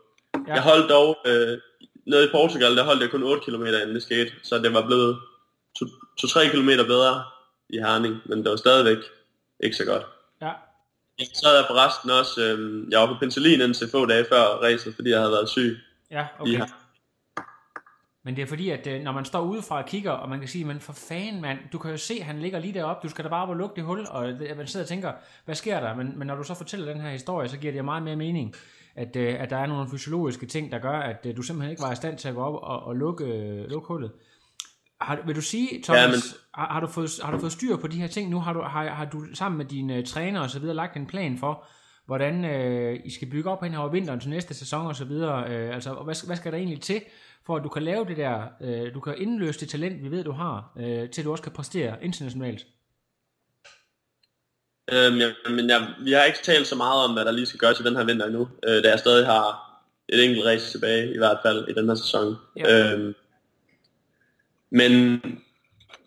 Ja. 0.49 0.53
Jeg 0.55 0.63
holdt 0.63 0.91
dog, 0.91 1.19
øh, 1.27 1.59
nede 2.07 2.25
i 2.25 2.31
Portugal, 2.33 2.77
der 2.77 2.85
holdt 2.85 3.03
jeg 3.03 3.11
kun 3.11 3.23
8 3.23 3.45
km 3.45 3.65
inden 3.67 3.95
det 3.95 4.03
skete, 4.03 4.33
så 4.43 4.59
det 4.59 4.75
var 4.75 4.87
blevet 4.87 5.19
2-3 6.21 6.51
km 6.51 6.69
bedre 6.69 7.25
i 7.71 7.79
Herning, 7.79 8.21
men 8.25 8.39
det 8.43 8.51
var 8.51 8.57
stadigvæk 8.57 8.99
ikke 9.61 9.77
så 9.77 9.85
godt. 9.85 10.07
Ja, 11.19 11.25
Så 11.25 11.47
havde 11.47 11.59
jeg 11.59 11.67
forresten 11.69 12.11
også, 12.11 12.41
øh, 12.41 12.93
jeg 12.93 13.01
var 13.01 13.07
på 13.07 13.17
penicillin 13.21 13.61
indtil 13.61 13.91
få 13.91 14.07
dage 14.07 14.25
før 14.29 14.43
racet, 14.43 14.95
fordi 14.95 15.11
jeg 15.11 15.19
havde 15.19 15.33
været 15.33 15.49
syg. 15.49 15.79
ja, 16.11 16.27
okay. 16.39 16.53
her. 16.53 16.67
Men 18.25 18.37
det 18.37 18.43
er 18.43 18.47
fordi, 18.47 18.71
at 18.71 18.87
øh, 18.87 19.03
når 19.03 19.13
man 19.13 19.25
står 19.25 19.41
udefra 19.41 19.83
og 19.83 19.89
kigger, 19.89 20.11
og 20.11 20.29
man 20.29 20.39
kan 20.39 20.49
sige, 20.49 20.65
men 20.65 20.81
for 20.81 20.93
fanden 20.93 21.43
mand, 21.43 21.59
du 21.73 21.79
kan 21.79 21.91
jo 21.91 21.97
se, 21.97 22.23
han 22.23 22.39
ligger 22.39 22.59
lige 22.59 22.75
deroppe, 22.75 23.09
du 23.09 23.11
skal 23.11 23.25
da 23.25 23.29
bare 23.29 23.43
op 23.43 23.49
og 23.49 23.57
lukke 23.57 23.77
det 23.77 23.85
hul, 23.85 24.07
og 24.11 24.35
man 24.57 24.67
sidder 24.67 24.85
og 24.85 24.89
tænker, 24.89 25.13
hvad 25.45 25.55
sker 25.55 25.81
der? 25.81 25.95
Men, 25.95 26.19
men 26.19 26.27
når 26.27 26.35
du 26.37 26.43
så 26.43 26.55
fortæller 26.55 26.93
den 26.93 27.01
her 27.01 27.11
historie, 27.11 27.49
så 27.49 27.59
giver 27.59 27.73
det 27.73 27.85
meget 27.85 28.03
mere 28.03 28.17
mening, 28.17 28.55
at, 28.95 29.17
øh, 29.17 29.41
at 29.41 29.51
der 29.51 29.57
er 29.57 29.67
nogle 29.67 29.91
fysiologiske 29.91 30.47
ting, 30.47 30.73
der 30.73 30.79
gør, 30.79 30.99
at 30.99 31.27
øh, 31.27 31.37
du 31.37 31.43
simpelthen 31.43 31.71
ikke 31.71 31.83
var 31.83 31.93
i 31.93 31.97
stand 31.97 32.19
til 32.19 32.29
at 32.29 32.35
gå 32.35 32.43
op 32.43 32.55
og, 32.55 32.83
og 32.83 32.97
lukke, 32.97 33.27
lukke 33.69 33.89
hullet. 33.89 34.11
Har, 35.01 35.19
vil 35.27 35.37
du 35.37 35.41
sige, 35.41 35.83
Thomas, 35.83 36.03
ja, 36.03 36.09
men... 36.09 36.21
har, 36.55 36.73
har, 36.73 36.81
du 36.81 36.87
fået, 36.87 37.11
har 37.23 37.33
du 37.33 37.39
fået 37.39 37.53
styr 37.53 37.77
på 37.77 37.87
de 37.87 38.01
her 38.01 38.09
ting 38.09 38.31
nu? 38.31 38.41
Har 38.41 38.53
du, 38.53 38.61
har, 38.61 38.89
har 38.89 39.05
du 39.05 39.25
sammen 39.35 39.59
med 39.59 39.67
dine 39.67 39.99
uh, 39.99 40.05
træner 40.05 40.41
og 40.41 40.51
så 40.51 40.59
videre 40.59 40.77
lagt 40.77 40.97
en 40.97 41.07
plan 41.07 41.39
for, 41.39 41.65
hvordan 42.07 42.45
øh, 42.45 43.01
I 43.05 43.11
skal 43.11 43.31
bygge 43.31 43.51
op 43.51 43.63
hen 43.63 43.75
over 43.75 43.91
vinteren 43.91 44.21
til 44.21 44.31
næste 44.31 44.55
sæson 44.55 44.87
og 44.87 44.97
så 44.97 45.05
videre? 45.05 45.51
Øh, 45.51 45.75
altså, 45.75 45.95
hvad, 45.95 46.15
skal- 46.15 46.27
hvad 46.27 46.37
skal 46.37 46.53
der 46.53 46.59
egentlig 46.59 46.81
til, 46.81 47.03
for 47.47 47.57
at 47.57 47.65
du 47.65 47.69
kan 47.69 47.83
lave 47.83 48.05
det 48.05 48.17
der, 48.17 48.43
øh, 48.61 48.95
du 48.95 49.01
kan 49.01 49.15
indløse 49.19 49.61
det 49.61 49.69
talent, 49.69 50.03
vi 50.03 50.11
ved, 50.11 50.25
du 50.25 50.33
har, 50.33 50.73
øh, 50.79 51.11
til 51.11 51.25
du 51.25 51.31
også 51.31 51.43
kan 51.43 51.53
præstere 51.53 52.05
internationalt? 52.05 52.67
Øhm, 54.93 55.17
ja, 55.17 55.31
men 55.51 55.71
jeg, 55.71 55.89
vi 56.05 56.13
har 56.13 56.25
ikke 56.25 56.39
talt 56.43 56.67
så 56.67 56.77
meget 56.77 57.05
om, 57.05 57.13
hvad 57.13 57.25
der 57.25 57.31
lige 57.31 57.47
skal 57.47 57.61
gøres 57.61 57.81
i 57.81 57.83
den 57.83 57.97
her 57.97 58.05
vinter 58.05 58.27
endnu, 58.27 58.49
øh, 58.69 58.85
da 58.85 58.91
jeg 58.91 58.99
stadig 58.99 59.27
har 59.27 59.45
et 60.09 60.25
enkelt 60.25 60.47
race 60.47 60.73
tilbage, 60.73 61.15
i 61.15 61.19
hvert 61.19 61.39
fald 61.43 61.69
i 61.69 61.75
den 61.75 61.89
her 61.89 61.95
sæson. 61.95 62.37
Ja. 62.57 62.93
Øhm, 62.93 63.15
men, 64.71 65.21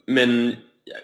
men 0.07 0.29
jeg, 0.87 0.95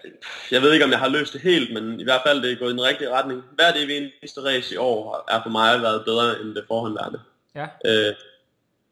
jeg 0.50 0.62
ved 0.62 0.72
ikke, 0.72 0.84
om 0.84 0.90
jeg 0.90 0.98
har 0.98 1.08
løst 1.08 1.32
det 1.32 1.40
helt, 1.40 1.72
men 1.72 2.00
i 2.00 2.04
hvert 2.04 2.20
fald 2.26 2.42
det 2.42 2.52
er 2.52 2.56
gået 2.56 2.70
i 2.70 2.72
den 2.72 2.82
rigtige 2.82 3.10
retning. 3.10 3.42
Hvert 3.54 3.76
evig 3.76 3.96
eneste 3.96 4.40
race 4.40 4.74
i 4.74 4.76
år 4.76 5.24
er 5.28 5.42
for 5.42 5.50
mig 5.50 5.82
været 5.82 6.04
bedre 6.04 6.40
end 6.40 6.54
det 6.54 6.64
forhåndværende. 6.68 7.20
Ja, 7.54 7.66
Øh, 7.84 8.14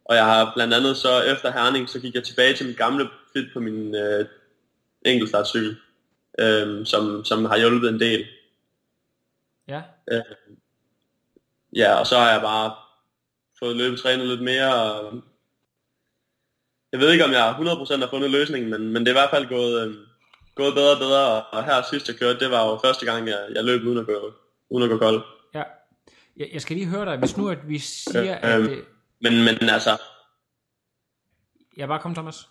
og 0.05 0.17
jeg 0.17 0.25
har 0.25 0.53
blandt 0.55 0.75
andet 0.75 0.97
så 0.97 1.23
efter 1.23 1.53
Herning, 1.53 1.89
så 1.89 2.01
gik 2.01 2.15
jeg 2.15 2.25
tilbage 2.25 2.55
til 2.55 2.67
mit 2.67 2.77
gamle 2.77 3.09
fit 3.33 3.47
på 3.53 3.61
min 3.61 3.95
øh, 3.95 4.27
enkeltstartcykel, 5.03 5.77
øh, 6.39 6.87
som, 6.87 7.25
som 7.25 7.45
har 7.45 7.59
hjulpet 7.59 7.89
en 7.89 8.01
del. 8.01 8.27
ja, 9.69 9.83
Øh, 10.13 10.23
ja, 11.77 11.95
og 11.95 12.07
så 12.07 12.19
har 12.19 12.33
jeg 12.33 12.41
bare 12.41 12.75
fået 13.59 13.77
løbetrænet 13.77 14.27
lidt 14.27 14.43
mere. 14.43 14.93
Og 14.93 15.23
jeg 16.97 17.01
ved 17.01 17.13
ikke, 17.13 17.25
om 17.25 17.33
jeg 17.33 17.51
100% 17.51 17.99
har 17.99 18.09
fundet 18.11 18.31
løsningen, 18.31 18.71
men, 18.71 18.93
men 18.93 19.07
det 19.07 19.09
er 19.09 19.13
i 19.13 19.21
hvert 19.21 19.31
fald 19.31 19.49
gået, 19.49 19.87
øh, 19.89 19.95
gået 20.55 20.75
bedre 20.75 20.93
og 20.93 20.99
bedre. 20.99 21.27
Og, 21.27 21.45
og 21.53 21.65
her 21.65 21.83
sidst 21.91 22.09
jeg 22.09 22.17
kørte, 22.17 22.39
det 22.41 22.51
var 22.51 22.67
jo 22.71 22.79
første 22.85 23.07
gang, 23.07 23.29
jeg, 23.29 23.47
jeg 23.55 23.65
løb 23.65 23.85
uden 23.85 23.99
at 23.99 24.07
gå, 24.07 24.33
uden 24.71 24.85
at 24.85 24.91
gå 24.91 24.99
kold. 24.99 25.23
ja. 25.55 25.63
Jeg, 26.37 26.49
jeg 26.53 26.63
skal 26.63 26.77
lige 26.77 26.89
høre 26.89 27.05
dig, 27.05 27.17
hvis 27.17 27.37
nu 27.37 27.49
at 27.49 27.69
vi 27.69 27.79
siger, 27.79 28.39
Øh, 28.45 28.53
at... 28.53 28.61
øhm. 28.61 28.69
Øh, 28.73 28.83
Men, 29.21 29.45
men 29.45 29.69
altså, 29.71 30.03
ja, 31.77 31.87
bare 31.87 31.99
kom 31.99 32.15
Thomas. 32.15 32.49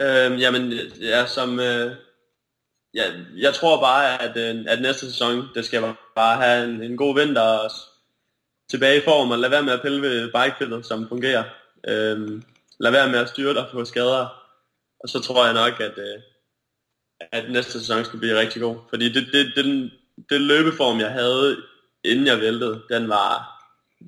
Øh, 0.00 0.40
jamen, 0.40 0.72
ja, 1.00 1.26
som, 1.26 1.60
øh, 1.60 1.96
ja, 2.94 3.04
jeg 3.36 3.54
tror 3.54 3.80
bare, 3.80 4.22
at, 4.22 4.36
øh, 4.36 4.64
at 4.68 4.82
næste 4.82 5.06
sæson, 5.10 5.48
det 5.54 5.64
skal 5.64 5.94
bare 6.16 6.36
have 6.36 6.64
en, 6.64 6.82
en 6.82 6.96
god 6.96 7.14
vinter 7.20 7.42
og 7.42 7.70
tilbage 8.70 8.98
i 8.98 9.04
form, 9.04 9.30
og 9.30 9.38
lade 9.38 9.50
være 9.50 9.62
med 9.62 9.72
at 9.72 9.82
pille 9.82 10.02
ved 10.02 10.32
bikefittet, 10.32 10.86
som 10.86 11.08
fungerer. 11.08 11.44
Øh, 11.88 12.42
lad 12.80 12.90
være 12.90 13.08
med 13.08 13.18
at 13.18 13.28
styre 13.28 13.54
dig 13.54 13.66
på 13.72 13.84
skader, 13.84 14.26
og 15.00 15.08
så 15.08 15.20
tror 15.20 15.44
jeg 15.44 15.54
nok, 15.54 15.80
at, 15.80 15.98
øh, 15.98 16.20
at 17.32 17.50
næste 17.50 17.72
sæson 17.72 18.04
skal 18.04 18.18
blive 18.18 18.38
rigtig 18.38 18.62
god. 18.62 18.76
Fordi 18.88 19.12
det, 19.12 19.28
det, 19.32 19.52
den, 19.56 19.90
det 20.30 20.40
løbeform, 20.40 21.00
jeg 21.00 21.10
havde, 21.10 21.56
inden 22.04 22.26
jeg 22.26 22.40
væltede, 22.40 22.82
den 22.90 23.08
var, 23.08 23.62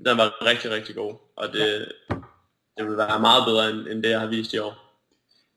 den 0.06 0.18
var 0.18 0.46
rigtig, 0.46 0.70
rigtig 0.70 0.94
god. 0.94 1.14
Og 1.36 1.48
det, 1.52 1.92
det 2.76 2.86
vil 2.86 2.96
være 2.96 3.20
meget 3.20 3.44
bedre, 3.46 3.70
end, 3.70 3.88
end 3.88 4.02
det, 4.02 4.10
jeg 4.10 4.20
har 4.20 4.26
vist 4.26 4.52
i 4.52 4.58
år. 4.58 4.88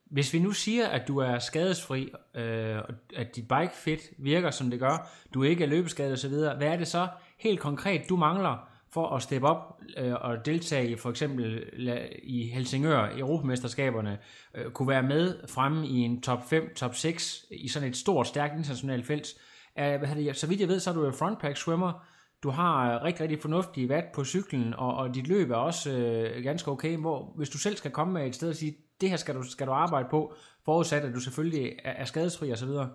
Hvis 0.05 0.33
vi 0.33 0.39
nu 0.39 0.51
siger, 0.51 0.87
at 0.87 1.07
du 1.07 1.17
er 1.17 1.39
skadesfri, 1.39 2.13
øh, 2.35 2.77
og 2.77 2.93
at 3.15 3.35
dit 3.35 3.47
bike 3.47 3.71
fit 3.75 3.99
virker, 4.17 4.51
som 4.51 4.69
det 4.69 4.79
gør, 4.79 5.11
du 5.33 5.43
ikke 5.43 5.63
er 5.63 5.67
løbeskadet 5.67 6.13
osv., 6.13 6.33
hvad 6.33 6.67
er 6.67 6.77
det 6.77 6.87
så 6.87 7.07
helt 7.39 7.59
konkret, 7.59 8.01
du 8.09 8.15
mangler 8.15 8.70
for 8.93 9.15
at 9.15 9.21
steppe 9.21 9.47
op 9.47 9.79
øh, 9.97 10.13
og 10.13 10.45
deltage 10.45 10.89
i 10.89 10.95
for 10.95 11.09
eksempel 11.09 11.63
la- 11.73 12.19
i 12.23 12.47
Helsingør, 12.47 13.09
Europamesterskaberne, 13.17 14.17
øh, 14.55 14.71
kunne 14.71 14.87
være 14.87 15.03
med 15.03 15.47
fremme 15.47 15.87
i 15.87 15.97
en 15.97 16.21
top 16.21 16.49
5, 16.49 16.73
top 16.75 16.95
6 16.95 17.45
i 17.51 17.67
sådan 17.67 17.89
et 17.89 17.97
stort, 17.97 18.27
stærkt 18.27 18.57
internationalt 18.57 19.05
felt. 19.05 19.27
Er, 19.75 19.97
hvad 19.97 20.15
det, 20.15 20.37
så 20.37 20.47
vidt 20.47 20.59
jeg 20.59 20.67
ved, 20.67 20.79
så 20.79 20.89
er 20.89 20.93
du 20.93 21.11
frontpack 21.11 21.57
swimmer, 21.57 22.05
du 22.43 22.49
har 22.49 22.95
øh, 22.95 23.03
rigtig, 23.03 23.21
rigtig 23.21 23.39
fornuftig 23.39 23.89
watt 23.89 24.11
på 24.11 24.25
cyklen, 24.25 24.73
og, 24.73 24.95
og 24.95 25.15
dit 25.15 25.27
løb 25.27 25.51
er 25.51 25.55
også 25.55 25.91
øh, 25.91 26.43
ganske 26.43 26.71
okay, 26.71 26.97
hvor 26.97 27.33
hvis 27.35 27.49
du 27.49 27.57
selv 27.57 27.75
skal 27.75 27.91
komme 27.91 28.13
med 28.13 28.27
et 28.27 28.35
sted 28.35 28.49
og 28.49 28.55
sige, 28.55 28.77
det 29.01 29.09
her 29.09 29.17
skal 29.17 29.35
du, 29.35 29.43
skal 29.43 29.67
du 29.67 29.71
arbejde 29.71 30.07
på, 30.11 30.33
forudsat 30.65 31.03
at 31.03 31.13
du 31.13 31.19
selvfølgelig 31.19 31.75
er, 31.83 31.91
er 31.91 32.05
skadesfri 32.05 32.49
og 32.49 32.57
så 32.57 32.65
videre. 32.65 32.89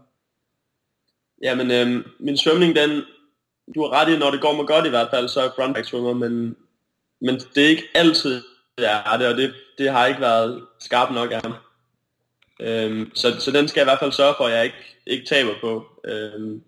Jamen, 1.43 1.71
øh, 1.71 2.05
min 2.21 2.37
svømning, 2.37 2.77
den, 2.77 3.03
du 3.75 3.83
har 3.83 3.93
ret 3.93 4.13
i, 4.13 4.19
når 4.19 4.31
det 4.31 4.41
går 4.41 4.53
mig 4.53 4.67
godt 4.67 4.87
i 4.87 4.89
hvert 4.91 5.11
fald, 5.11 5.29
så 5.29 5.41
er 5.41 5.45
jeg 5.45 5.53
frontback 5.57 5.87
svømmer, 5.87 6.13
men, 6.13 6.57
men 7.21 7.35
det 7.55 7.65
er 7.65 7.69
ikke 7.69 7.89
altid, 7.95 8.43
det 8.79 8.91
er 8.91 9.17
det, 9.19 9.29
og 9.29 9.37
det, 9.37 9.55
det 9.79 9.91
har 9.91 10.07
ikke 10.07 10.21
været 10.21 10.67
skarpt 10.81 11.15
nok 11.15 11.33
af 11.33 11.41
mig. 11.49 11.59
Øhm, 12.61 13.11
så, 13.15 13.41
så 13.41 13.51
den 13.51 13.69
skal 13.69 13.81
jeg 13.81 13.85
i 13.85 13.91
hvert 13.91 13.99
fald 13.99 14.13
sørge 14.13 14.35
for, 14.37 14.45
at 14.45 14.53
jeg 14.53 14.65
ikke, 14.65 14.97
ikke 15.07 15.27
taber 15.27 15.55
på. 15.61 15.87
Øhm, 16.05 16.63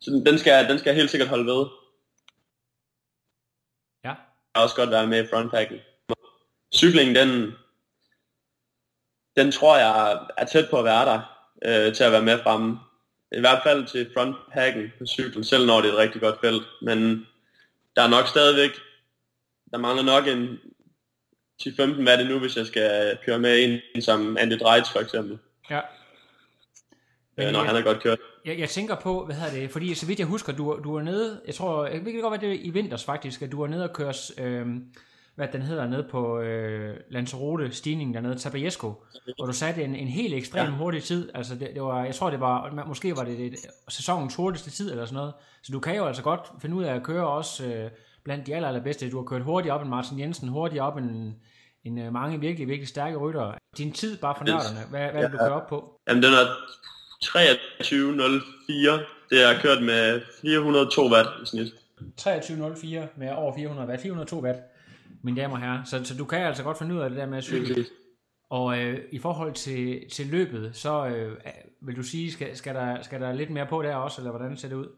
så 0.00 0.10
den, 0.10 0.26
den, 0.26 0.38
skal, 0.38 0.68
den 0.68 0.78
skal 0.78 0.90
jeg 0.90 0.96
helt 0.96 1.10
sikkert 1.10 1.28
holde 1.28 1.46
ved. 1.46 1.66
Ja. 4.04 4.08
Jeg 4.08 4.16
kan 4.54 4.62
også 4.62 4.76
godt 4.76 4.90
være 4.90 5.06
med 5.06 5.24
i 5.24 5.26
frontpacken. 5.26 5.78
Cyklingen, 6.74 7.14
den, 7.14 7.52
den 9.36 9.52
tror 9.52 9.76
jeg 9.76 10.26
er 10.36 10.44
tæt 10.44 10.70
på 10.70 10.78
at 10.78 10.84
være 10.84 11.04
der, 11.06 11.20
øh, 11.64 11.94
til 11.94 12.04
at 12.04 12.12
være 12.12 12.22
med 12.22 12.42
fremme. 12.42 12.78
I 13.32 13.40
hvert 13.40 13.60
fald 13.62 13.86
til 13.86 14.10
frontpacken 14.14 14.92
på 14.98 15.06
cyklen, 15.06 15.44
selv 15.44 15.66
når 15.66 15.80
det 15.80 15.88
er 15.88 15.92
et 15.92 15.98
rigtig 15.98 16.20
godt 16.20 16.40
felt. 16.40 16.62
Men 16.82 17.26
der 17.96 18.02
er 18.02 18.08
nok 18.08 18.26
stadigvæk, 18.26 18.70
der 19.70 19.78
mangler 19.78 20.02
nok 20.02 20.26
en 20.26 20.58
10-15 21.62 22.02
hvad 22.02 22.12
er 22.12 22.16
det 22.16 22.26
nu, 22.30 22.38
hvis 22.38 22.56
jeg 22.56 22.66
skal 22.66 23.18
køre 23.24 23.38
med 23.38 23.80
en 23.94 24.02
som 24.02 24.36
Andy 24.40 24.52
Dreitz 24.52 24.92
for 24.92 25.00
eksempel. 25.00 25.38
Ja. 25.70 25.80
Øh, 27.38 27.52
når 27.52 27.62
han 27.62 27.76
er 27.76 27.82
godt 27.82 28.02
kørt. 28.02 28.18
Jeg, 28.44 28.58
jeg 28.58 28.68
tænker 28.68 28.94
på, 28.94 29.24
hvad 29.24 29.36
hedder 29.36 29.60
det, 29.60 29.70
fordi 29.70 29.94
så 29.94 30.06
vidt 30.06 30.18
jeg 30.18 30.26
husker, 30.26 30.52
du, 30.52 30.80
du 30.84 30.96
er 30.96 31.02
nede, 31.02 31.40
jeg 31.46 31.54
tror, 31.54 31.86
jeg 31.86 32.04
ved 32.04 32.22
godt, 32.22 32.30
hvad 32.30 32.48
det 32.48 32.56
er 32.56 32.60
i 32.62 32.70
vinters 32.70 33.04
faktisk, 33.04 33.42
at 33.42 33.52
du 33.52 33.62
er 33.62 33.66
nede 33.66 33.84
og 33.84 33.92
køres, 33.92 34.32
øh, 34.38 34.66
hvad 35.36 35.48
den 35.52 35.62
hedder, 35.62 35.88
nede 35.88 36.06
på 36.10 36.40
øh, 36.40 36.96
Lanzarote 37.10 37.72
stigningen 37.72 38.14
dernede, 38.14 38.38
Tabajesco, 38.38 39.04
hvor 39.36 39.46
du 39.46 39.52
satte 39.52 39.84
en, 39.84 39.96
en 39.96 40.08
helt 40.08 40.34
ekstrem 40.34 40.70
ja. 40.70 40.76
hurtig 40.76 41.02
tid, 41.02 41.30
altså 41.34 41.54
det, 41.54 41.70
det, 41.74 41.82
var, 41.82 42.04
jeg 42.04 42.14
tror 42.14 42.30
det 42.30 42.40
var, 42.40 42.84
måske 42.86 43.16
var 43.16 43.24
det, 43.24 43.38
det 43.38 43.58
sæsonens 43.88 44.34
hurtigste 44.34 44.70
tid 44.70 44.90
eller 44.90 45.04
sådan 45.04 45.14
noget, 45.14 45.32
så 45.62 45.72
du 45.72 45.80
kan 45.80 45.96
jo 45.96 46.06
altså 46.06 46.22
godt 46.22 46.40
finde 46.62 46.76
ud 46.76 46.84
af 46.84 46.94
at 46.94 47.02
køre 47.02 47.28
også 47.28 47.66
øh, 47.66 47.90
blandt 48.24 48.46
de 48.46 48.54
aller, 48.54 48.68
allerbedste, 48.68 49.10
du 49.10 49.16
har 49.16 49.24
kørt 49.24 49.42
hurtigt 49.42 49.72
op 49.72 49.80
end 49.80 49.90
Martin 49.90 50.20
Jensen, 50.20 50.48
hurtigt 50.48 50.82
op 50.82 50.96
end, 50.96 51.32
end 51.84 52.00
øh, 52.00 52.12
mange 52.12 52.40
virkelig, 52.40 52.68
virkelig 52.68 52.88
stærke 52.88 53.16
ryttere. 53.16 53.54
Din 53.78 53.92
tid 53.92 54.16
bare 54.16 54.34
for 54.38 54.44
nørderne, 54.44 54.80
hvad, 54.90 55.10
hvad 55.12 55.22
det, 55.22 55.32
du 55.32 55.38
kører 55.38 55.50
op 55.50 55.68
på? 55.68 56.00
Jamen 56.08 56.22
den 56.22 56.32
er 56.32 56.46
23.04. 57.24 59.04
Det 59.30 59.44
er 59.44 59.60
kørt 59.62 59.82
med 59.82 60.20
402 60.42 61.10
watt 61.12 61.28
i 61.42 61.46
snit. 61.46 61.74
23.04 62.20 63.00
med 63.16 63.30
over 63.30 63.56
400 63.56 63.88
watt. 63.88 64.02
402 64.02 64.42
watt, 64.42 64.58
mine 65.26 65.40
damer 65.40 65.54
og 65.54 65.62
herrer. 65.62 65.84
Så, 65.84 66.04
så 66.04 66.14
du 66.16 66.24
kan 66.24 66.38
altså 66.38 66.62
godt 66.62 66.78
finde 66.78 66.94
ud 66.94 67.00
af 67.00 67.10
det 67.10 67.18
der 67.18 67.26
med 67.26 67.38
at 67.38 67.44
cykle. 67.44 67.86
Og 68.50 68.78
øh, 68.78 68.98
i 69.12 69.18
forhold 69.18 69.54
til, 69.54 70.10
til 70.10 70.26
løbet, 70.26 70.76
så 70.76 71.06
øh, 71.06 71.36
vil 71.80 71.96
du 71.96 72.02
sige, 72.02 72.32
skal, 72.32 72.56
skal, 72.56 72.74
der, 72.74 73.02
skal 73.02 73.20
der 73.20 73.32
lidt 73.32 73.50
mere 73.50 73.66
på 73.66 73.82
der 73.82 73.94
også, 73.94 74.20
eller 74.20 74.30
hvordan 74.30 74.56
ser 74.56 74.68
det 74.68 74.76
ud? 74.76 74.88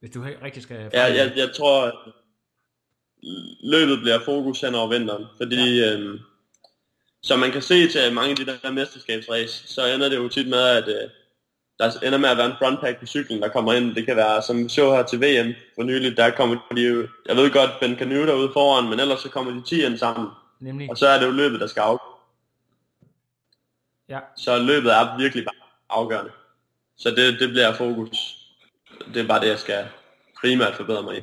Hvis 0.00 0.10
du 0.10 0.26
rigtig 0.42 0.62
skal... 0.62 0.90
Ja, 0.92 1.04
jeg, 1.04 1.32
jeg 1.36 1.50
tror, 1.54 1.84
at 1.86 1.94
løbet 3.62 3.98
bliver 3.98 4.20
fokus 4.24 4.60
hen 4.60 4.74
over 4.74 4.88
vinteren, 4.88 5.24
fordi 5.36 5.78
ja. 5.78 5.92
øhm, 5.92 6.18
som 7.22 7.38
man 7.38 7.52
kan 7.52 7.62
se 7.62 7.88
til 7.88 8.12
mange 8.12 8.30
af 8.30 8.36
de 8.36 8.46
der 8.46 8.70
mesterskabsræs, 8.70 9.50
så 9.50 9.86
ender 9.94 10.08
det 10.08 10.16
jo 10.16 10.28
tit 10.28 10.48
med, 10.48 10.58
at 10.58 10.88
øh, 10.88 11.10
der 11.78 11.90
ender 12.02 12.18
med 12.18 12.28
at 12.28 12.36
være 12.36 12.46
en 12.46 12.56
frontpack 12.58 13.00
på 13.00 13.06
cyklen, 13.06 13.42
der 13.42 13.48
kommer 13.48 13.72
ind. 13.72 13.94
Det 13.94 14.06
kan 14.06 14.16
være, 14.16 14.42
som 14.42 14.64
vi 14.64 14.68
så 14.68 14.94
her 14.94 15.02
til 15.02 15.20
VM 15.20 15.54
for 15.74 15.82
nylig, 15.82 16.16
der 16.16 16.30
kommer 16.30 16.56
de 16.76 17.08
jeg 17.26 17.36
ved 17.36 17.52
godt, 17.52 17.70
Ben 17.80 17.98
Canoe 17.98 18.26
derude 18.26 18.50
foran, 18.52 18.90
men 18.90 19.00
ellers 19.00 19.20
så 19.20 19.30
kommer 19.30 19.52
de 19.52 19.62
10 19.62 19.84
ind 19.84 19.98
sammen. 19.98 20.28
Nemlig. 20.60 20.90
Og 20.90 20.98
så 20.98 21.08
er 21.08 21.18
det 21.18 21.26
jo 21.26 21.30
løbet, 21.30 21.60
der 21.60 21.66
skal 21.66 21.80
af. 21.80 21.98
Ja. 24.08 24.18
Så 24.36 24.58
løbet 24.58 24.92
er 24.92 25.18
virkelig 25.18 25.44
bare 25.44 25.54
afgørende. 25.88 26.30
Så 26.96 27.10
det, 27.10 27.40
det 27.40 27.48
bliver 27.48 27.74
fokus. 27.74 28.16
Det 29.14 29.22
er 29.22 29.28
bare 29.28 29.40
det, 29.40 29.48
jeg 29.48 29.58
skal 29.58 29.86
primært 30.40 30.74
forbedre 30.74 31.02
mig 31.02 31.18
i. 31.18 31.22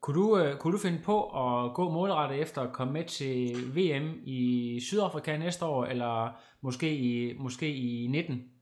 Kunne 0.00 0.20
du, 0.20 0.40
uh, 0.40 0.56
kunne 0.58 0.72
du 0.72 0.78
finde 0.78 1.02
på 1.04 1.22
at 1.22 1.74
gå 1.74 1.90
målrettet 1.90 2.40
efter 2.40 2.62
at 2.62 2.72
komme 2.72 2.92
med 2.92 3.04
til 3.04 3.54
VM 3.76 4.20
i 4.24 4.80
Sydafrika 4.86 5.36
næste 5.36 5.64
år, 5.64 5.84
eller 5.84 6.40
måske 6.60 6.96
i, 6.96 7.34
måske 7.38 7.74
i 7.74 8.06
19? 8.06 8.55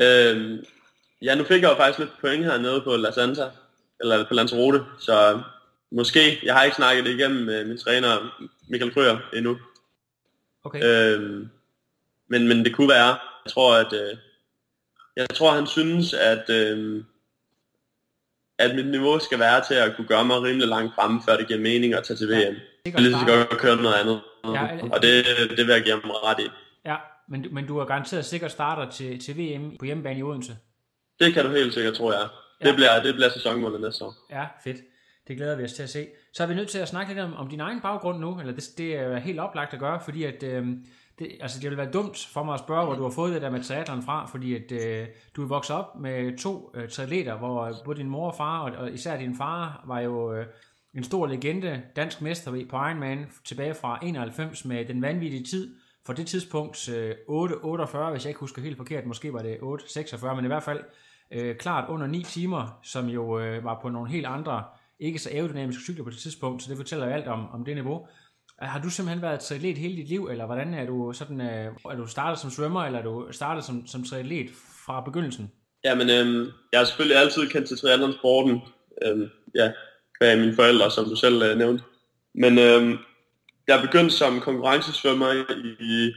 Øhm, 0.00 0.64
ja, 1.22 1.34
nu 1.34 1.44
fik 1.44 1.62
jeg 1.62 1.70
jo 1.70 1.76
faktisk 1.76 1.98
lidt 1.98 2.20
point 2.20 2.44
hernede 2.44 2.80
på 2.80 2.96
La 2.96 3.10
Santa, 3.10 3.50
eller 4.00 4.28
på 4.28 4.34
Lanzarote, 4.34 4.84
så 4.98 5.40
måske, 5.90 6.38
jeg 6.42 6.54
har 6.54 6.64
ikke 6.64 6.76
snakket 6.76 7.04
det 7.04 7.14
igennem 7.14 7.44
med 7.44 7.64
min 7.64 7.78
træner 7.78 8.40
Michael 8.68 8.94
Krøger 8.94 9.18
endnu. 9.34 9.58
Okay. 10.64 10.84
Øhm, 10.84 11.50
men, 12.28 12.48
men 12.48 12.64
det 12.64 12.74
kunne 12.74 12.88
være, 12.88 13.18
jeg 13.44 13.52
tror, 13.52 13.76
at 13.76 13.92
øh, 13.92 14.16
jeg 15.16 15.26
tror, 15.34 15.50
han 15.50 15.66
synes, 15.66 16.14
at 16.14 16.50
øh, 16.50 17.04
at 18.58 18.74
mit 18.74 18.86
niveau 18.86 19.18
skal 19.18 19.38
være 19.38 19.64
til 19.64 19.74
at 19.74 19.96
kunne 19.96 20.06
gøre 20.06 20.24
mig 20.24 20.42
rimelig 20.42 20.68
langt 20.68 20.94
fremme, 20.94 21.22
før 21.28 21.36
det 21.36 21.46
giver 21.46 21.60
mening 21.60 21.94
at 21.94 22.04
tage 22.04 22.16
til 22.16 22.28
VM. 22.28 22.34
Ja, 22.34 22.90
jeg 22.92 23.00
lige 23.00 23.12
så 23.12 23.26
godt 23.26 23.60
køre 23.60 23.76
noget 23.76 23.94
andet. 23.94 24.20
Ja, 24.44 24.68
og 24.92 25.02
det, 25.02 25.26
det 25.56 25.66
vil 25.66 25.72
jeg 25.72 25.82
give 25.82 26.00
ham 26.00 26.10
ret 26.10 26.40
i. 26.40 26.48
Ja, 26.84 26.96
men, 27.28 27.46
men 27.52 27.66
du 27.66 27.78
er 27.78 27.84
garanteret 27.84 28.24
sikkert 28.24 28.50
starter 28.50 28.90
til, 28.90 29.20
til 29.20 29.38
VM 29.38 29.76
på 29.78 29.84
hjemmebane 29.84 30.18
i 30.18 30.22
Odense. 30.22 30.56
Det 31.20 31.34
kan 31.34 31.44
du 31.44 31.50
helt 31.50 31.74
sikkert, 31.74 31.94
tror 31.94 32.12
jeg. 32.12 32.28
Det, 32.60 32.66
ja. 32.66 32.74
bliver, 32.74 33.02
det 33.02 33.14
bliver 33.14 33.28
sæsonmålet 33.28 33.80
næste 33.80 34.04
år. 34.04 34.14
Ja, 34.30 34.46
fedt. 34.64 34.76
Det 35.28 35.36
glæder 35.36 35.56
vi 35.56 35.64
os 35.64 35.72
til 35.72 35.82
at 35.82 35.90
se. 35.90 36.06
Så 36.32 36.42
er 36.42 36.46
vi 36.46 36.54
nødt 36.54 36.68
til 36.68 36.78
at 36.78 36.88
snakke 36.88 37.14
lidt 37.14 37.24
om, 37.24 37.34
om 37.34 37.48
din 37.48 37.60
egen 37.60 37.80
baggrund 37.80 38.18
nu, 38.18 38.40
eller 38.40 38.52
det, 38.52 38.64
det 38.78 38.94
er 38.94 39.18
helt 39.18 39.40
oplagt 39.40 39.74
at 39.74 39.80
gøre, 39.80 40.00
fordi 40.04 40.24
at, 40.24 40.42
øh, 40.42 40.66
det, 41.18 41.36
altså 41.40 41.60
det 41.60 41.70
vil 41.70 41.78
være 41.78 41.90
dumt 41.90 42.28
for 42.32 42.42
mig 42.42 42.54
at 42.54 42.60
spørge, 42.60 42.84
hvor 42.84 42.94
du 42.94 43.02
har 43.02 43.10
fået 43.10 43.34
det 43.34 43.42
der 43.42 43.50
med 43.50 43.62
triathlon 43.62 44.02
fra, 44.02 44.26
fordi 44.26 44.54
at, 44.54 44.72
øh, 44.72 45.06
du 45.36 45.42
er 45.42 45.48
vokset 45.48 45.76
op 45.76 46.00
med 46.00 46.38
to 46.38 46.72
øh, 46.74 46.88
triatleter, 46.88 47.36
hvor 47.36 47.72
både 47.84 47.98
din 47.98 48.10
mor 48.10 48.30
og 48.30 48.36
far, 48.36 48.60
og, 48.60 48.76
og 48.76 48.92
især 48.92 49.18
din 49.18 49.36
far, 49.36 49.84
var 49.86 50.00
jo 50.00 50.34
øh, 50.34 50.46
en 50.94 51.04
stor 51.04 51.26
legende, 51.26 51.82
dansk 51.96 52.20
mester 52.20 52.50
på 52.50 52.76
Ironman, 52.76 53.26
tilbage 53.44 53.74
fra 53.74 53.98
91 54.02 54.64
med 54.64 54.84
den 54.84 55.02
vanvittige 55.02 55.44
tid, 55.44 55.74
for 56.08 56.12
det 56.12 56.26
tidspunkt 56.26 56.88
øh, 56.88 57.10
8.48, 57.10 58.10
hvis 58.10 58.24
jeg 58.24 58.30
ikke 58.30 58.40
husker 58.40 58.62
helt 58.62 58.76
forkert, 58.76 59.06
måske 59.06 59.32
var 59.32 59.42
det 59.42 59.56
8.46, 59.56 60.34
men 60.34 60.44
i 60.44 60.48
hvert 60.48 60.62
fald 60.62 60.80
øh, 61.32 61.56
klart 61.56 61.88
under 61.88 62.06
9 62.06 62.22
timer, 62.22 62.80
som 62.82 63.06
jo 63.06 63.40
øh, 63.40 63.64
var 63.64 63.78
på 63.82 63.88
nogle 63.88 64.10
helt 64.10 64.26
andre, 64.26 64.64
ikke 65.00 65.18
så 65.18 65.30
aerodynamiske 65.32 65.82
cykler 65.82 66.04
på 66.04 66.10
det 66.10 66.18
tidspunkt, 66.18 66.62
så 66.62 66.68
det 66.70 66.76
fortæller 66.76 67.06
jo 67.06 67.12
alt 67.12 67.26
om, 67.26 67.50
om 67.50 67.64
det 67.64 67.74
niveau. 67.74 68.06
Har 68.58 68.80
du 68.80 68.90
simpelthen 68.90 69.22
været 69.22 69.40
triatlet 69.40 69.78
hele 69.78 69.96
dit 69.96 70.08
liv, 70.08 70.28
eller 70.30 70.46
hvordan 70.46 70.74
er 70.74 70.86
du 70.86 71.12
sådan, 71.12 71.40
øh, 71.40 71.72
er 71.84 71.96
du 71.96 72.06
startet 72.06 72.38
som 72.38 72.50
svømmer, 72.50 72.84
eller 72.84 72.98
er 72.98 73.04
du 73.04 73.28
startet 73.30 73.64
som, 73.64 73.86
som 73.86 74.04
triatlet 74.04 74.50
fra 74.86 75.00
begyndelsen? 75.00 75.52
Jamen, 75.84 76.10
øh, 76.10 76.52
jeg 76.72 76.80
har 76.80 76.84
selvfølgelig 76.84 77.18
altid 77.18 77.48
kendt 77.48 77.68
til 77.68 77.78
triathlon-sporten, 77.78 78.60
øh, 79.02 79.28
ja, 79.54 79.72
af 80.20 80.38
mine 80.38 80.54
forældre, 80.54 80.90
som 80.90 81.04
du 81.04 81.16
selv 81.16 81.42
øh, 81.42 81.58
nævnte. 81.58 81.84
Men 82.34 82.58
øh, 82.58 82.98
jeg 83.68 83.80
begyndte 83.80 84.16
som 84.16 84.40
konkurrencesvømmer 84.40 85.32
i, 85.80 86.14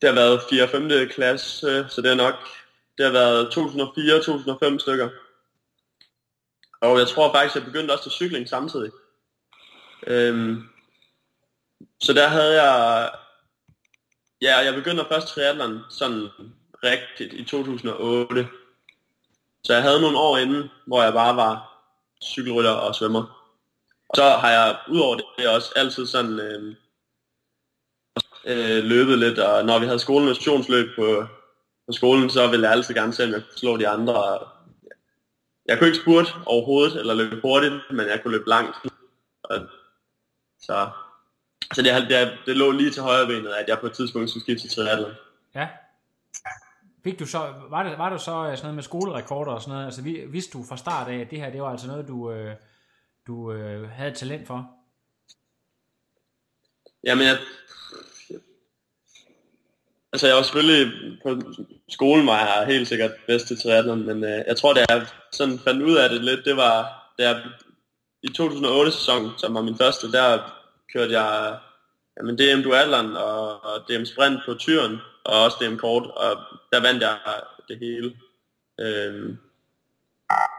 det 0.00 0.08
har 0.08 0.14
været 0.14 0.42
4. 0.50 0.62
og 0.62 0.68
5. 0.68 1.08
klasse, 1.08 1.86
så 1.88 2.02
det 2.02 2.10
er 2.10 2.14
nok, 2.14 2.34
det 2.98 3.04
har 3.04 3.12
været 3.12 3.48
2004-2005 4.74 4.78
stykker. 4.78 5.08
Og 6.80 6.98
jeg 6.98 7.08
tror 7.08 7.32
faktisk, 7.32 7.54
jeg 7.54 7.64
begyndte 7.64 7.92
også 7.92 8.02
til 8.02 8.12
cykling 8.12 8.48
samtidig. 8.48 8.90
Øhm, 10.06 10.68
så 12.00 12.12
der 12.12 12.28
havde 12.28 12.62
jeg, 12.62 13.10
ja, 14.42 14.58
jeg 14.58 14.74
begyndte 14.74 15.04
først 15.08 15.28
triathlon 15.28 15.80
sådan 15.90 16.28
rigtigt 16.84 17.32
i 17.32 17.44
2008. 17.44 18.48
Så 19.64 19.72
jeg 19.72 19.82
havde 19.82 20.00
nogle 20.00 20.18
år 20.18 20.36
inden, 20.36 20.70
hvor 20.86 21.02
jeg 21.02 21.12
bare 21.12 21.36
var 21.36 21.82
cykelrytter 22.24 22.70
og 22.70 22.94
svømmer. 22.94 23.35
Og 24.08 24.16
så 24.16 24.22
har 24.22 24.50
jeg 24.50 24.76
udover 24.88 25.16
det 25.38 25.48
også 25.48 25.72
altid 25.76 26.06
sådan 26.06 26.40
øh, 26.40 26.74
øh, 28.46 28.84
løbet 28.84 29.18
lidt, 29.18 29.38
og 29.38 29.64
når 29.64 29.78
vi 29.78 29.86
havde 29.86 29.98
skolen 29.98 30.34
på, 30.96 31.24
på 31.86 31.92
skolen, 31.92 32.30
så 32.30 32.46
ville 32.50 32.64
jeg 32.66 32.72
altid 32.72 32.94
gerne 32.94 33.12
se, 33.12 33.24
om 33.24 33.30
jeg 33.30 33.42
kunne 33.42 33.58
slå 33.58 33.76
de 33.76 33.88
andre. 33.88 34.38
Jeg 35.68 35.78
kunne 35.78 35.88
ikke 35.88 36.00
spurte 36.02 36.30
overhovedet, 36.46 37.00
eller 37.00 37.14
løbe 37.14 37.40
hurtigt, 37.40 37.74
men 37.90 38.06
jeg 38.06 38.20
kunne 38.22 38.32
løbe 38.36 38.48
langt. 38.48 38.76
Og 39.42 39.60
så, 40.60 40.88
så 41.74 41.82
det, 41.82 42.10
det, 42.10 42.38
det 42.46 42.56
lå 42.56 42.70
lige 42.70 42.90
til 42.90 43.02
højre 43.02 43.26
benet, 43.26 43.50
at 43.50 43.68
jeg 43.68 43.78
på 43.78 43.86
et 43.86 43.92
tidspunkt 43.92 44.30
skulle 44.30 44.44
skifte 44.44 44.68
til 44.68 44.76
triathlon. 44.76 45.12
Ja. 45.54 45.68
Fik 47.04 47.18
du 47.18 47.26
så, 47.26 47.54
var, 47.70 47.82
det, 47.82 47.98
var 47.98 48.10
det 48.10 48.20
så 48.20 48.30
øh, 48.30 48.56
sådan 48.56 48.62
noget 48.62 48.74
med 48.74 48.82
skolerekorder 48.82 49.52
og 49.52 49.62
sådan 49.62 49.72
noget? 49.72 49.84
Altså 49.84 50.02
vidste 50.28 50.58
du 50.58 50.64
fra 50.68 50.76
start 50.76 51.08
af, 51.08 51.16
at 51.16 51.30
det 51.30 51.40
her 51.40 51.50
det 51.50 51.62
var 51.62 51.70
altså 51.70 51.86
noget, 51.86 52.08
du, 52.08 52.30
øh, 52.30 52.54
du 53.26 53.52
øh, 53.52 53.90
havde 53.90 54.14
talent 54.14 54.46
for? 54.46 54.70
Jamen, 57.04 57.26
jeg, 57.26 57.38
altså 60.12 60.26
jeg 60.26 60.36
var 60.36 60.42
selvfølgelig 60.42 60.92
på 61.22 61.40
skolen 61.88 62.26
var 62.26 62.38
jeg 62.38 62.66
helt 62.66 62.88
sikkert 62.88 63.10
bedst 63.26 63.46
til 63.46 63.60
triathlon, 63.60 64.06
men 64.06 64.24
øh, 64.24 64.44
jeg 64.46 64.56
tror, 64.56 64.72
da 64.72 64.84
jeg 64.88 65.06
sådan 65.32 65.58
fandt 65.58 65.82
ud 65.82 65.96
af 65.96 66.08
det 66.08 66.24
lidt, 66.24 66.44
det 66.44 66.56
var, 66.56 67.12
da 67.18 67.28
jeg 67.28 67.42
i 68.22 68.28
2008-sæsonen, 68.38 69.30
som 69.38 69.54
var 69.54 69.62
min 69.62 69.78
første, 69.78 70.12
der 70.12 70.52
kørte 70.92 71.20
jeg 71.20 71.58
jamen, 72.18 72.38
DM 72.38 72.62
Duatlon 72.62 73.16
og, 73.16 73.64
og 73.64 73.88
DM 73.88 74.04
Sprint 74.04 74.40
på 74.46 74.54
Tyren, 74.54 74.96
og 75.24 75.44
også 75.44 75.56
DM 75.60 75.76
kort, 75.76 76.06
og 76.06 76.36
der 76.72 76.80
vandt 76.80 77.02
jeg 77.02 77.18
det 77.68 77.78
hele. 77.78 78.16
Øhm, 78.80 79.38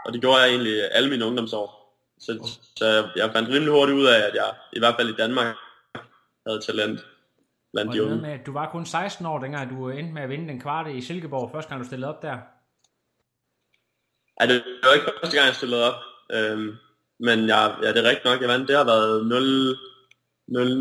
og 0.05 0.13
det 0.13 0.21
gjorde 0.21 0.41
jeg 0.41 0.49
egentlig 0.49 0.91
alle 0.91 1.09
mine 1.09 1.25
ungdomsår. 1.25 1.76
Så, 2.19 2.57
så 2.75 3.09
jeg 3.15 3.31
fandt 3.33 3.49
rimelig 3.49 3.73
hurtigt 3.73 3.97
ud 3.97 4.05
af, 4.05 4.19
at 4.27 4.33
jeg 4.35 4.55
i 4.73 4.79
hvert 4.79 4.95
fald 4.95 5.09
i 5.09 5.15
Danmark 5.15 5.55
havde 6.47 6.61
talent 6.61 6.99
blandt 7.73 7.89
Og 7.89 7.95
de 7.95 8.03
unge. 8.03 8.15
med, 8.21 8.29
at 8.29 8.45
du 8.45 8.53
var 8.53 8.69
kun 8.69 8.85
16 8.85 9.25
år, 9.25 9.39
dengang 9.39 9.69
du 9.69 9.89
endte 9.89 10.13
med 10.13 10.21
at 10.21 10.29
vinde 10.29 10.47
den 10.47 10.61
kvarte 10.61 10.93
i 10.93 11.01
Silkeborg, 11.01 11.51
første 11.51 11.69
gang 11.69 11.81
du 11.81 11.85
stillede 11.87 12.09
op 12.15 12.21
der. 12.21 12.37
Ej, 14.39 14.45
det 14.45 14.63
var 14.83 14.93
ikke 14.93 15.05
første 15.21 15.37
gang, 15.37 15.47
jeg 15.47 15.55
stillede 15.55 15.83
op. 15.93 15.99
Øhm, 16.33 16.75
men 17.19 17.47
jeg, 17.47 17.75
ja, 17.81 17.87
det 17.87 17.97
er 17.97 18.09
rigtigt 18.09 18.25
nok, 18.25 18.41
jeg 18.41 18.49
vandt. 18.49 18.67
Det 18.67 18.75
har 18.77 18.83
været 18.83 19.25
0, 19.27 19.77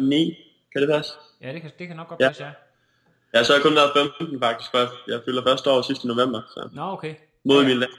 09, 0.08 0.34
kan 0.72 0.82
det 0.82 0.88
passe? 0.90 1.12
Ja, 1.40 1.52
det 1.52 1.62
kan, 1.62 1.70
det 1.78 1.86
kan 1.88 1.96
nok 1.96 2.08
godt 2.08 2.20
Ja. 2.20 2.28
passe, 2.28 2.44
ja. 2.44 2.50
Ja, 3.34 3.44
så 3.44 3.52
har 3.52 3.58
jeg 3.58 3.62
kun 3.66 3.74
været 3.74 3.90
15 4.18 4.40
faktisk, 4.40 4.70
for 4.70 4.78
jeg- 5.08 5.22
fylder 5.24 5.42
første 5.42 5.70
år 5.70 5.82
sidste 5.82 6.08
november, 6.08 6.42
så 6.54 6.68
Nå, 6.72 6.82
okay. 6.82 7.14
mod 7.44 7.62
Ja. 7.62 7.68
min 7.68 7.76
land. 7.78 7.92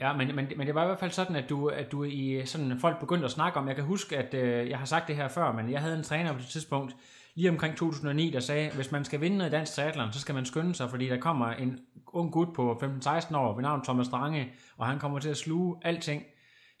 Ja, 0.00 0.12
men, 0.12 0.36
men, 0.36 0.48
men 0.56 0.66
det 0.66 0.74
var 0.74 0.82
i 0.82 0.86
hvert 0.86 0.98
fald 0.98 1.10
sådan, 1.10 1.36
at 1.36 1.48
du, 1.48 1.68
at 1.68 1.92
du 1.92 2.04
i 2.04 2.42
sådan 2.44 2.78
folk 2.80 3.00
begyndte 3.00 3.24
at 3.24 3.30
snakke 3.30 3.58
om, 3.58 3.68
jeg 3.68 3.76
kan 3.76 3.84
huske, 3.84 4.16
at 4.18 4.34
øh, 4.34 4.70
jeg 4.70 4.78
har 4.78 4.84
sagt 4.86 5.08
det 5.08 5.16
her 5.16 5.28
før, 5.28 5.52
men 5.52 5.70
jeg 5.72 5.80
havde 5.80 5.96
en 5.96 6.02
træner 6.02 6.32
på 6.32 6.38
det 6.38 6.46
tidspunkt, 6.46 6.96
lige 7.34 7.50
omkring 7.50 7.76
2009, 7.76 8.30
der 8.30 8.40
sagde, 8.40 8.70
hvis 8.74 8.92
man 8.92 9.04
skal 9.04 9.20
vinde 9.20 9.36
noget 9.38 9.50
i 9.50 9.54
dansk 9.54 9.74
triathlon, 9.74 10.12
så 10.12 10.20
skal 10.20 10.34
man 10.34 10.44
skynde 10.46 10.74
sig, 10.74 10.90
fordi 10.90 11.08
der 11.08 11.20
kommer 11.20 11.46
en 11.50 11.78
ung 12.12 12.32
gut 12.32 12.48
på 12.54 12.72
15-16 12.82 13.36
år 13.36 13.54
ved 13.54 13.62
navn 13.62 13.84
Thomas 13.84 14.06
Strange, 14.06 14.48
og 14.78 14.86
han 14.86 14.98
kommer 14.98 15.18
til 15.18 15.28
at 15.28 15.36
sluge 15.36 15.76
alting. 15.82 16.22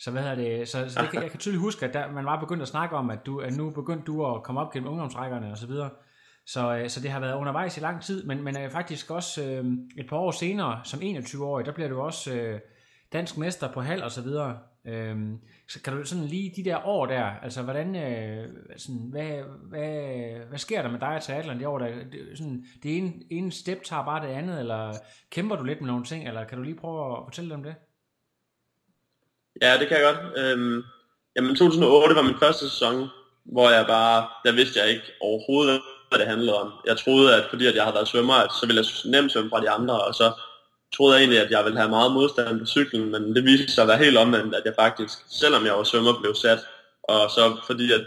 Så 0.00 0.10
hvad 0.10 0.22
hedder 0.22 0.34
det, 0.34 0.68
så, 0.68 0.88
så 0.88 1.02
det, 1.02 1.10
kan- 1.10 1.22
jeg 1.22 1.30
kan 1.30 1.40
tydeligt 1.40 1.60
huske, 1.60 1.86
at 1.86 1.94
der, 1.94 2.12
man 2.12 2.24
var 2.24 2.40
begyndt 2.40 2.62
at 2.62 2.68
snakke 2.68 2.96
om, 2.96 3.10
at, 3.10 3.26
du, 3.26 3.38
at 3.38 3.56
nu 3.56 3.70
begyndte 3.70 4.04
du 4.06 4.26
at 4.34 4.42
komme 4.42 4.60
op 4.60 4.72
gennem 4.72 4.90
ungdomsrækkerne 4.90 5.50
og 5.50 5.58
så 5.58 5.66
videre. 5.66 5.90
Så, 6.46 6.76
øh, 6.76 6.88
så 6.90 7.00
det 7.00 7.10
har 7.10 7.20
været 7.20 7.34
undervejs 7.36 7.76
i 7.76 7.80
lang 7.80 8.02
tid, 8.02 8.24
men, 8.24 8.42
men 8.44 8.58
øh, 8.58 8.70
faktisk 8.70 9.10
også 9.10 9.44
øh, 9.44 9.64
et 9.98 10.06
par 10.08 10.16
år 10.16 10.30
senere, 10.30 10.80
som 10.84 11.00
21-årig, 11.00 11.66
der 11.66 11.72
bliver 11.72 11.88
du 11.88 12.00
også 12.00 12.34
øh, 12.34 12.60
dansk 13.12 13.36
mester 13.36 13.72
på 13.72 13.80
halv 13.80 14.04
og 14.04 14.12
så 14.12 14.22
videre. 14.22 14.58
Øhm, 14.86 15.38
så 15.68 15.82
kan 15.82 15.96
du 15.96 16.04
sådan 16.04 16.24
lige 16.24 16.52
de 16.56 16.64
der 16.64 16.86
år 16.86 17.06
der, 17.06 17.24
altså 17.42 17.62
hvordan, 17.62 17.96
øh, 17.96 18.48
sådan, 18.76 19.08
hvad, 19.10 19.42
hvad, 19.68 20.48
hvad 20.48 20.58
sker 20.58 20.82
der 20.82 20.90
med 20.90 21.00
dig 21.00 21.08
og 21.08 21.22
triathlon 21.22 21.60
de 21.60 21.68
år 21.68 21.78
der? 21.78 21.86
Det, 21.86 22.38
sådan, 22.38 22.64
det 22.82 22.96
ene, 22.96 23.12
ene 23.30 23.52
step 23.52 23.84
tager 23.84 24.04
bare 24.04 24.26
det 24.26 24.32
andet, 24.32 24.60
eller 24.60 24.92
kæmper 25.30 25.56
du 25.56 25.64
lidt 25.64 25.80
med 25.80 25.88
nogle 25.88 26.04
ting, 26.04 26.28
eller 26.28 26.44
kan 26.44 26.58
du 26.58 26.64
lige 26.64 26.76
prøve 26.76 27.16
at 27.16 27.22
fortælle 27.26 27.50
dem 27.50 27.62
det? 27.62 27.74
Ja, 29.62 29.78
det 29.78 29.88
kan 29.88 29.96
jeg 29.96 30.14
godt. 30.14 30.38
Øhm, 30.38 30.82
jamen 31.36 31.56
2008 31.56 32.14
var 32.14 32.22
min 32.22 32.38
første 32.42 32.68
sæson, 32.68 33.08
hvor 33.44 33.70
jeg 33.70 33.86
bare, 33.86 34.28
der 34.44 34.52
vidste 34.52 34.80
jeg 34.80 34.88
ikke 34.88 35.12
overhovedet, 35.20 35.80
hvad 36.08 36.18
det 36.18 36.26
handlede 36.26 36.60
om. 36.60 36.72
Jeg 36.86 36.96
troede, 36.96 37.36
at 37.36 37.44
fordi 37.50 37.66
at 37.66 37.74
jeg 37.74 37.84
havde 37.84 37.94
været 37.94 38.08
svømmer, 38.08 38.34
at 38.34 38.52
så 38.60 38.66
ville 38.66 38.82
jeg 38.82 39.10
nemt 39.10 39.32
svømme 39.32 39.50
fra 39.50 39.60
de 39.60 39.70
andre, 39.70 40.04
og 40.04 40.14
så 40.14 40.32
troede 40.94 41.14
jeg 41.14 41.22
egentlig, 41.22 41.40
at 41.40 41.50
jeg 41.50 41.64
ville 41.64 41.78
have 41.78 41.90
meget 41.90 42.12
modstand 42.12 42.60
på 42.60 42.66
cyklen, 42.66 43.10
men 43.10 43.34
det 43.34 43.44
viste 43.44 43.72
sig 43.72 43.82
at 43.82 43.88
være 43.88 44.04
helt 44.04 44.16
omvendt, 44.16 44.54
at 44.54 44.62
jeg 44.64 44.74
faktisk, 44.78 45.18
selvom 45.30 45.66
jeg 45.66 45.74
var 45.74 45.84
svømmer, 45.84 46.20
blev 46.20 46.34
sat. 46.34 46.58
Og 47.02 47.30
så 47.30 47.56
fordi 47.66 47.92
at 47.92 48.04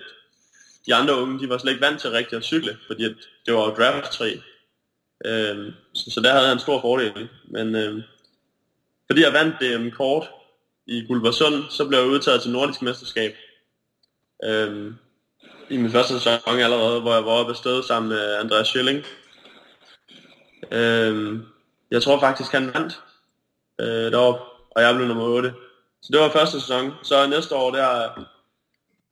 de 0.86 0.96
andre 0.96 1.22
unge, 1.22 1.40
de 1.40 1.50
var 1.50 1.58
slet 1.58 1.72
ikke 1.72 1.86
vant 1.86 2.02
til 2.02 2.12
rigtigt 2.12 2.38
at 2.38 2.44
cykle, 2.44 2.78
fordi 2.88 3.06
at 3.06 3.16
det 3.46 3.54
var 3.54 3.66
jo 3.66 3.76
draft 3.76 4.12
3. 4.12 4.42
Øhm, 5.26 5.74
så, 5.94 6.12
så 6.12 6.22
der 6.22 6.32
havde 6.32 6.46
jeg 6.46 6.54
en 6.54 6.60
stor 6.60 6.82
fordel. 6.82 7.30
Men 7.44 7.76
øhm, 7.76 8.02
fordi 9.08 9.22
jeg 9.22 9.34
vandt 9.34 9.56
DM 9.62 9.66
øhm, 9.66 9.92
kort 9.92 10.30
i 10.88 11.06
Gulversund, 11.08 11.64
så 11.70 11.88
blev 11.88 12.00
jeg 12.00 12.08
udtaget 12.08 12.42
til 12.42 12.52
Nordisk 12.52 12.82
Mesterskab. 12.82 13.36
Øhm, 14.44 14.96
I 15.70 15.78
min 15.78 15.92
første 15.92 16.14
sæson 16.14 16.60
allerede, 16.60 17.02
hvor 17.02 17.14
jeg 17.14 17.26
var 17.26 17.32
oppe 17.32 17.52
afsted 17.52 17.84
sammen 17.84 18.10
med 18.10 18.36
Andreas 18.36 18.68
Schilling. 18.68 19.06
Øhm, 20.72 21.46
jeg 21.92 22.04
tror 22.04 22.20
faktisk, 22.20 22.52
han 22.52 22.74
vandt 22.74 23.02
øh, 23.82 24.12
deroppe, 24.12 24.42
og 24.72 24.82
jeg 24.82 24.96
blev 24.96 25.08
nummer 25.08 25.24
8. 25.24 25.54
Så 26.02 26.10
det 26.12 26.20
var 26.20 26.30
første 26.30 26.62
sæson. 26.62 26.94
Så 27.04 27.28
næste 27.28 27.56
år, 27.56 27.72
der, 27.72 28.10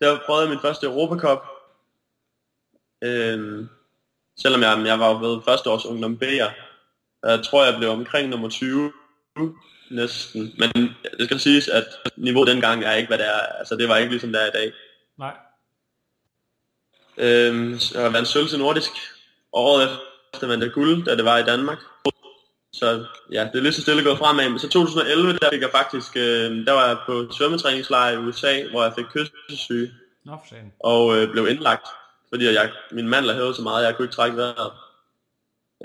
der 0.02 0.20
prøvede 0.26 0.44
jeg 0.44 0.50
min 0.50 0.62
første 0.62 0.86
Europacup. 0.86 1.44
Øhm, 3.02 3.70
selvom 4.40 4.62
jeg, 4.62 4.84
jeg 4.86 5.00
var 5.00 5.13
ved 5.13 5.42
første 5.46 5.70
års 5.70 5.86
ungdom 5.86 6.20
B'er. 6.24 6.52
Jeg 7.24 7.44
tror, 7.44 7.66
jeg 7.66 7.78
blev 7.78 7.90
omkring 7.90 8.30
nummer 8.30 8.50
20 8.50 8.92
næsten. 9.92 10.54
Men 10.58 10.96
det 11.18 11.26
skal 11.26 11.40
siges, 11.40 11.68
at 11.68 11.86
niveauet 12.16 12.48
dengang 12.48 12.84
er 12.84 12.94
ikke, 12.94 13.08
hvad 13.08 13.18
det 13.18 13.28
er. 13.28 13.40
Altså, 13.60 13.76
det 13.76 13.90
var 13.90 13.98
ikke 13.98 14.12
ligesom 14.12 14.32
det 14.32 14.42
er 14.42 14.48
i 14.48 14.52
dag. 14.52 14.74
Nej. 15.18 15.36
Øhm, 17.18 17.80
så 17.80 18.02
jeg 18.02 18.13
vandt 18.13 18.28
sølv 18.28 18.48
til 18.48 18.60
nordisk. 18.60 18.92
Året 19.54 20.00
efter 20.34 20.48
vandt 20.48 20.63
jeg 20.63 20.74
guld, 20.74 21.06
da 21.06 21.16
det 21.16 21.26
var 21.26 21.38
i 21.38 21.44
Danmark. 21.44 21.78
Så 22.80 23.06
ja, 23.32 23.44
det 23.52 23.56
er 23.56 23.62
lige 23.62 23.74
så 23.74 23.82
stille 23.82 24.04
gået 24.04 24.18
fremad. 24.18 24.50
Men 24.50 24.60
så 24.60 24.70
2011, 24.70 25.34
der 25.34 25.50
fik 25.52 25.62
jeg 25.62 25.72
faktisk, 25.72 26.18
øh, 26.18 26.66
der 26.66 26.72
var 26.72 26.88
jeg 26.88 26.98
på 27.06 27.32
svømmetræningslejr 27.32 28.12
i 28.12 28.18
USA, 28.18 28.68
hvor 28.72 28.84
jeg 28.84 28.94
fik 28.98 29.06
kyssesyge 29.06 29.92
Nå 30.26 30.32
for 30.32 30.48
sagen. 30.50 30.74
og 30.80 31.18
øh, 31.18 31.32
blev 31.32 31.48
indlagt, 31.48 31.88
fordi 32.30 32.46
jeg, 32.46 32.72
min 32.92 33.10
mandler 33.10 33.34
hævede 33.34 33.54
så 33.54 33.62
meget, 33.62 33.86
jeg 33.86 33.96
kunne 33.96 34.06
ikke 34.06 34.16
trække 34.16 34.38
vejret. 34.38 34.72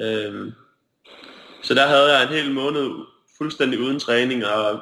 Øhm, 0.01 0.53
så 1.63 1.75
der 1.75 1.87
havde 1.87 2.17
jeg 2.17 2.23
en 2.23 2.29
hel 2.29 2.51
måned 2.51 2.91
fuldstændig 3.39 3.81
uden 3.81 4.01
træning, 4.01 4.47
og 4.47 4.81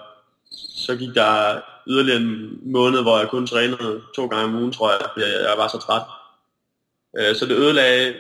så 0.77 0.97
gik 0.97 1.15
der 1.15 1.61
yderligere 1.87 2.21
en 2.21 2.59
måned, 2.73 3.03
hvor 3.03 3.19
jeg 3.19 3.29
kun 3.29 3.47
trænede 3.47 4.03
to 4.17 4.27
gange 4.27 4.45
om 4.45 4.55
ugen, 4.55 4.73
tror 4.73 4.91
jeg, 4.91 5.01
fordi 5.13 5.27
jeg, 5.27 5.55
var 5.57 5.69
så 5.69 5.79
træt. 5.79 6.03
Øh, 7.19 7.37
så 7.37 7.47
det 7.47 7.57
ødelagde 7.57 8.13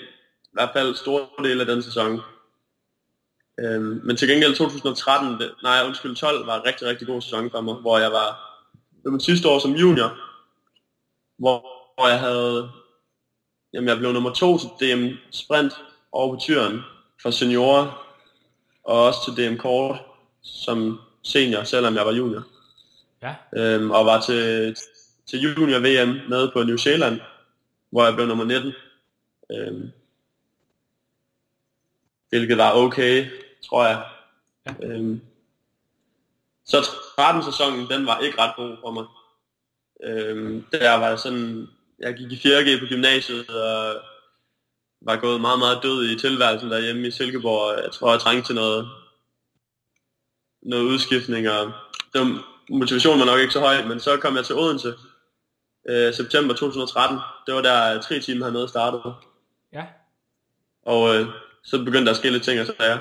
i 0.44 0.52
hvert 0.52 0.70
fald 0.72 0.94
store 0.94 1.26
del 1.44 1.60
af 1.60 1.66
den 1.66 1.82
sæson. 1.82 2.20
Øhm, 3.58 4.00
men 4.04 4.16
til 4.16 4.28
gengæld 4.28 4.54
2013, 4.54 5.40
det, 5.40 5.54
nej 5.62 5.82
undskyld, 5.86 6.16
12 6.16 6.46
var 6.46 6.60
en 6.60 6.66
rigtig, 6.66 6.86
rigtig 6.86 7.06
god 7.06 7.20
sæson 7.20 7.50
for 7.50 7.60
mig, 7.60 7.74
hvor 7.74 7.98
jeg 7.98 8.12
var, 8.12 8.60
det 9.04 9.12
var 9.12 9.18
sidste 9.18 9.48
år 9.48 9.58
som 9.58 9.72
junior, 9.72 10.18
hvor, 11.38 11.60
hvor 11.94 12.08
jeg 12.08 12.20
havde, 12.20 12.70
jamen 13.72 13.88
jeg 13.88 13.98
blev 13.98 14.12
nummer 14.12 14.30
to 14.30 14.58
til 14.58 14.68
DM 14.80 15.06
Sprint 15.30 15.72
over 16.12 16.34
på 16.34 16.40
Tyren 16.40 16.80
for 17.22 17.30
seniorer, 17.30 18.06
og 18.84 19.04
også 19.04 19.18
til 19.24 19.50
DM 19.50 19.56
Kort 19.56 19.98
som 20.42 21.00
senior, 21.22 21.62
selvom 21.62 21.94
jeg 21.94 22.06
var 22.06 22.12
junior. 22.12 22.42
Ja, 23.22 23.34
Øhm, 23.56 23.90
og 23.90 24.06
var 24.06 24.20
til, 24.20 24.76
til 25.30 25.40
junior 25.40 25.78
VM 25.78 26.28
nede 26.28 26.50
på 26.52 26.62
New 26.62 26.76
Zealand, 26.76 27.20
hvor 27.90 28.04
jeg 28.04 28.14
blev 28.14 28.26
nummer 28.26 28.44
19. 28.44 28.72
Øhm, 29.52 29.90
hvilket 32.30 32.58
var 32.58 32.74
okay, 32.74 33.30
tror 33.68 33.86
jeg. 33.86 34.04
Ja. 34.66 34.86
Øhm, 34.86 35.20
så 36.64 36.90
13 37.16 37.42
sæsonen, 37.42 37.88
den 37.88 38.06
var 38.06 38.18
ikke 38.18 38.38
ret 38.38 38.56
god 38.56 38.76
for 38.80 38.90
mig. 38.90 39.04
Øhm, 40.04 40.64
der 40.72 40.94
var 40.94 41.16
sådan, 41.16 41.68
jeg 41.98 42.14
gik 42.14 42.32
i 42.32 42.48
4G 42.48 42.80
på 42.80 42.86
gymnasiet, 42.86 43.50
og 43.50 44.02
var 45.00 45.16
gået 45.16 45.40
meget, 45.40 45.58
meget 45.58 45.82
død 45.82 46.10
i 46.10 46.18
tilværelsen 46.18 46.70
derhjemme 46.70 47.08
i 47.08 47.10
Silkeborg. 47.10 47.82
Jeg 47.82 47.92
tror, 47.92 48.10
jeg 48.10 48.20
trængte 48.20 48.48
til 48.48 48.54
noget, 48.54 48.88
noget 50.62 50.84
udskiftning, 50.84 51.48
og 51.48 51.72
det 52.12 52.20
var, 52.20 52.46
motivationen 52.70 53.20
var 53.20 53.26
nok 53.26 53.40
ikke 53.40 53.52
så 53.52 53.60
høj, 53.60 53.84
men 53.84 54.00
så 54.00 54.16
kom 54.16 54.36
jeg 54.36 54.44
til 54.44 54.54
Odense 54.54 54.94
øh, 55.88 56.14
september 56.14 56.54
2013. 56.54 57.18
Det 57.46 57.54
var 57.54 57.62
der 57.62 58.00
tre 58.00 58.20
timer 58.20 58.46
hernede 58.46 58.68
startede. 58.68 59.14
ja, 59.72 59.86
Og 60.82 61.14
øh, 61.14 61.26
så 61.64 61.78
begyndte 61.84 62.04
der 62.04 62.10
at 62.10 62.16
ske 62.16 62.30
lidt 62.30 62.42
ting 62.44 62.60
og 62.60 62.66
sager. 62.66 62.98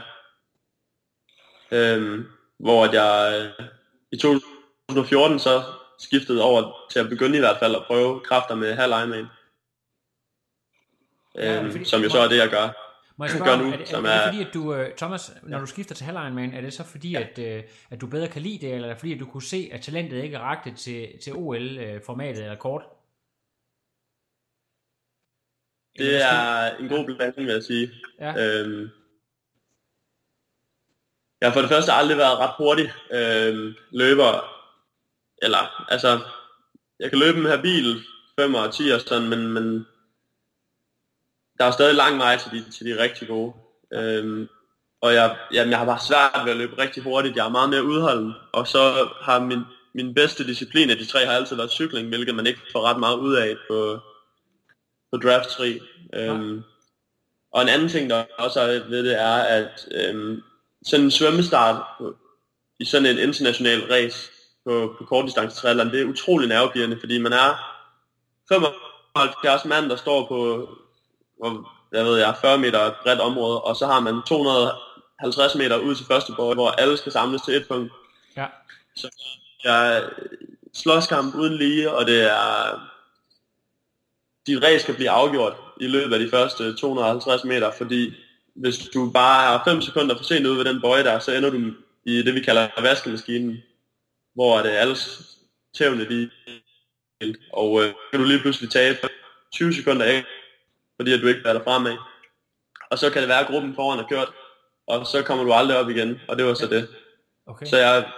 Øhm, 1.72 2.26
hvor 2.60 2.86
at 2.86 2.94
jeg 2.94 3.52
øh, 3.60 3.66
i 4.12 4.18
2014 4.18 5.40
så 5.40 5.64
skiftede 6.00 6.44
over 6.44 6.88
til 6.92 7.00
at 7.00 7.10
begynde 7.10 7.38
i 7.38 7.40
hvert 7.40 7.60
fald 7.60 7.76
at 7.76 7.84
prøve 7.88 8.20
kræfter 8.20 8.56
med 8.56 8.74
halv 8.76 8.92
Ironman. 8.92 9.26
Ja, 11.36 11.62
Øhm, 11.62 11.72
fordi- 11.72 11.86
som 11.86 12.02
jo 12.02 12.10
så 12.10 12.20
er 12.20 12.28
det, 12.28 12.38
jeg 12.38 12.50
gør. 12.50 12.86
Må 13.18 13.26
jeg 13.26 13.34
gør 13.34 13.40
spørge, 13.46 13.58
nu, 13.58 13.68
er, 13.74 13.78
det, 13.78 13.82
er, 13.82 13.86
som 13.86 14.06
er 14.06 14.14
det 14.14 14.24
fordi, 14.34 14.44
at 14.48 14.54
du, 14.54 14.74
øh, 14.74 14.96
Thomas, 14.98 15.32
når 15.44 15.60
du 15.60 15.66
skifter 15.66 15.96
til 15.96 16.06
halv 16.06 16.18
Ironman, 16.18 16.54
er 16.54 16.62
det 16.62 16.74
så 16.74 16.84
fordi, 16.84 17.16
at, 17.16 17.40
øh, 17.40 17.64
at 17.90 18.02
du 18.02 18.08
bedre 18.08 18.28
kan 18.28 18.42
lide 18.42 18.66
det, 18.68 18.74
eller 18.76 18.88
er 18.88 18.92
det 18.94 19.00
fordi, 19.00 19.14
at 19.14 19.20
du 19.20 19.26
kunne 19.26 19.44
se, 19.44 19.70
at 19.74 19.82
talentet 19.82 20.24
ikke 20.24 20.40
rakte 20.40 20.76
til, 20.76 21.20
til 21.24 21.34
OL-formatet 21.36 22.44
eller 22.44 22.56
kort? 22.56 22.82
Eller 22.82 22.94
Det 26.00 26.22
er 26.22 26.76
en 26.78 26.90
god 26.90 27.06
blanding, 27.06 27.48
vil 27.48 27.54
jeg 27.54 27.64
sige. 27.64 27.92
Ja. 28.20 28.34
Øhm, 28.38 28.90
jeg 31.42 31.50
har 31.50 31.54
for 31.54 31.62
det 31.62 31.70
første 31.70 31.92
aldrig 31.92 32.18
været 32.18 32.38
ret 32.38 32.56
hurtig 32.58 32.94
øhm, 33.12 33.76
løber. 33.92 34.56
Eller, 35.42 35.86
altså, 35.92 36.20
jeg 37.00 37.10
kan 37.10 37.20
løbe 37.20 37.40
en 37.40 37.46
habil 37.46 38.02
5 38.40 38.54
og 38.56 38.74
10 38.74 38.90
og 38.90 39.02
sådan, 39.02 39.30
men, 39.30 39.48
men 39.48 39.86
der 41.58 41.66
er 41.66 41.72
stadig 41.72 41.96
lang 41.96 42.18
vej 42.18 42.38
til 42.38 42.52
de, 42.52 42.72
til 42.72 42.86
de 42.86 43.04
rigtig 43.04 43.28
gode. 43.28 43.54
Øhm, 43.94 44.48
og 45.02 45.14
jeg, 45.14 45.38
jamen, 45.54 45.72
jeg 45.72 45.80
har 45.80 45.86
bare 45.86 46.00
svært 46.08 46.46
ved 46.46 46.52
at 46.52 46.58
løbe 46.58 46.82
rigtig 46.82 47.04
hurtigt. 47.04 47.36
Jeg 47.36 47.46
er 47.46 47.50
meget 47.50 47.70
mere 47.70 47.84
udholden. 47.84 48.34
Og 48.52 48.68
så 48.68 49.10
har 49.22 49.40
min, 49.40 49.62
min 49.94 50.14
bedste 50.14 50.48
disciplin 50.48 50.90
af 50.90 50.98
de 50.98 51.06
tre 51.06 51.26
har 51.26 51.34
altid 51.34 51.56
været 51.56 51.72
cykling, 51.72 52.08
hvilket 52.08 52.36
man 52.36 52.48
ikke 52.48 52.62
får 52.72 52.82
ret 52.82 53.00
meget 53.00 53.18
ud 53.18 53.36
af 53.36 53.56
på, 53.70 54.00
på 55.12 55.18
draft 55.18 55.50
3. 55.50 55.80
Øhm, 56.14 56.64
Og 57.52 57.62
en 57.62 57.70
anden 57.70 57.90
ting, 57.90 58.10
der 58.10 58.26
også 58.38 58.60
er 58.62 58.90
ved 58.90 59.04
det, 59.04 59.22
er, 59.22 59.36
at 59.36 59.88
øhm, 59.92 60.42
sådan 60.86 61.06
en 61.06 61.12
svømmestart 61.12 61.84
på, 61.98 62.16
i 62.80 62.86
sådan 62.86 63.06
et 63.06 63.20
internationalt 63.20 63.92
race 63.92 64.32
på, 64.66 64.96
på 64.98 65.06
kortdistance 65.06 65.68
det 65.68 66.02
er 66.02 66.06
utrolig 66.06 66.48
nervepirrende, 66.48 67.00
fordi 67.00 67.18
man 67.18 67.34
er 67.34 67.80
75 68.50 69.66
mand, 69.66 69.90
der 69.90 69.96
står 69.96 70.28
på, 70.28 70.70
jeg 71.92 72.06
ved 72.06 72.18
jeg, 72.18 72.36
40 72.42 72.58
meter 72.58 72.92
bredt 73.04 73.20
område, 73.20 73.62
og 73.62 73.76
så 73.76 73.86
har 73.86 74.00
man 74.00 74.22
250 74.28 75.56
meter 75.56 75.78
ud 75.78 75.96
til 75.96 76.06
første 76.06 76.34
bord, 76.36 76.56
hvor 76.56 76.70
alle 76.70 76.98
skal 76.98 77.12
samles 77.12 77.42
til 77.42 77.56
et 77.56 77.68
punkt. 77.68 77.94
Ja. 78.38 78.46
Så 78.96 79.10
jeg 79.64 80.04
slåskamp 80.74 81.36
uden 81.36 81.58
lige, 81.58 81.92
og 81.94 82.06
det 82.06 82.32
er 82.32 82.89
dit 84.50 84.64
race 84.64 84.80
skal 84.80 84.96
blive 84.96 85.10
afgjort 85.10 85.54
i 85.80 85.88
løbet 85.88 86.14
af 86.14 86.20
de 86.20 86.30
første 86.30 86.76
250 86.76 87.44
meter, 87.44 87.72
fordi 87.78 88.14
hvis 88.56 88.78
du 88.78 89.12
bare 89.12 89.56
er 89.56 89.60
5 89.66 89.82
sekunder 89.82 90.18
for 90.18 90.24
sent 90.24 90.46
ude 90.46 90.58
ved 90.58 90.66
den 90.66 90.82
bøje 90.82 91.04
der, 91.04 91.20
så 91.20 91.32
ender 91.32 91.50
du 91.50 91.72
i 92.06 92.22
det, 92.22 92.36
vi 92.36 92.40
kalder 92.42 92.82
vaskemaskinen, 92.82 93.58
hvor 94.34 94.58
det 94.58 94.76
er 94.76 94.80
alles 94.80 95.22
tævne 95.78 96.10
de 96.10 96.30
og 97.54 97.84
øh, 97.84 97.94
kan 98.12 98.20
du 98.20 98.26
lige 98.26 98.40
pludselig 98.40 98.70
tabe 98.72 98.98
20 99.54 99.74
sekunder 99.74 100.06
af, 100.06 100.24
fordi 100.96 101.14
at 101.14 101.22
du 101.22 101.28
ikke 101.28 101.42
falder 101.46 101.64
fremad. 101.64 101.98
Og 102.92 103.00
så 103.00 103.10
kan 103.10 103.22
det 103.22 103.30
være, 103.30 103.40
at 103.40 103.48
gruppen 103.48 103.76
foran 103.76 104.00
er 104.00 104.08
kørt, 104.08 104.32
og 104.88 105.08
så 105.08 105.24
kommer 105.24 105.44
du 105.44 105.54
aldrig 105.54 105.78
op 105.78 105.90
igen, 105.90 106.22
og 106.28 106.38
det 106.38 106.46
var 106.46 106.54
så 106.54 106.68
det. 106.68 106.88
Okay. 107.48 107.66
Så 107.66 107.78
jeg, 107.78 108.12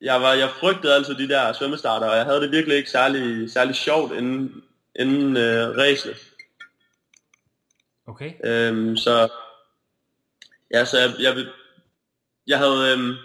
jeg, 0.00 0.20
var, 0.20 0.32
jeg 0.32 0.50
frygtede 0.50 0.94
altså 0.94 1.12
de 1.12 1.28
der 1.28 1.52
svømmestarter, 1.52 2.06
og 2.06 2.16
jeg 2.16 2.24
havde 2.24 2.40
det 2.40 2.50
virkelig 2.50 2.76
ikke 2.76 2.90
særlig, 2.90 3.50
særlig 3.50 3.74
sjovt 3.74 4.12
inden, 4.12 4.62
inden 4.96 5.36
øh, 5.36 5.76
racet. 5.76 6.16
Okay. 8.06 8.32
Øhm, 8.44 8.96
så 8.96 9.28
ja, 10.74 10.84
så 10.84 10.98
jeg, 10.98 11.14
jeg, 11.20 11.46
jeg 12.46 12.58
havde 12.58 12.92
øhm, 12.92 13.16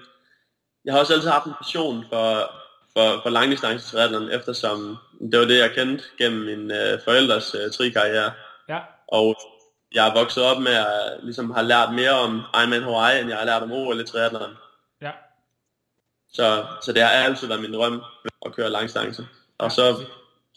jeg 0.86 0.94
har 0.94 1.00
også 1.00 1.14
altid 1.14 1.30
haft 1.30 1.46
en 1.46 1.54
passion 1.54 2.06
for, 2.10 2.52
for, 2.94 3.22
for 3.24 3.30
langdistancetriathlon, 3.30 4.32
eftersom 4.32 4.98
det 5.32 5.40
var 5.40 5.46
det, 5.46 5.60
jeg 5.60 5.72
kendte 5.72 6.04
gennem 6.18 6.42
min 6.42 6.72
øh, 6.72 7.00
forældres 7.04 7.56
øh, 7.56 7.72
trikarriere. 7.72 8.32
Ja. 8.70 8.80
Og 9.08 9.36
jeg 9.94 10.08
er 10.08 10.14
vokset 10.14 10.44
op 10.44 10.62
med 10.62 10.72
at 10.72 11.20
ligesom 11.24 11.52
have 11.52 11.68
lært 11.68 11.94
mere 11.94 12.12
om 12.12 12.42
Ironman 12.54 12.84
Hawaii, 12.84 13.22
end 13.22 13.30
jeg 13.30 13.38
har 13.38 13.46
lært 13.46 13.64
om 13.64 13.72
OL 13.72 14.00
i 14.00 14.06
triathlon. 14.06 14.58
Ja. 15.02 15.12
Så, 16.34 16.66
så 16.82 16.94
det 16.94 17.02
har 17.02 17.10
altid 17.10 17.48
været 17.48 17.62
min 17.62 17.74
drøm 17.74 18.02
at 18.46 18.56
køre 18.56 18.70
langdistance. 18.70 19.28
Og 19.58 19.72
så, 19.72 20.06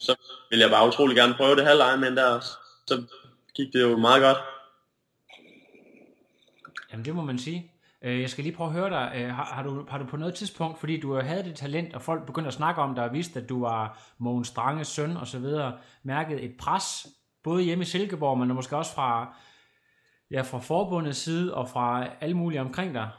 så 0.02 0.16
vil 0.50 0.58
jeg 0.58 0.70
bare 0.70 0.88
utrolig 0.88 1.16
gerne 1.16 1.34
prøve 1.34 1.56
det 1.56 1.64
halve 1.66 1.82
Ironman 1.82 2.16
der, 2.16 2.40
så 2.86 3.02
gik 3.54 3.72
det 3.72 3.82
jo 3.82 3.96
meget 3.96 4.22
godt. 4.22 4.38
Jamen 6.92 7.04
det 7.04 7.14
må 7.14 7.22
man 7.22 7.38
sige. 7.38 7.72
Øh, 8.02 8.20
jeg 8.20 8.30
skal 8.30 8.44
lige 8.44 8.56
prøve 8.56 8.68
at 8.68 8.74
høre 8.74 8.90
dig. 8.90 9.12
Øh, 9.16 9.28
har, 9.34 9.44
har, 9.44 9.62
du, 9.62 9.86
har 9.88 9.98
du 9.98 10.04
på 10.04 10.16
noget 10.16 10.34
tidspunkt, 10.34 10.80
fordi 10.80 11.00
du 11.00 11.20
havde 11.20 11.42
det 11.42 11.56
talent, 11.56 11.94
og 11.94 12.02
folk 12.02 12.26
begyndte 12.26 12.48
at 12.48 12.54
snakke 12.54 12.80
om 12.80 12.94
dig 12.94 13.04
og 13.04 13.12
vidste, 13.12 13.40
at 13.40 13.48
du 13.48 13.60
var 13.60 14.02
Mogens 14.18 14.48
Stranges 14.48 14.88
søn 14.88 15.16
og 15.16 15.26
så 15.26 15.38
videre, 15.38 15.78
mærket 16.02 16.44
et 16.44 16.54
pres, 16.58 17.06
både 17.44 17.62
hjemme 17.62 17.82
i 17.82 17.84
Silkeborg, 17.84 18.38
men 18.38 18.48
måske 18.48 18.76
også 18.76 18.94
fra, 18.94 19.36
ja, 20.30 20.40
fra 20.40 20.58
forbundets 20.58 21.18
side 21.18 21.54
og 21.54 21.68
fra 21.68 22.06
alle 22.20 22.36
mulige 22.36 22.60
omkring 22.60 22.94
dig? 22.94 23.10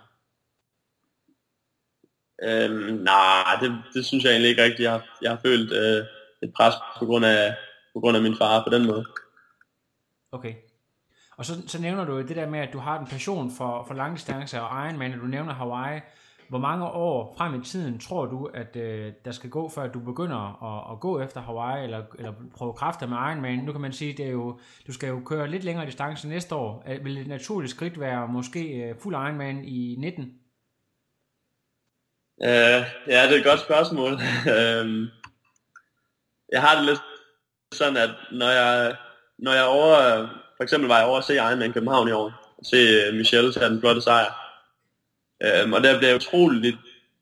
Øhm, 2.44 2.94
nej, 2.94 3.58
det, 3.62 3.84
det 3.94 4.06
synes 4.06 4.24
jeg 4.24 4.32
egentlig 4.32 4.50
ikke 4.50 4.64
rigtigt. 4.64 4.80
Jeg 4.80 4.92
har, 4.92 5.18
jeg 5.22 5.32
har 5.32 5.40
følt 5.46 5.72
øh, 5.72 6.06
et 6.44 6.54
pres 6.56 6.74
på 7.00 7.06
grund, 7.06 7.26
af, 7.26 7.56
på 7.94 8.00
grund 8.00 8.18
af 8.18 8.24
min 8.24 8.38
far 8.38 8.64
på 8.64 8.70
den 8.76 8.88
måde. 8.88 9.06
Okay. 10.32 10.54
Og 11.38 11.46
så, 11.46 11.54
så 11.68 11.82
nævner 11.82 12.06
du 12.06 12.22
det 12.22 12.36
der 12.36 12.50
med, 12.50 12.60
at 12.60 12.74
du 12.74 12.80
har 12.80 13.00
en 13.00 13.08
passion 13.08 13.52
for, 13.52 13.84
for 13.88 13.94
langdistance 13.94 14.62
og 14.62 14.86
Ironman, 14.86 15.14
og 15.14 15.20
du 15.20 15.26
nævner 15.26 15.54
Hawaii. 15.54 16.00
Hvor 16.50 16.60
mange 16.60 16.86
år 16.86 17.36
frem 17.38 17.62
i 17.62 17.66
tiden 17.66 18.00
tror 18.00 18.26
du, 18.26 18.46
at 18.46 18.76
øh, 18.76 19.14
der 19.26 19.32
skal 19.32 19.50
gå, 19.50 19.70
før 19.70 19.88
du 19.88 20.00
begynder 20.00 20.64
at, 20.64 20.94
at 20.94 21.00
gå 21.00 21.20
efter 21.20 21.42
Hawaii, 21.42 21.84
eller, 21.84 22.04
eller 22.18 22.34
prøve 22.58 22.74
kræfter 22.74 23.08
med 23.08 23.18
Ironman? 23.18 23.58
Nu 23.58 23.72
kan 23.72 23.82
man 23.82 23.94
sige, 23.94 24.14
det 24.14 24.26
er 24.26 24.32
jo, 24.32 24.60
du 24.88 24.94
skal 24.94 25.10
jo 25.10 25.22
køre 25.26 25.48
lidt 25.48 25.64
længere 25.64 25.86
distance 25.86 26.28
næste 26.28 26.56
år. 26.56 26.84
Vil 27.04 27.18
et 27.18 27.28
naturligt 27.28 27.72
skridt 27.72 28.00
være 28.00 28.28
måske 28.28 28.84
øh, 28.84 28.96
fuld 29.00 29.16
Ironman 29.16 29.66
i 29.66 29.96
19? 30.00 30.24
Uh, 32.38 32.48
ja, 32.48 32.84
det 33.08 33.36
er 33.36 33.38
et 33.38 33.46
godt 33.46 33.60
spørgsmål. 33.60 34.12
jeg 36.54 36.62
har 36.62 36.76
det 36.76 36.86
lidt 36.86 37.02
sådan, 37.74 37.98
at 37.98 38.10
når 38.32 38.50
jeg, 38.50 38.96
når 39.40 39.54
jeg 39.54 39.66
over, 39.66 40.28
for 40.58 40.64
eksempel 40.64 40.88
var 40.88 40.98
jeg 40.98 41.08
over 41.08 41.18
at 41.18 41.24
se 41.24 41.36
Ironman 41.36 41.74
København 41.74 42.08
i 42.08 42.12
år, 42.12 42.58
se 42.64 42.78
øh, 42.78 43.14
Michelle 43.14 43.54
tage 43.54 43.70
den 43.70 43.80
flotte 43.80 44.02
sejr. 44.02 44.44
Øhm, 45.44 45.74
og 45.74 45.84
der 45.84 45.98
blev 45.98 46.08
jeg 46.08 46.16
utroligt 46.16 46.78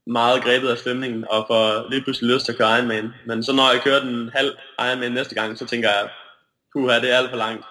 meget 0.08 0.44
grebet 0.44 0.70
af 0.70 0.78
stemningen, 0.78 1.26
og 1.30 1.46
får 1.48 1.90
lige 1.90 2.02
pludselig 2.02 2.34
lyst 2.34 2.46
til 2.46 2.52
at 2.52 2.58
køre 2.58 2.78
Ironman. 2.78 3.14
Men 3.26 3.44
så 3.44 3.54
når 3.54 3.72
jeg 3.72 3.82
kører 3.82 4.00
den 4.00 4.30
halv 4.30 4.58
Ironman 4.80 5.12
næste 5.12 5.36
gang, 5.36 5.58
så 5.58 5.66
tænker 5.66 5.90
jeg, 5.90 6.10
puha, 6.74 7.00
det 7.00 7.12
er 7.12 7.18
alt 7.18 7.30
for 7.30 7.38
langt. 7.38 7.66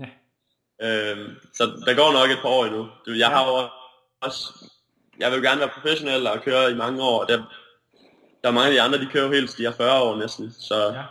Ja. 0.00 0.08
Øhm, 0.82 1.36
så 1.54 1.64
der 1.86 1.94
går 1.94 2.12
nok 2.12 2.30
et 2.30 2.38
par 2.42 2.48
år 2.48 2.64
endnu. 2.64 2.88
Jeg 3.06 3.28
har 3.28 3.46
jo 3.46 3.68
også, 4.20 4.70
jeg 5.18 5.32
vil 5.32 5.42
gerne 5.42 5.60
være 5.60 5.68
professionel 5.74 6.26
og 6.26 6.42
køre 6.42 6.70
i 6.70 6.74
mange 6.74 7.02
år, 7.02 7.20
og 7.20 7.28
der, 7.28 7.42
der 8.46 8.50
er 8.52 8.54
mange 8.54 8.66
af 8.68 8.72
de 8.72 8.80
andre, 8.82 8.98
de 9.00 9.06
kører 9.12 9.24
jo 9.26 9.32
helt, 9.32 9.58
de 9.58 9.64
er 9.64 9.72
40 9.72 10.02
år 10.02 10.16
næsten, 10.16 10.52
så, 10.60 10.92
Ja. 10.92 11.02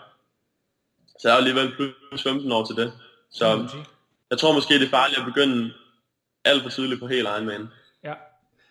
så 1.20 1.28
jeg 1.28 1.34
er 1.34 1.38
alligevel 1.38 1.72
plus 2.10 2.24
15 2.24 2.52
år 2.52 2.66
til 2.66 2.76
det. 2.76 2.94
Så 3.32 3.68
jeg 4.30 4.38
tror 4.38 4.54
måske, 4.54 4.74
det 4.74 4.86
er 4.86 4.90
farligt 4.90 5.20
at 5.20 5.26
begynde 5.26 5.74
alt 6.46 6.64
for 6.64 6.70
tidligt 6.70 7.00
på 7.00 7.08
helt 7.08 7.28
Ironman. 7.28 7.68
Ja. 8.04 8.14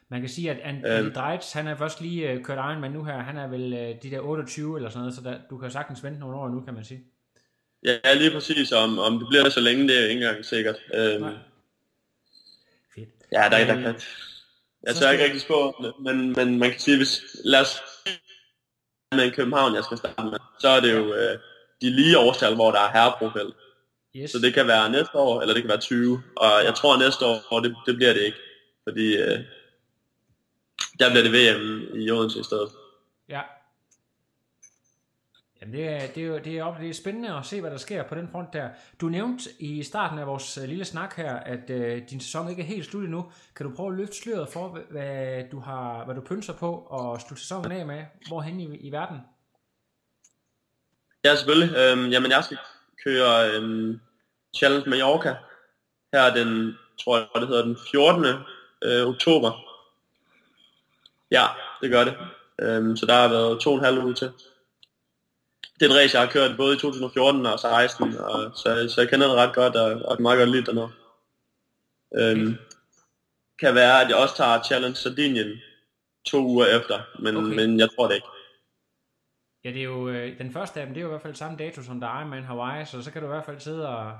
Man 0.09 0.21
kan 0.21 0.31
sige, 0.31 0.51
at 0.51 0.59
Andy 0.61 0.87
Øhm. 0.87 1.13
Dreitz, 1.15 1.53
han 1.53 1.67
er 1.67 1.77
først 1.77 2.01
lige 2.01 2.31
øh, 2.31 2.45
kørt 2.45 2.59
Ironman 2.59 2.91
nu 2.93 3.05
her. 3.05 3.19
Han 3.19 3.37
er 3.37 3.47
vel 3.49 3.73
øh, 3.73 3.95
de 4.03 4.11
der 4.11 4.21
28 4.21 4.77
eller 4.77 4.89
sådan 4.91 5.01
noget, 5.01 5.15
så 5.15 5.21
der, 5.21 5.39
du 5.51 5.59
kan 5.59 5.71
sagtens 5.71 6.05
vente 6.05 6.21
nogle 6.21 6.37
år 6.37 6.49
nu, 6.49 6.61
kan 6.61 6.75
man 6.75 6.85
sige. 6.85 7.05
Ja, 7.85 8.15
lige 8.15 8.31
præcis. 8.31 8.73
Om, 8.73 8.99
om 8.99 9.19
det 9.19 9.29
bliver 9.29 9.49
så 9.49 9.61
længe, 9.61 9.89
det 9.89 9.97
er 9.97 10.03
jo 10.03 10.09
ikke 10.09 10.25
engang 10.27 10.45
sikkert. 10.45 10.77
Øhm, 10.95 11.21
Nej. 11.23 11.33
Fedt. 12.95 13.09
ja, 13.33 13.43
der, 13.51 13.65
der 13.65 13.77
Øh, 13.77 13.83
kan... 13.83 13.95
Jeg 14.87 14.95
tør 14.95 15.11
ikke 15.11 15.25
rigtig 15.25 15.41
spå, 15.41 15.85
men, 16.01 16.33
men 16.33 16.59
man 16.59 16.71
kan 16.71 16.81
sige, 16.81 16.97
hvis 16.97 17.23
lad 17.45 17.61
os 17.61 17.81
med 19.17 19.31
København, 19.31 19.75
jeg 19.75 19.85
skal 19.85 19.97
starte 19.97 20.25
med, 20.25 20.39
så 20.59 20.69
er 20.69 20.81
det 20.81 20.93
jo 20.93 21.15
øh, 21.15 21.39
de 21.81 21.91
lige 21.91 22.19
årstal, 22.19 22.55
hvor 22.55 22.71
der 22.71 22.81
er 22.81 22.91
herreprofil. 22.93 23.53
Yes. 24.17 24.31
Så 24.31 24.39
det 24.39 24.55
kan 24.55 24.67
være 24.67 24.91
næste 24.91 25.15
år, 25.19 25.41
eller 25.41 25.55
det 25.55 25.63
kan 25.63 25.69
være 25.69 25.81
20. 25.81 26.23
Og 26.37 26.65
jeg 26.65 26.75
tror 26.75 26.99
næste 26.99 27.27
år, 27.27 27.61
det, 27.61 27.77
det 27.87 27.97
bliver 27.97 28.13
det 28.13 28.23
ikke. 28.23 28.39
Fordi 28.89 29.17
øh, 29.17 29.39
der 30.99 31.11
bliver 31.11 31.23
det 31.23 31.33
VM 31.33 31.97
i 32.01 32.11
Odense 32.11 32.41
i 32.41 32.43
stedet. 32.43 32.71
Ja. 33.29 33.41
Jamen 35.65 35.79
det 35.79 35.89
er, 35.89 36.07
det, 36.07 36.23
er 36.23 36.27
jo, 36.27 36.39
det, 36.39 36.59
er 36.59 36.65
op, 36.65 36.81
det 36.81 36.91
er 36.91 36.95
spændende 36.95 37.35
at 37.37 37.47
se, 37.47 37.61
hvad 37.61 37.71
der 37.71 37.77
sker 37.77 38.03
på 38.03 38.15
den 38.15 38.29
front 38.33 38.53
der. 38.53 38.69
Du 39.01 39.09
nævnte 39.09 39.51
i 39.59 39.83
starten 39.83 40.19
af 40.19 40.27
vores 40.27 40.59
øh, 40.59 40.65
lille 40.69 40.85
snak 40.85 41.17
her, 41.17 41.35
at 41.37 41.71
øh, 41.71 42.03
din 42.11 42.21
sæson 42.21 42.51
ikke 42.51 42.63
er 42.63 42.67
helt 42.67 42.87
slut 42.87 43.05
endnu. 43.05 43.33
Kan 43.57 43.67
du 43.67 43.77
prøve 43.77 43.93
at 43.93 43.99
løfte 43.99 44.17
sløret 44.17 44.49
for, 44.49 44.69
hvad- 44.69 44.83
hvad 44.91 45.45
du, 45.53 45.61
har, 45.61 46.05
hvad 46.05 46.15
du 46.15 46.21
pynser 46.21 46.53
på 46.53 46.73
og 46.75 47.21
slutte 47.21 47.43
sæsonen 47.43 47.73
af 47.73 47.87
med? 47.87 48.05
Hvorhen 48.29 48.61
i, 48.61 48.77
i 48.77 48.93
verden? 48.93 49.17
Ja, 51.25 51.35
selvfølgelig. 51.37 51.77
Øhm, 51.77 52.09
jamen, 52.09 52.31
jeg 52.31 52.45
skal 52.45 52.59
køre 53.05 53.51
øhm, 53.51 54.01
Challenge 54.57 54.91
Mallorca 54.91 55.37
her 56.15 56.35
den, 56.35 56.75
tror 57.01 57.17
jeg, 57.19 57.27
det 57.41 57.49
hedder 57.49 57.65
den 57.65 57.77
14. 57.93 58.25
Øh, 58.83 59.07
oktober. 59.07 59.53
Ja, 61.31 61.45
det 61.83 61.91
gør 61.91 62.05
det. 62.05 62.15
Øhm, 62.61 62.97
så 62.97 63.07
der 63.07 63.15
har 63.15 63.29
været 63.29 63.61
to 63.61 63.71
og 63.73 63.79
en 63.79 63.85
halv 63.85 64.05
uge 64.05 64.15
til. 64.15 64.31
Det 65.81 65.87
er 65.87 65.91
et 65.91 65.97
race, 65.97 66.19
jeg 66.19 66.27
har 66.27 66.33
kørt 66.33 66.57
både 66.57 66.77
i 66.77 66.79
2014 66.79 67.47
og 67.47 67.61
16, 67.61 68.17
og, 68.19 68.57
så, 68.57 68.89
så 68.95 69.01
jeg 69.01 69.11
kender 69.11 69.27
det 69.27 69.37
ret 69.37 69.55
godt, 69.55 69.77
og, 69.77 70.03
og 70.11 70.23
meget 70.23 70.39
godt 70.39 70.51
lide 70.51 70.67
dernede. 70.67 70.91
Øhm, 72.19 72.55
kan 73.59 73.75
være, 73.75 74.03
at 74.03 74.09
jeg 74.09 74.17
også 74.17 74.37
tager 74.37 74.63
Challenge 74.63 74.97
Sardinien 74.97 75.61
to 76.27 76.39
uger 76.39 76.67
efter, 76.67 77.01
men, 77.23 77.37
Okay. 77.37 77.57
men 77.57 77.81
jeg 77.81 77.89
tror 77.97 78.09
det 78.09 78.15
ikke. 78.15 78.27
Ja, 79.65 79.69
det 79.71 79.79
er 79.79 79.85
jo, 79.85 80.09
øh, 80.09 80.39
den 80.39 80.53
første 80.53 80.81
af 80.81 80.87
dem, 80.87 80.95
det 80.95 81.01
er 81.01 81.03
jo 81.03 81.09
i 81.09 81.15
hvert 81.15 81.23
fald 81.23 81.35
samme 81.35 81.57
dato 81.59 81.83
som 81.83 82.01
der 82.01 82.07
er 82.07 82.19
Ironman 82.19 82.45
Hawaii, 82.45 82.87
så 82.87 83.03
så 83.03 83.11
kan 83.11 83.23
du 83.23 83.29
i 83.29 83.31
hvert 83.31 83.45
fald 83.45 83.61
sidde 83.61 83.89
og, 83.89 84.19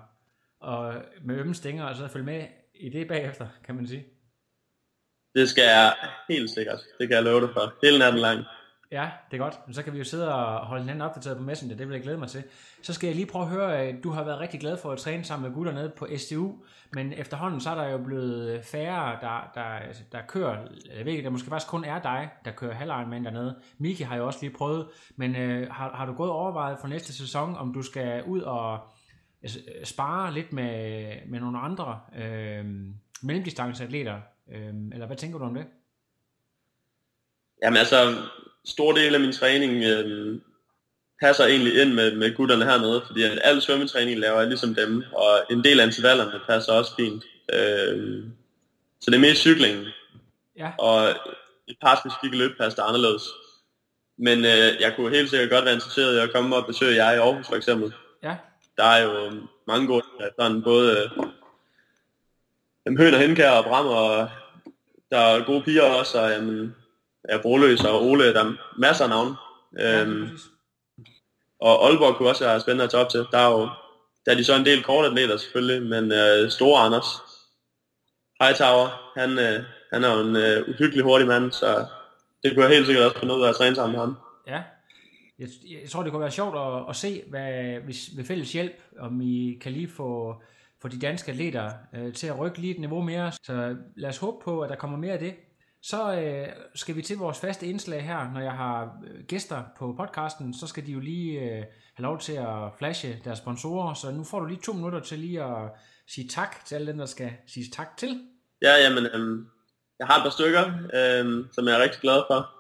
og 0.61 0.95
med 1.23 1.37
ømme 1.37 1.55
stinger 1.55 1.85
og 1.85 1.97
så 1.97 2.09
følge 2.09 2.27
med 2.27 2.47
i 2.75 2.89
det 2.89 3.09
bagefter, 3.09 3.49
kan 3.65 3.75
man 3.75 3.87
sige. 3.87 4.07
Det 5.35 5.49
skal 5.49 5.65
jeg 5.65 5.95
helt 6.29 6.51
sikkert. 6.51 6.81
Det 6.99 7.09
kan 7.09 7.15
jeg 7.17 7.25
love 7.25 7.41
dig 7.41 7.51
for. 7.53 7.75
Hele 7.83 7.99
natten 7.99 8.21
lang. 8.21 8.45
Ja, 8.95 9.11
det 9.31 9.37
er 9.37 9.43
godt. 9.43 9.61
Men 9.67 9.75
så 9.75 9.83
kan 9.83 9.93
vi 9.93 9.99
jo 9.99 10.05
sidde 10.05 10.35
og 10.35 10.67
holde 10.67 10.83
hinanden 10.83 11.03
opdateret 11.03 11.37
på 11.37 11.43
Messenger, 11.43 11.77
det 11.77 11.89
vil 11.89 11.95
jeg 11.95 12.03
glæde 12.03 12.19
mig 12.19 12.29
til. 12.29 12.45
Så 12.83 12.93
skal 12.93 13.07
jeg 13.07 13.17
lige 13.17 13.27
prøve 13.27 13.45
at 13.45 13.51
høre, 13.51 13.79
at 13.79 13.95
du 14.05 14.11
har 14.11 14.25
været 14.25 14.41
rigtig 14.41 14.61
glad 14.61 14.77
for 14.77 14.93
at 14.93 14.99
træne 14.99 15.25
sammen 15.25 15.49
med 15.49 15.55
gutterne 15.57 15.79
nede 15.79 15.93
på 15.97 16.09
STU, 16.17 16.53
men 16.93 17.13
efterhånden 17.13 17.61
så 17.61 17.71
er 17.71 17.75
der 17.75 17.89
jo 17.89 17.99
blevet 17.99 18.65
færre, 18.65 19.19
der, 19.21 19.51
der, 19.55 19.61
altså, 19.61 20.03
der 20.13 20.19
kører, 20.29 20.67
jeg 20.97 21.05
ved 21.05 21.13
ikke, 21.13 21.25
der 21.25 21.31
måske 21.31 21.49
faktisk 21.49 21.71
kun 21.71 21.85
er 21.85 22.03
dig, 22.03 22.31
der 22.45 22.51
kører 22.51 22.75
halv 22.75 22.91
dernede. 22.91 23.57
Miki 23.79 24.03
har 24.03 24.17
jo 24.17 24.27
også 24.27 24.39
lige 24.43 24.57
prøvet, 24.57 24.89
men 25.17 25.37
øh, 25.37 25.71
har, 25.71 25.97
har 25.97 26.07
du 26.07 26.13
gået 26.13 26.31
overvejet 26.31 26.79
for 26.81 26.89
næste 26.89 27.13
sæson, 27.13 27.57
om 27.57 27.73
du 27.73 27.83
skal 27.83 28.25
ud 28.25 28.41
og 28.41 28.79
altså, 29.43 29.59
øh, 29.79 29.85
spare 29.85 30.33
lidt 30.33 30.53
med, 30.53 31.17
med 31.27 31.41
nogle 31.41 31.59
andre 31.59 32.01
øh, 32.17 32.65
mellemdistanceatleter? 33.23 34.21
Øh, 34.53 34.75
eller 34.93 35.07
hvad 35.07 35.17
tænker 35.17 35.39
du 35.39 35.45
om 35.45 35.55
det? 35.55 35.67
Jamen 37.63 37.77
altså, 37.77 37.97
stor 38.65 38.93
del 38.93 39.15
af 39.15 39.21
min 39.21 39.33
træning 39.33 39.85
øh, 39.85 40.41
passer 41.21 41.45
egentlig 41.45 41.83
ind 41.83 41.93
med, 41.95 42.17
med 42.17 42.35
gutterne 42.35 42.65
hernede, 42.65 43.03
fordi 43.07 43.23
at 43.23 43.39
al 43.45 43.63
svømmetræning 43.63 44.19
laver 44.19 44.39
jeg 44.39 44.49
ligesom 44.49 44.75
dem, 44.75 45.05
og 45.13 45.45
en 45.51 45.65
del 45.65 45.81
af 45.81 45.87
intervallerne 45.87 46.41
passer 46.47 46.73
også 46.73 46.93
fint. 46.97 47.25
Øh, 47.53 48.25
så 49.01 49.11
det 49.11 49.15
er 49.17 49.21
mest 49.21 49.41
cyklingen, 49.41 49.87
Ja, 50.59 50.71
og 50.79 51.09
et 51.69 51.77
par 51.83 52.01
specifikke 52.01 52.37
løb 52.39 52.57
passer 52.59 52.83
anderledes. 52.83 53.23
Men 54.19 54.39
øh, 54.39 54.81
jeg 54.81 54.93
kunne 54.97 55.17
helt 55.17 55.31
sikkert 55.31 55.51
godt 55.51 55.65
være 55.65 55.75
interesseret 55.75 56.17
i 56.17 56.21
at 56.21 56.33
komme 56.33 56.57
og 56.57 56.67
besøge 56.67 57.05
jer 57.05 57.13
i 57.13 57.19
Aarhus 57.19 57.47
for 57.47 57.57
eksempel. 57.57 57.93
ja, 58.23 58.37
Der 58.77 58.85
er 58.85 59.03
jo 59.03 59.33
mange 59.67 59.87
gode 59.87 60.03
sådan 60.41 60.63
både 60.63 61.11
øh, 62.87 62.99
Høn 62.99 63.15
og 63.15 63.21
Henkær 63.21 63.51
og 63.51 63.65
Bram, 63.65 63.87
og 63.87 64.29
der 65.11 65.19
er 65.19 65.45
gode 65.45 65.63
piger 65.63 65.83
også, 65.83 66.21
og 66.21 66.31
jamen, 66.31 66.75
ja, 67.29 67.39
Broløs 67.43 67.85
og 67.85 68.05
Ole, 68.05 68.35
der 68.35 68.45
er 68.45 68.53
masser 68.79 69.05
af 69.05 69.11
navne. 69.11 69.37
Øhm, 69.81 70.39
og 71.61 71.87
Aalborg 71.87 72.17
kunne 72.17 72.29
også 72.29 72.45
være 72.45 72.61
spændende 72.61 72.85
at 72.85 72.91
tage 72.91 73.05
op 73.05 73.11
til. 73.11 73.27
Der 73.33 73.39
er 73.39 73.51
jo 73.51 73.69
der 74.27 74.33
er 74.33 74.37
de 74.37 74.45
så 74.45 74.57
en 74.57 74.65
del 74.65 74.83
kortatleter 74.83 75.37
selvfølgelig, 75.37 75.89
men 75.89 76.13
øh, 76.13 76.51
store 76.51 76.81
Anders, 76.81 77.07
Hightower, 78.41 79.13
han, 79.21 79.31
øh, 79.39 79.65
han 79.93 80.05
er 80.05 80.15
jo 80.15 80.29
en 80.29 80.37
øh, 80.37 80.69
uhyggelig 80.69 81.05
hurtig 81.05 81.27
mand, 81.27 81.53
så 81.53 81.87
det 82.43 82.55
kunne 82.55 82.65
jeg 82.65 82.75
helt 82.75 82.87
sikkert 82.87 83.05
også 83.05 83.19
finde 83.21 83.35
ud 83.35 83.43
af 83.43 83.49
at 83.49 83.57
træne 83.57 83.77
sammen 83.77 83.93
med 83.93 84.01
ham. 84.01 84.17
Ja. 84.47 84.63
Jeg, 85.39 85.49
jeg 85.83 85.91
tror, 85.91 86.03
det 86.03 86.13
kunne 86.13 86.21
være 86.21 86.31
sjovt 86.31 86.57
at, 86.59 86.89
at 86.89 86.97
se, 86.97 87.23
hvad, 87.31 87.81
hvis 87.81 88.11
ved 88.17 88.25
fælles 88.25 88.53
hjælp, 88.53 88.83
om 88.99 89.21
I 89.21 89.59
kan 89.61 89.73
lige 89.73 89.89
få, 89.89 90.43
få 90.83 90.89
de 90.89 90.99
danske 90.99 91.33
atleter 91.33 91.71
øh, 91.95 92.13
til 92.13 92.27
at 92.27 92.39
rykke 92.39 92.59
lige 92.59 92.75
et 92.75 92.81
niveau 92.81 93.01
mere. 93.01 93.33
Så 93.33 93.77
lad 93.97 94.09
os 94.09 94.19
håbe 94.19 94.45
på, 94.45 94.61
at 94.61 94.71
der 94.71 94.77
kommer 94.77 94.99
mere 94.99 95.13
af 95.13 95.19
det. 95.19 95.35
Så 95.91 96.15
øh, 96.15 96.49
skal 96.75 96.97
vi 96.97 97.03
til 97.03 97.17
vores 97.17 97.41
faste 97.41 97.67
indslag 97.67 98.05
her. 98.05 98.33
Når 98.33 98.41
jeg 98.41 98.53
har 98.53 99.03
øh, 99.07 99.25
gæster 99.25 99.63
på 99.79 99.95
podcasten, 99.99 100.55
så 100.55 100.67
skal 100.67 100.87
de 100.87 100.93
jo 100.93 101.01
lige 101.01 101.41
øh, 101.41 101.65
have 101.95 102.03
lov 102.03 102.21
til 102.21 102.33
at 102.33 102.73
flashe 102.79 103.21
deres 103.25 103.39
sponsorer. 103.39 103.95
Så 103.95 104.11
nu 104.11 104.25
får 104.25 104.41
du 104.41 104.47
lige 104.47 104.61
to 104.65 104.73
minutter 104.73 105.01
til 105.01 105.19
lige 105.19 105.43
at 105.43 105.71
sige 106.09 106.29
tak 106.29 106.65
til 106.65 106.75
alle 106.75 106.87
dem, 106.87 106.99
der 106.99 107.07
skal 107.07 107.33
sige 107.47 107.71
tak 107.73 107.97
til. 107.97 108.21
Ja, 108.63 108.75
jamen, 108.77 109.07
øh, 109.07 109.47
jeg 109.99 110.07
har 110.07 110.17
et 110.17 110.23
par 110.23 110.31
stykker, 110.31 110.65
øh, 110.95 111.45
som 111.53 111.69
jeg 111.69 111.75
er 111.75 111.83
rigtig 111.83 112.01
glad 112.01 112.23
for. 112.31 112.51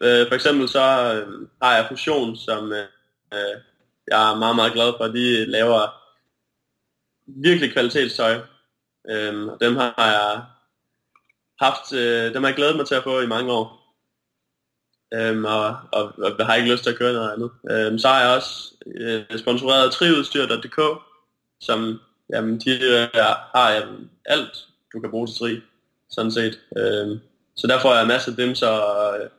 Øh, 0.00 0.28
for 0.28 0.34
eksempel 0.34 0.68
så 0.68 0.80
øh, 0.80 1.48
har 1.62 1.76
jeg 1.76 1.86
Fusion, 1.88 2.36
som 2.36 2.72
øh, 2.72 2.86
øh, 3.34 3.60
jeg 4.08 4.30
er 4.30 4.38
meget, 4.38 4.56
meget 4.56 4.72
glad 4.72 4.92
for. 4.98 5.04
De 5.04 5.44
laver 5.44 5.80
virkelig 7.26 7.72
kvalitetstøj. 7.72 8.40
øh, 9.10 9.46
og 9.48 9.58
dem 9.60 9.76
har 9.76 9.94
jeg 9.98 10.44
haft, 11.60 11.92
øh, 11.92 12.34
dem 12.34 12.42
har 12.42 12.48
jeg 12.50 12.56
glædet 12.56 12.76
mig 12.76 12.86
til 12.86 12.94
at 12.94 13.02
få 13.02 13.20
i 13.20 13.26
mange 13.26 13.52
år. 13.52 13.80
Øhm, 15.14 15.44
og, 15.44 15.76
og, 15.92 16.12
og 16.18 16.32
jeg 16.38 16.46
har 16.46 16.54
ikke 16.54 16.72
lyst 16.72 16.82
til 16.82 16.90
at 16.90 16.98
køre 16.98 17.12
noget 17.12 17.32
andet. 17.32 17.50
Øhm, 17.70 17.98
så 17.98 18.08
har 18.08 18.20
jeg 18.20 18.36
også 18.36 18.74
øh, 18.96 19.38
sponsoreret 19.38 19.92
triudstyr.dk, 19.92 20.80
som 21.60 22.00
jamen, 22.32 22.58
de 22.58 22.70
øh, 22.70 23.08
har 23.54 23.70
jamen, 23.70 24.10
alt, 24.24 24.66
du 24.92 25.00
kan 25.00 25.10
bruge 25.10 25.26
til 25.26 25.36
tri, 25.36 25.60
sådan 26.10 26.32
set. 26.32 26.60
Øhm, 26.76 27.20
så 27.56 27.66
der 27.66 27.80
får 27.80 27.94
jeg 27.94 28.06
masser 28.06 28.30
af 28.30 28.36
dem 28.36 28.54
så 28.54 28.72
øh, 28.72 29.30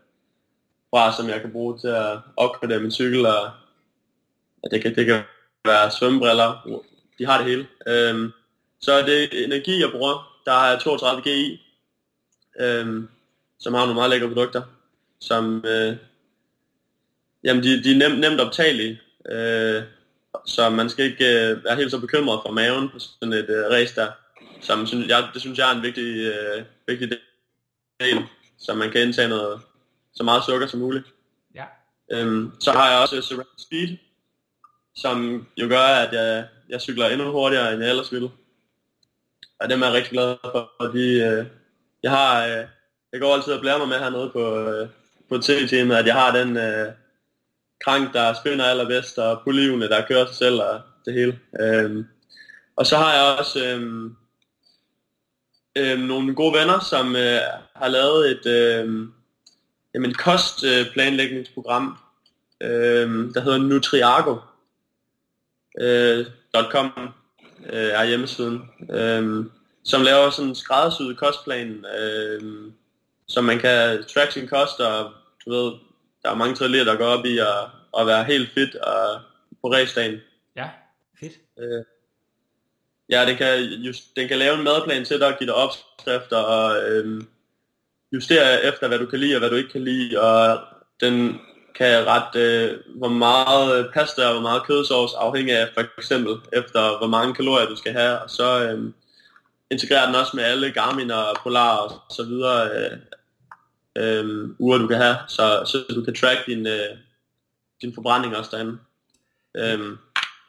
fra, 0.89 1.15
som 1.15 1.29
jeg 1.29 1.41
kan 1.41 1.51
bruge 1.51 1.79
til 1.79 1.87
at 1.87 2.19
opgradere 2.37 2.79
min 2.79 2.91
cykel, 2.91 3.25
og 3.25 3.49
ja, 4.63 4.75
det, 4.75 4.81
kan, 4.81 4.95
det 4.95 5.05
kan 5.05 5.21
være 5.65 5.91
svømmebriller, 5.91 6.81
de 7.19 7.25
har 7.25 7.37
det 7.37 7.47
hele. 7.47 7.67
Øhm, 7.87 8.31
så 8.81 8.93
er 8.93 9.05
det 9.05 9.45
energi, 9.45 9.81
jeg 9.81 9.91
bruger. 9.91 10.41
Der 10.45 10.51
har 10.51 10.69
jeg 10.69 10.79
32 10.79 11.21
GI, 11.21 11.70
øhm, 12.59 13.09
som 13.59 13.73
har 13.73 13.81
nogle 13.81 13.95
meget 13.95 14.09
lækre 14.09 14.27
produkter, 14.27 14.61
som 15.19 15.65
øh, 15.65 15.95
jamen 17.43 17.63
de, 17.63 17.83
de 17.83 17.91
er 17.91 17.97
nem, 17.97 18.11
nemt 18.19 18.41
optagelige, 18.41 19.01
øh, 19.31 19.83
så 20.45 20.69
man 20.69 20.89
skal 20.89 21.05
ikke 21.05 21.25
øh, 21.25 21.63
være 21.63 21.75
helt 21.75 21.91
så 21.91 21.99
bekymret 21.99 22.39
for 22.45 22.51
maven 22.51 22.89
på 22.89 22.99
sådan 22.99 23.33
et 23.33 23.49
øh, 23.49 23.65
race 23.69 23.95
der, 23.95 24.11
som 24.61 24.87
synes, 24.87 25.07
jeg, 25.07 25.27
det 25.33 25.41
synes 25.41 25.59
jeg 25.59 25.71
er 25.71 25.75
en 25.75 25.83
vigtig, 25.83 26.15
øh, 26.15 26.63
vigtig 26.87 27.09
del, 27.99 28.17
så 28.59 28.73
man 28.73 28.91
kan 28.91 29.01
indtage 29.01 29.29
noget, 29.29 29.61
så 30.13 30.23
meget 30.23 30.45
sukker 30.45 30.67
som 30.67 30.79
muligt. 30.79 31.05
Ja. 31.55 31.65
Øhm, 32.11 32.51
så 32.59 32.71
har 32.71 32.91
jeg 32.91 32.99
også 33.01 33.21
Surround 33.21 33.47
Speed, 33.57 33.97
som 34.95 35.47
jo 35.57 35.67
gør, 35.67 35.85
at 35.85 36.13
jeg, 36.13 36.47
jeg 36.69 36.81
cykler 36.81 37.07
endnu 37.07 37.31
hurtigere, 37.31 37.73
end 37.73 37.81
jeg 37.81 37.89
ellers 37.89 38.11
ville. 38.11 38.29
Og 39.59 39.69
dem 39.69 39.81
er 39.81 39.85
jeg 39.85 39.95
rigtig 39.95 40.11
glad 40.11 40.35
for, 40.41 40.71
fordi 40.81 41.21
øh, 41.21 41.45
jeg 42.03 42.11
har, 42.11 42.45
øh, 42.45 42.65
jeg 43.11 43.19
går 43.21 43.35
altid 43.35 43.53
og 43.53 43.61
blærer 43.61 43.77
mig 43.77 43.87
med 43.87 43.99
hernede 43.99 44.29
på, 44.33 44.59
øh, 44.59 44.89
på 45.29 45.37
tv-teamet, 45.37 45.95
at 45.95 46.05
jeg 46.05 46.15
har 46.15 46.37
den 46.37 46.57
øh, 46.57 46.87
krank, 47.83 48.13
der 48.13 48.33
spinder 48.33 48.65
allerbedst, 48.65 49.17
og 49.17 49.41
polivene, 49.43 49.87
der 49.89 50.05
kører 50.07 50.25
sig 50.25 50.35
selv, 50.35 50.61
og 50.61 50.81
det 51.05 51.13
hele. 51.13 51.39
Øh, 51.59 52.05
og 52.75 52.85
så 52.85 52.97
har 52.97 53.13
jeg 53.13 53.39
også 53.39 53.65
øh, 53.65 54.11
øh, 55.75 55.99
nogle 55.99 56.35
gode 56.35 56.59
venner, 56.59 56.79
som 56.79 57.15
øh, 57.15 57.39
har 57.75 57.87
lavet 57.87 58.31
et, 58.31 58.45
øh, 58.45 59.07
jamen, 59.93 60.13
kostplanlægningsprogram, 60.13 61.97
øh, 62.61 63.33
der 63.33 63.41
hedder 63.41 63.57
Nutriago. 63.57 64.37
Øh, 65.79 66.25
øh, 67.69 67.89
er 67.89 68.03
hjemmesiden, 68.03 68.61
øh, 68.91 69.45
som 69.83 70.01
laver 70.01 70.29
sådan 70.29 70.49
en 70.49 70.55
skræddersyet 70.55 71.17
kostplan, 71.17 71.85
øh, 71.99 72.71
som 73.27 73.43
man 73.43 73.59
kan 73.59 74.03
track 74.13 74.31
sin 74.31 74.47
kost, 74.47 74.79
og 74.79 75.11
du 75.45 75.51
ved, 75.51 75.71
der 76.23 76.29
er 76.29 76.35
mange 76.35 76.55
triatleter, 76.55 76.85
der 76.85 76.95
går 76.95 77.05
op 77.05 77.25
i 77.25 77.37
at, 77.37 77.57
at 77.99 78.07
være 78.07 78.23
helt 78.23 78.49
fit 78.53 78.75
og 78.75 79.21
på 79.61 79.71
racedagen. 79.71 80.19
Ja, 80.55 80.69
fedt. 81.19 81.33
Øh, 81.59 81.83
ja, 83.09 83.25
den 83.25 83.37
kan, 83.37 83.59
just, 83.59 84.15
den 84.15 84.27
kan 84.27 84.37
lave 84.37 84.57
en 84.57 84.63
madplan 84.63 85.05
til 85.05 85.19
dig 85.19 85.27
og 85.27 85.39
give 85.39 85.47
dig 85.47 85.55
opskrifter 85.55 86.37
og 86.37 86.89
øh, 86.89 87.21
justere 88.13 88.63
efter, 88.63 88.87
hvad 88.87 88.99
du 88.99 89.05
kan 89.05 89.19
lide 89.19 89.35
og 89.35 89.39
hvad 89.39 89.49
du 89.49 89.55
ikke 89.55 89.69
kan 89.69 89.83
lide, 89.83 90.21
og 90.21 90.59
den 91.01 91.39
kan 91.75 92.07
rette, 92.07 92.39
øh, 92.39 92.79
hvor 92.95 93.07
meget 93.07 93.89
pasta 93.93 94.25
og 94.25 94.31
hvor 94.31 94.41
meget 94.41 94.63
kødsovs 94.63 95.13
afhængig 95.13 95.57
af 95.57 95.67
for 95.73 95.83
eksempel 95.97 96.35
efter 96.53 96.97
hvor 96.97 97.07
mange 97.07 97.33
kalorier 97.33 97.67
du 97.67 97.75
skal 97.75 97.93
have, 97.93 98.19
og 98.19 98.29
så 98.29 98.63
øh, 98.63 98.93
integrerer 99.71 100.05
den 100.05 100.15
også 100.15 100.31
med 100.35 100.43
alle 100.43 100.71
Garmin 100.71 101.11
og 101.11 101.35
Polar 101.43 101.77
og 101.77 101.91
så 102.09 102.23
videre 102.23 102.69
øh, 102.69 102.97
øh, 103.97 104.49
uger 104.59 104.77
du 104.77 104.87
kan 104.87 104.97
have, 104.97 105.17
så, 105.27 105.63
så 105.65 105.93
du 105.95 106.03
kan 106.03 106.15
track 106.15 106.45
din, 106.45 106.67
øh, 106.67 106.97
din 107.81 107.93
forbrænding 107.93 108.37
også 108.37 108.49
derinde. 108.53 108.77
Øh, 109.57 109.97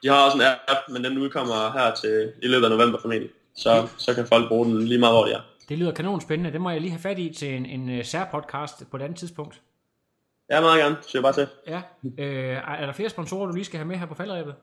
de 0.03 0.07
har 0.07 0.25
også 0.25 0.37
en 0.37 0.43
app, 0.43 0.79
men 0.89 1.03
den 1.03 1.17
udkommer 1.17 1.71
her 1.71 1.95
til 1.95 2.31
i 2.43 2.47
løbet 2.47 2.65
af 2.65 2.71
november 2.71 2.99
formentlig. 3.01 3.29
Så, 3.55 3.87
så 3.97 4.13
kan 4.13 4.27
folk 4.27 4.47
bruge 4.47 4.65
den 4.65 4.87
lige 4.87 4.99
meget, 4.99 5.15
hvor 5.15 5.25
de 5.25 5.31
er. 5.31 5.41
Det 5.69 5.77
lyder 5.77 5.91
kanon 5.91 6.21
spændende. 6.21 6.51
Det 6.51 6.61
må 6.61 6.69
jeg 6.69 6.81
lige 6.81 6.91
have 6.91 7.01
fat 7.01 7.19
i 7.19 7.33
til 7.37 7.55
en, 7.55 7.65
en 7.65 7.99
uh, 7.99 8.05
særpodcast 8.05 8.83
på 8.91 8.97
et 8.97 9.01
andet 9.01 9.17
tidspunkt. 9.17 9.61
Ja, 10.51 10.61
meget 10.61 10.81
gerne. 10.81 10.95
Så 11.01 11.09
jeg 11.13 11.21
bare 11.21 11.33
til. 11.33 11.47
Ja. 11.67 11.81
Øh, 12.17 12.57
er 12.67 12.85
der 12.85 12.93
flere 12.93 13.09
sponsorer, 13.09 13.47
du 13.47 13.53
lige 13.53 13.65
skal 13.65 13.77
have 13.77 13.87
med 13.87 13.95
her 13.95 14.05
på 14.05 14.15
faldrebet? 14.15 14.55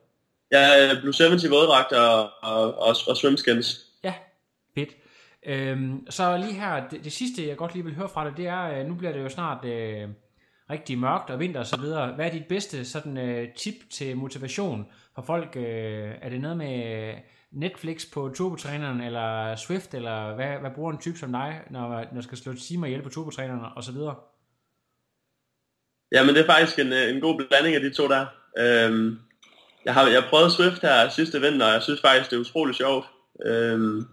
Ja, 0.52 0.94
Blue 1.00 1.14
70 1.18 1.50
våddragter 1.50 2.00
og, 2.00 2.30
og, 2.42 2.78
og, 2.78 2.96
og 3.06 3.16
swimskins. 3.16 3.89
Øhm, 5.46 6.06
så 6.10 6.36
lige 6.36 6.52
her, 6.52 6.88
det, 6.88 7.04
det 7.04 7.12
sidste 7.12 7.48
jeg 7.48 7.56
godt 7.56 7.74
lige 7.74 7.84
vil 7.84 7.94
høre 7.94 8.08
fra 8.08 8.28
dig, 8.28 8.36
det 8.36 8.46
er, 8.46 8.78
øh, 8.78 8.86
nu 8.86 8.94
bliver 8.94 9.12
det 9.12 9.22
jo 9.22 9.28
snart 9.28 9.64
øh, 9.64 10.08
rigtig 10.70 10.98
mørkt 10.98 11.30
og 11.30 11.40
vinter 11.40 11.60
og 11.60 11.66
så 11.66 11.80
videre. 11.80 12.14
Hvad 12.14 12.26
er 12.26 12.30
dit 12.30 12.46
bedste 12.48 12.84
sådan 12.84 13.18
øh, 13.18 13.48
tip 13.56 13.74
til 13.90 14.16
motivation 14.16 14.86
for 15.14 15.22
folk? 15.22 15.56
Øh, 15.56 16.10
er 16.22 16.28
det 16.28 16.40
noget 16.40 16.56
med 16.56 17.08
øh, 17.08 17.14
Netflix 17.52 18.10
på 18.12 18.32
turbotræneren, 18.36 19.00
eller 19.00 19.56
Swift, 19.56 19.94
eller 19.94 20.34
hvad, 20.34 20.58
hvad 20.60 20.70
bruger 20.74 20.92
en 20.92 20.98
type 20.98 21.18
som 21.18 21.32
dig, 21.32 21.60
når, 21.70 22.14
når 22.14 22.20
skal 22.20 22.38
slå 22.38 22.52
timer 22.54 22.86
ihjel 22.86 23.02
på 23.02 23.08
turbotræneren 23.08 23.60
og 23.76 23.84
så 23.84 23.92
videre? 23.92 24.14
Jamen 26.12 26.34
det 26.34 26.42
er 26.42 26.46
faktisk 26.46 26.78
en, 26.78 26.92
øh, 26.92 27.14
en 27.14 27.20
god 27.20 27.42
blanding 27.48 27.76
af 27.76 27.80
de 27.80 27.92
to 27.92 28.08
der. 28.08 28.26
Øhm, 28.58 29.18
jeg 29.84 29.94
har 29.94 30.08
jeg 30.08 30.24
prøvet 30.30 30.52
Swift 30.52 30.82
her 30.82 31.08
sidste 31.08 31.40
vinter, 31.40 31.66
og 31.66 31.72
jeg 31.72 31.82
synes 31.82 32.00
faktisk, 32.00 32.30
det 32.30 32.36
er 32.36 32.40
utroligt 32.40 32.76
sjovt. 32.76 33.06
Øhm, 33.46 34.06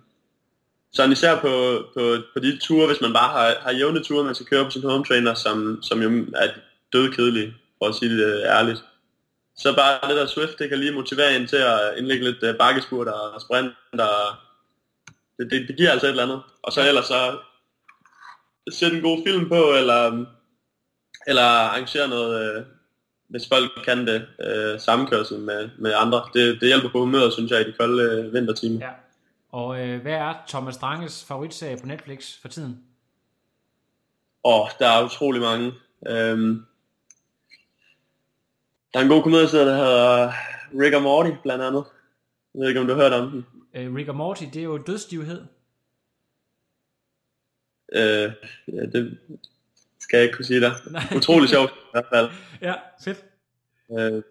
sådan 0.97 1.11
især 1.11 1.35
på, 1.35 1.53
på, 1.93 2.03
på 2.33 2.39
de 2.39 2.57
ture, 2.57 2.87
hvis 2.87 3.01
man 3.01 3.13
bare 3.13 3.31
har, 3.37 3.55
har 3.61 3.71
jævne 3.71 4.03
ture, 4.03 4.23
man 4.23 4.35
skal 4.35 4.47
køre 4.47 4.65
på 4.65 4.71
sin 4.71 4.83
home 4.83 5.05
trainer, 5.05 5.33
som, 5.33 5.79
som 5.83 6.01
jo 6.01 6.09
er 6.35 6.47
dødkedelige, 6.93 7.53
for 7.77 7.85
at 7.85 7.95
sige 7.95 8.17
det 8.17 8.43
ærligt. 8.45 8.83
Så 9.57 9.75
bare 9.75 10.09
det 10.09 10.17
der 10.17 10.25
Swift, 10.25 10.59
det 10.59 10.69
kan 10.69 10.79
lige 10.79 10.91
motivere 10.91 11.35
en 11.35 11.47
til 11.47 11.55
at 11.55 11.97
indlægge 11.97 12.25
lidt 12.25 12.43
uh, 12.43 12.57
bakkespurt 12.59 13.07
og 13.07 13.41
sprint, 13.41 13.73
og 13.93 14.35
det, 15.37 15.51
det, 15.51 15.67
det 15.67 15.77
giver 15.77 15.91
altså 15.91 16.07
et 16.07 16.11
eller 16.11 16.23
andet. 16.23 16.41
Og 16.63 16.71
så 16.73 16.87
ellers 16.87 17.05
så 17.05 17.37
sætte 18.71 18.97
en 18.97 19.03
god 19.03 19.17
film 19.27 19.49
på, 19.49 19.73
eller, 19.79 20.25
eller 21.27 21.43
arrangere 21.43 22.07
noget, 22.07 22.57
uh, 22.57 22.63
hvis 23.29 23.47
folk 23.47 23.71
kan 23.85 24.07
det, 24.07 24.25
øh, 24.47 24.79
sammenkørsel 24.79 25.39
med, 25.39 25.69
med 25.77 25.93
andre. 25.95 26.21
Det, 26.33 26.61
det 26.61 26.67
hjælper 26.67 26.89
på 26.89 26.99
humøret, 26.99 27.33
synes 27.33 27.51
jeg, 27.51 27.61
i 27.61 27.63
de 27.63 27.73
kolde 27.79 28.03
øh, 28.03 28.33
vintertimer. 28.33 28.85
Ja. 28.85 28.91
Og 29.51 29.87
øh, 29.87 30.01
hvad 30.01 30.13
er 30.13 30.33
Thomas 30.47 30.77
Dranges 30.77 31.25
favoritserie 31.25 31.77
på 31.77 31.85
Netflix 31.85 32.41
for 32.41 32.47
tiden? 32.47 32.83
Åh, 34.43 34.61
oh, 34.61 34.69
der 34.79 34.87
er 34.87 35.05
utrolig 35.05 35.41
mange. 35.41 35.65
Øhm, 36.07 36.65
der 38.93 38.99
er 38.99 39.03
en 39.03 39.09
god 39.09 39.23
komedieserie, 39.23 39.65
der 39.65 39.75
hedder 39.75 40.31
Rick 40.79 40.95
and 40.95 41.03
Morty, 41.03 41.31
blandt 41.43 41.63
andet. 41.63 41.85
Jeg 42.53 42.61
ved 42.61 42.67
ikke, 42.67 42.79
om 42.79 42.87
du 42.87 42.93
har 42.93 43.01
hørt 43.01 43.13
om 43.13 43.31
den. 43.31 43.45
Øh, 43.73 43.95
Rick 43.95 44.09
og 44.09 44.15
Morty, 44.15 44.43
det 44.43 44.59
er 44.59 44.63
jo 44.63 44.77
dødstivhed. 44.77 45.45
Øh, 47.93 48.31
ja, 48.67 48.85
det 48.85 49.17
skal 49.99 50.17
jeg 50.17 50.23
ikke 50.23 50.35
kunne 50.35 50.45
sige 50.45 50.61
dig. 50.61 50.71
Utrolig 51.17 51.49
sjovt 51.49 51.71
i 51.71 51.89
hvert 51.91 52.05
fald. 52.13 52.29
Ja, 52.61 52.73
fedt. 53.03 53.25
Øh, 53.91 54.23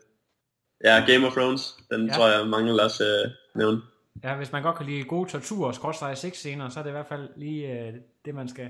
ja, 0.84 1.04
Game 1.06 1.26
of 1.26 1.32
Thrones, 1.32 1.76
den 1.90 2.06
ja. 2.06 2.14
tror 2.14 2.28
jeg, 2.28 2.46
mange 2.46 2.72
vil 2.72 2.80
også 2.80 3.04
øh, 3.04 3.30
nævne. 3.54 3.82
Ja, 4.24 4.34
hvis 4.36 4.52
man 4.52 4.62
godt 4.62 4.76
kan 4.76 4.86
lide 4.86 5.04
gode 5.04 5.30
tortur 5.30 5.66
og 5.66 5.74
skråstreje 5.74 6.16
sex 6.16 6.34
scener, 6.36 6.68
så 6.68 6.78
er 6.78 6.82
det 6.82 6.90
i 6.90 6.92
hvert 6.92 7.06
fald 7.06 7.28
lige 7.36 7.72
øh, 7.72 7.92
det, 8.24 8.34
man 8.34 8.48
skal. 8.48 8.68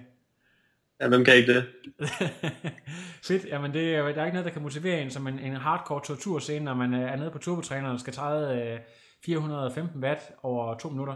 Ja, 1.01 1.09
hvem 1.09 1.25
kan 1.25 1.35
ikke 1.37 1.55
det? 1.55 1.65
Fedt, 3.27 3.45
jamen 3.49 3.75
det, 3.75 3.95
er- 3.95 4.03
der 4.13 4.21
er 4.21 4.25
ikke 4.25 4.35
noget, 4.35 4.45
der 4.45 4.51
kan 4.53 4.63
motivere 4.63 5.03
en 5.03 5.11
som 5.11 5.27
en, 5.27 5.39
en 5.39 5.57
hardcore 5.57 6.01
torturscene, 6.05 6.65
når 6.65 6.75
man 6.75 6.95
øh, 6.95 7.01
er 7.13 7.17
nede 7.17 7.31
på 7.31 7.39
turbotræneren 7.39 7.95
og 7.95 8.01
skal 8.01 8.13
træde 8.13 8.63
øh, 8.73 8.79
415 9.25 10.05
watt 10.05 10.21
over 10.43 10.79
to 10.79 10.89
minutter. 10.89 11.15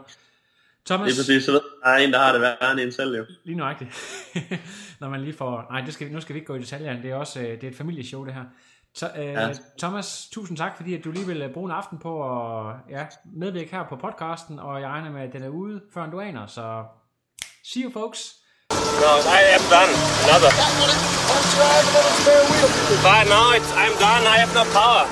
Thomas, 0.86 1.06
Lige 1.06 1.16
præcis, 1.20 1.44
så 1.44 1.52
ved 1.52 1.60
der 1.84 1.88
er 1.90 1.96
en, 1.96 2.12
der 2.12 2.18
har 2.18 2.32
det 2.32 2.40
værre 2.40 2.72
end 2.72 2.80
en 2.80 2.92
selv 2.92 3.16
jo. 3.16 3.24
lige 3.44 3.56
nøjagtigt. 3.56 3.90
når 5.00 5.08
man 5.08 5.20
lige 5.20 5.32
får... 5.34 5.66
Nej, 5.70 5.80
det 5.80 5.94
skal, 5.94 6.08
vi- 6.08 6.12
nu 6.12 6.20
skal 6.20 6.34
vi 6.34 6.38
ikke 6.38 6.46
gå 6.46 6.54
i 6.54 6.58
detaljer. 6.58 7.02
Det 7.02 7.10
er 7.10 7.14
også 7.14 7.40
øh, 7.40 7.46
det 7.48 7.64
er 7.64 7.68
et 7.68 7.76
familieshow, 7.76 8.24
det 8.24 8.34
her. 8.34 8.44
Så, 8.94 9.10
øh, 9.16 9.24
ja. 9.24 9.52
Thomas, 9.78 10.28
tusind 10.32 10.58
tak, 10.58 10.76
fordi 10.76 10.94
at 10.94 11.04
du 11.04 11.10
lige 11.10 11.26
vil 11.26 11.42
øh, 11.42 11.52
bruge 11.52 11.70
en 11.70 11.76
aften 11.76 11.98
på 11.98 12.12
at 12.22 12.74
ja, 12.90 13.06
medvirke 13.24 13.70
her 13.70 13.84
på 13.88 13.96
podcasten, 13.96 14.58
og 14.58 14.80
jeg 14.80 14.88
regner 14.88 15.10
med, 15.10 15.22
at 15.22 15.32
den 15.32 15.42
er 15.42 15.48
ude, 15.48 15.80
før 15.94 16.06
du 16.06 16.20
aner. 16.20 16.46
Så 16.46 16.84
see 17.64 17.82
you 17.84 17.92
folks. 17.92 18.36
No, 18.70 19.12
I 19.38 19.40
am 19.56 19.64
done. 19.74 19.92
Another. 20.24 20.50
But 23.06 23.24
no, 23.34 23.42
it's, 23.56 23.70
I'm 23.82 23.94
done. 24.06 24.22
I 24.34 24.36
have 24.42 24.52
no 24.54 24.64
power. 24.78 25.04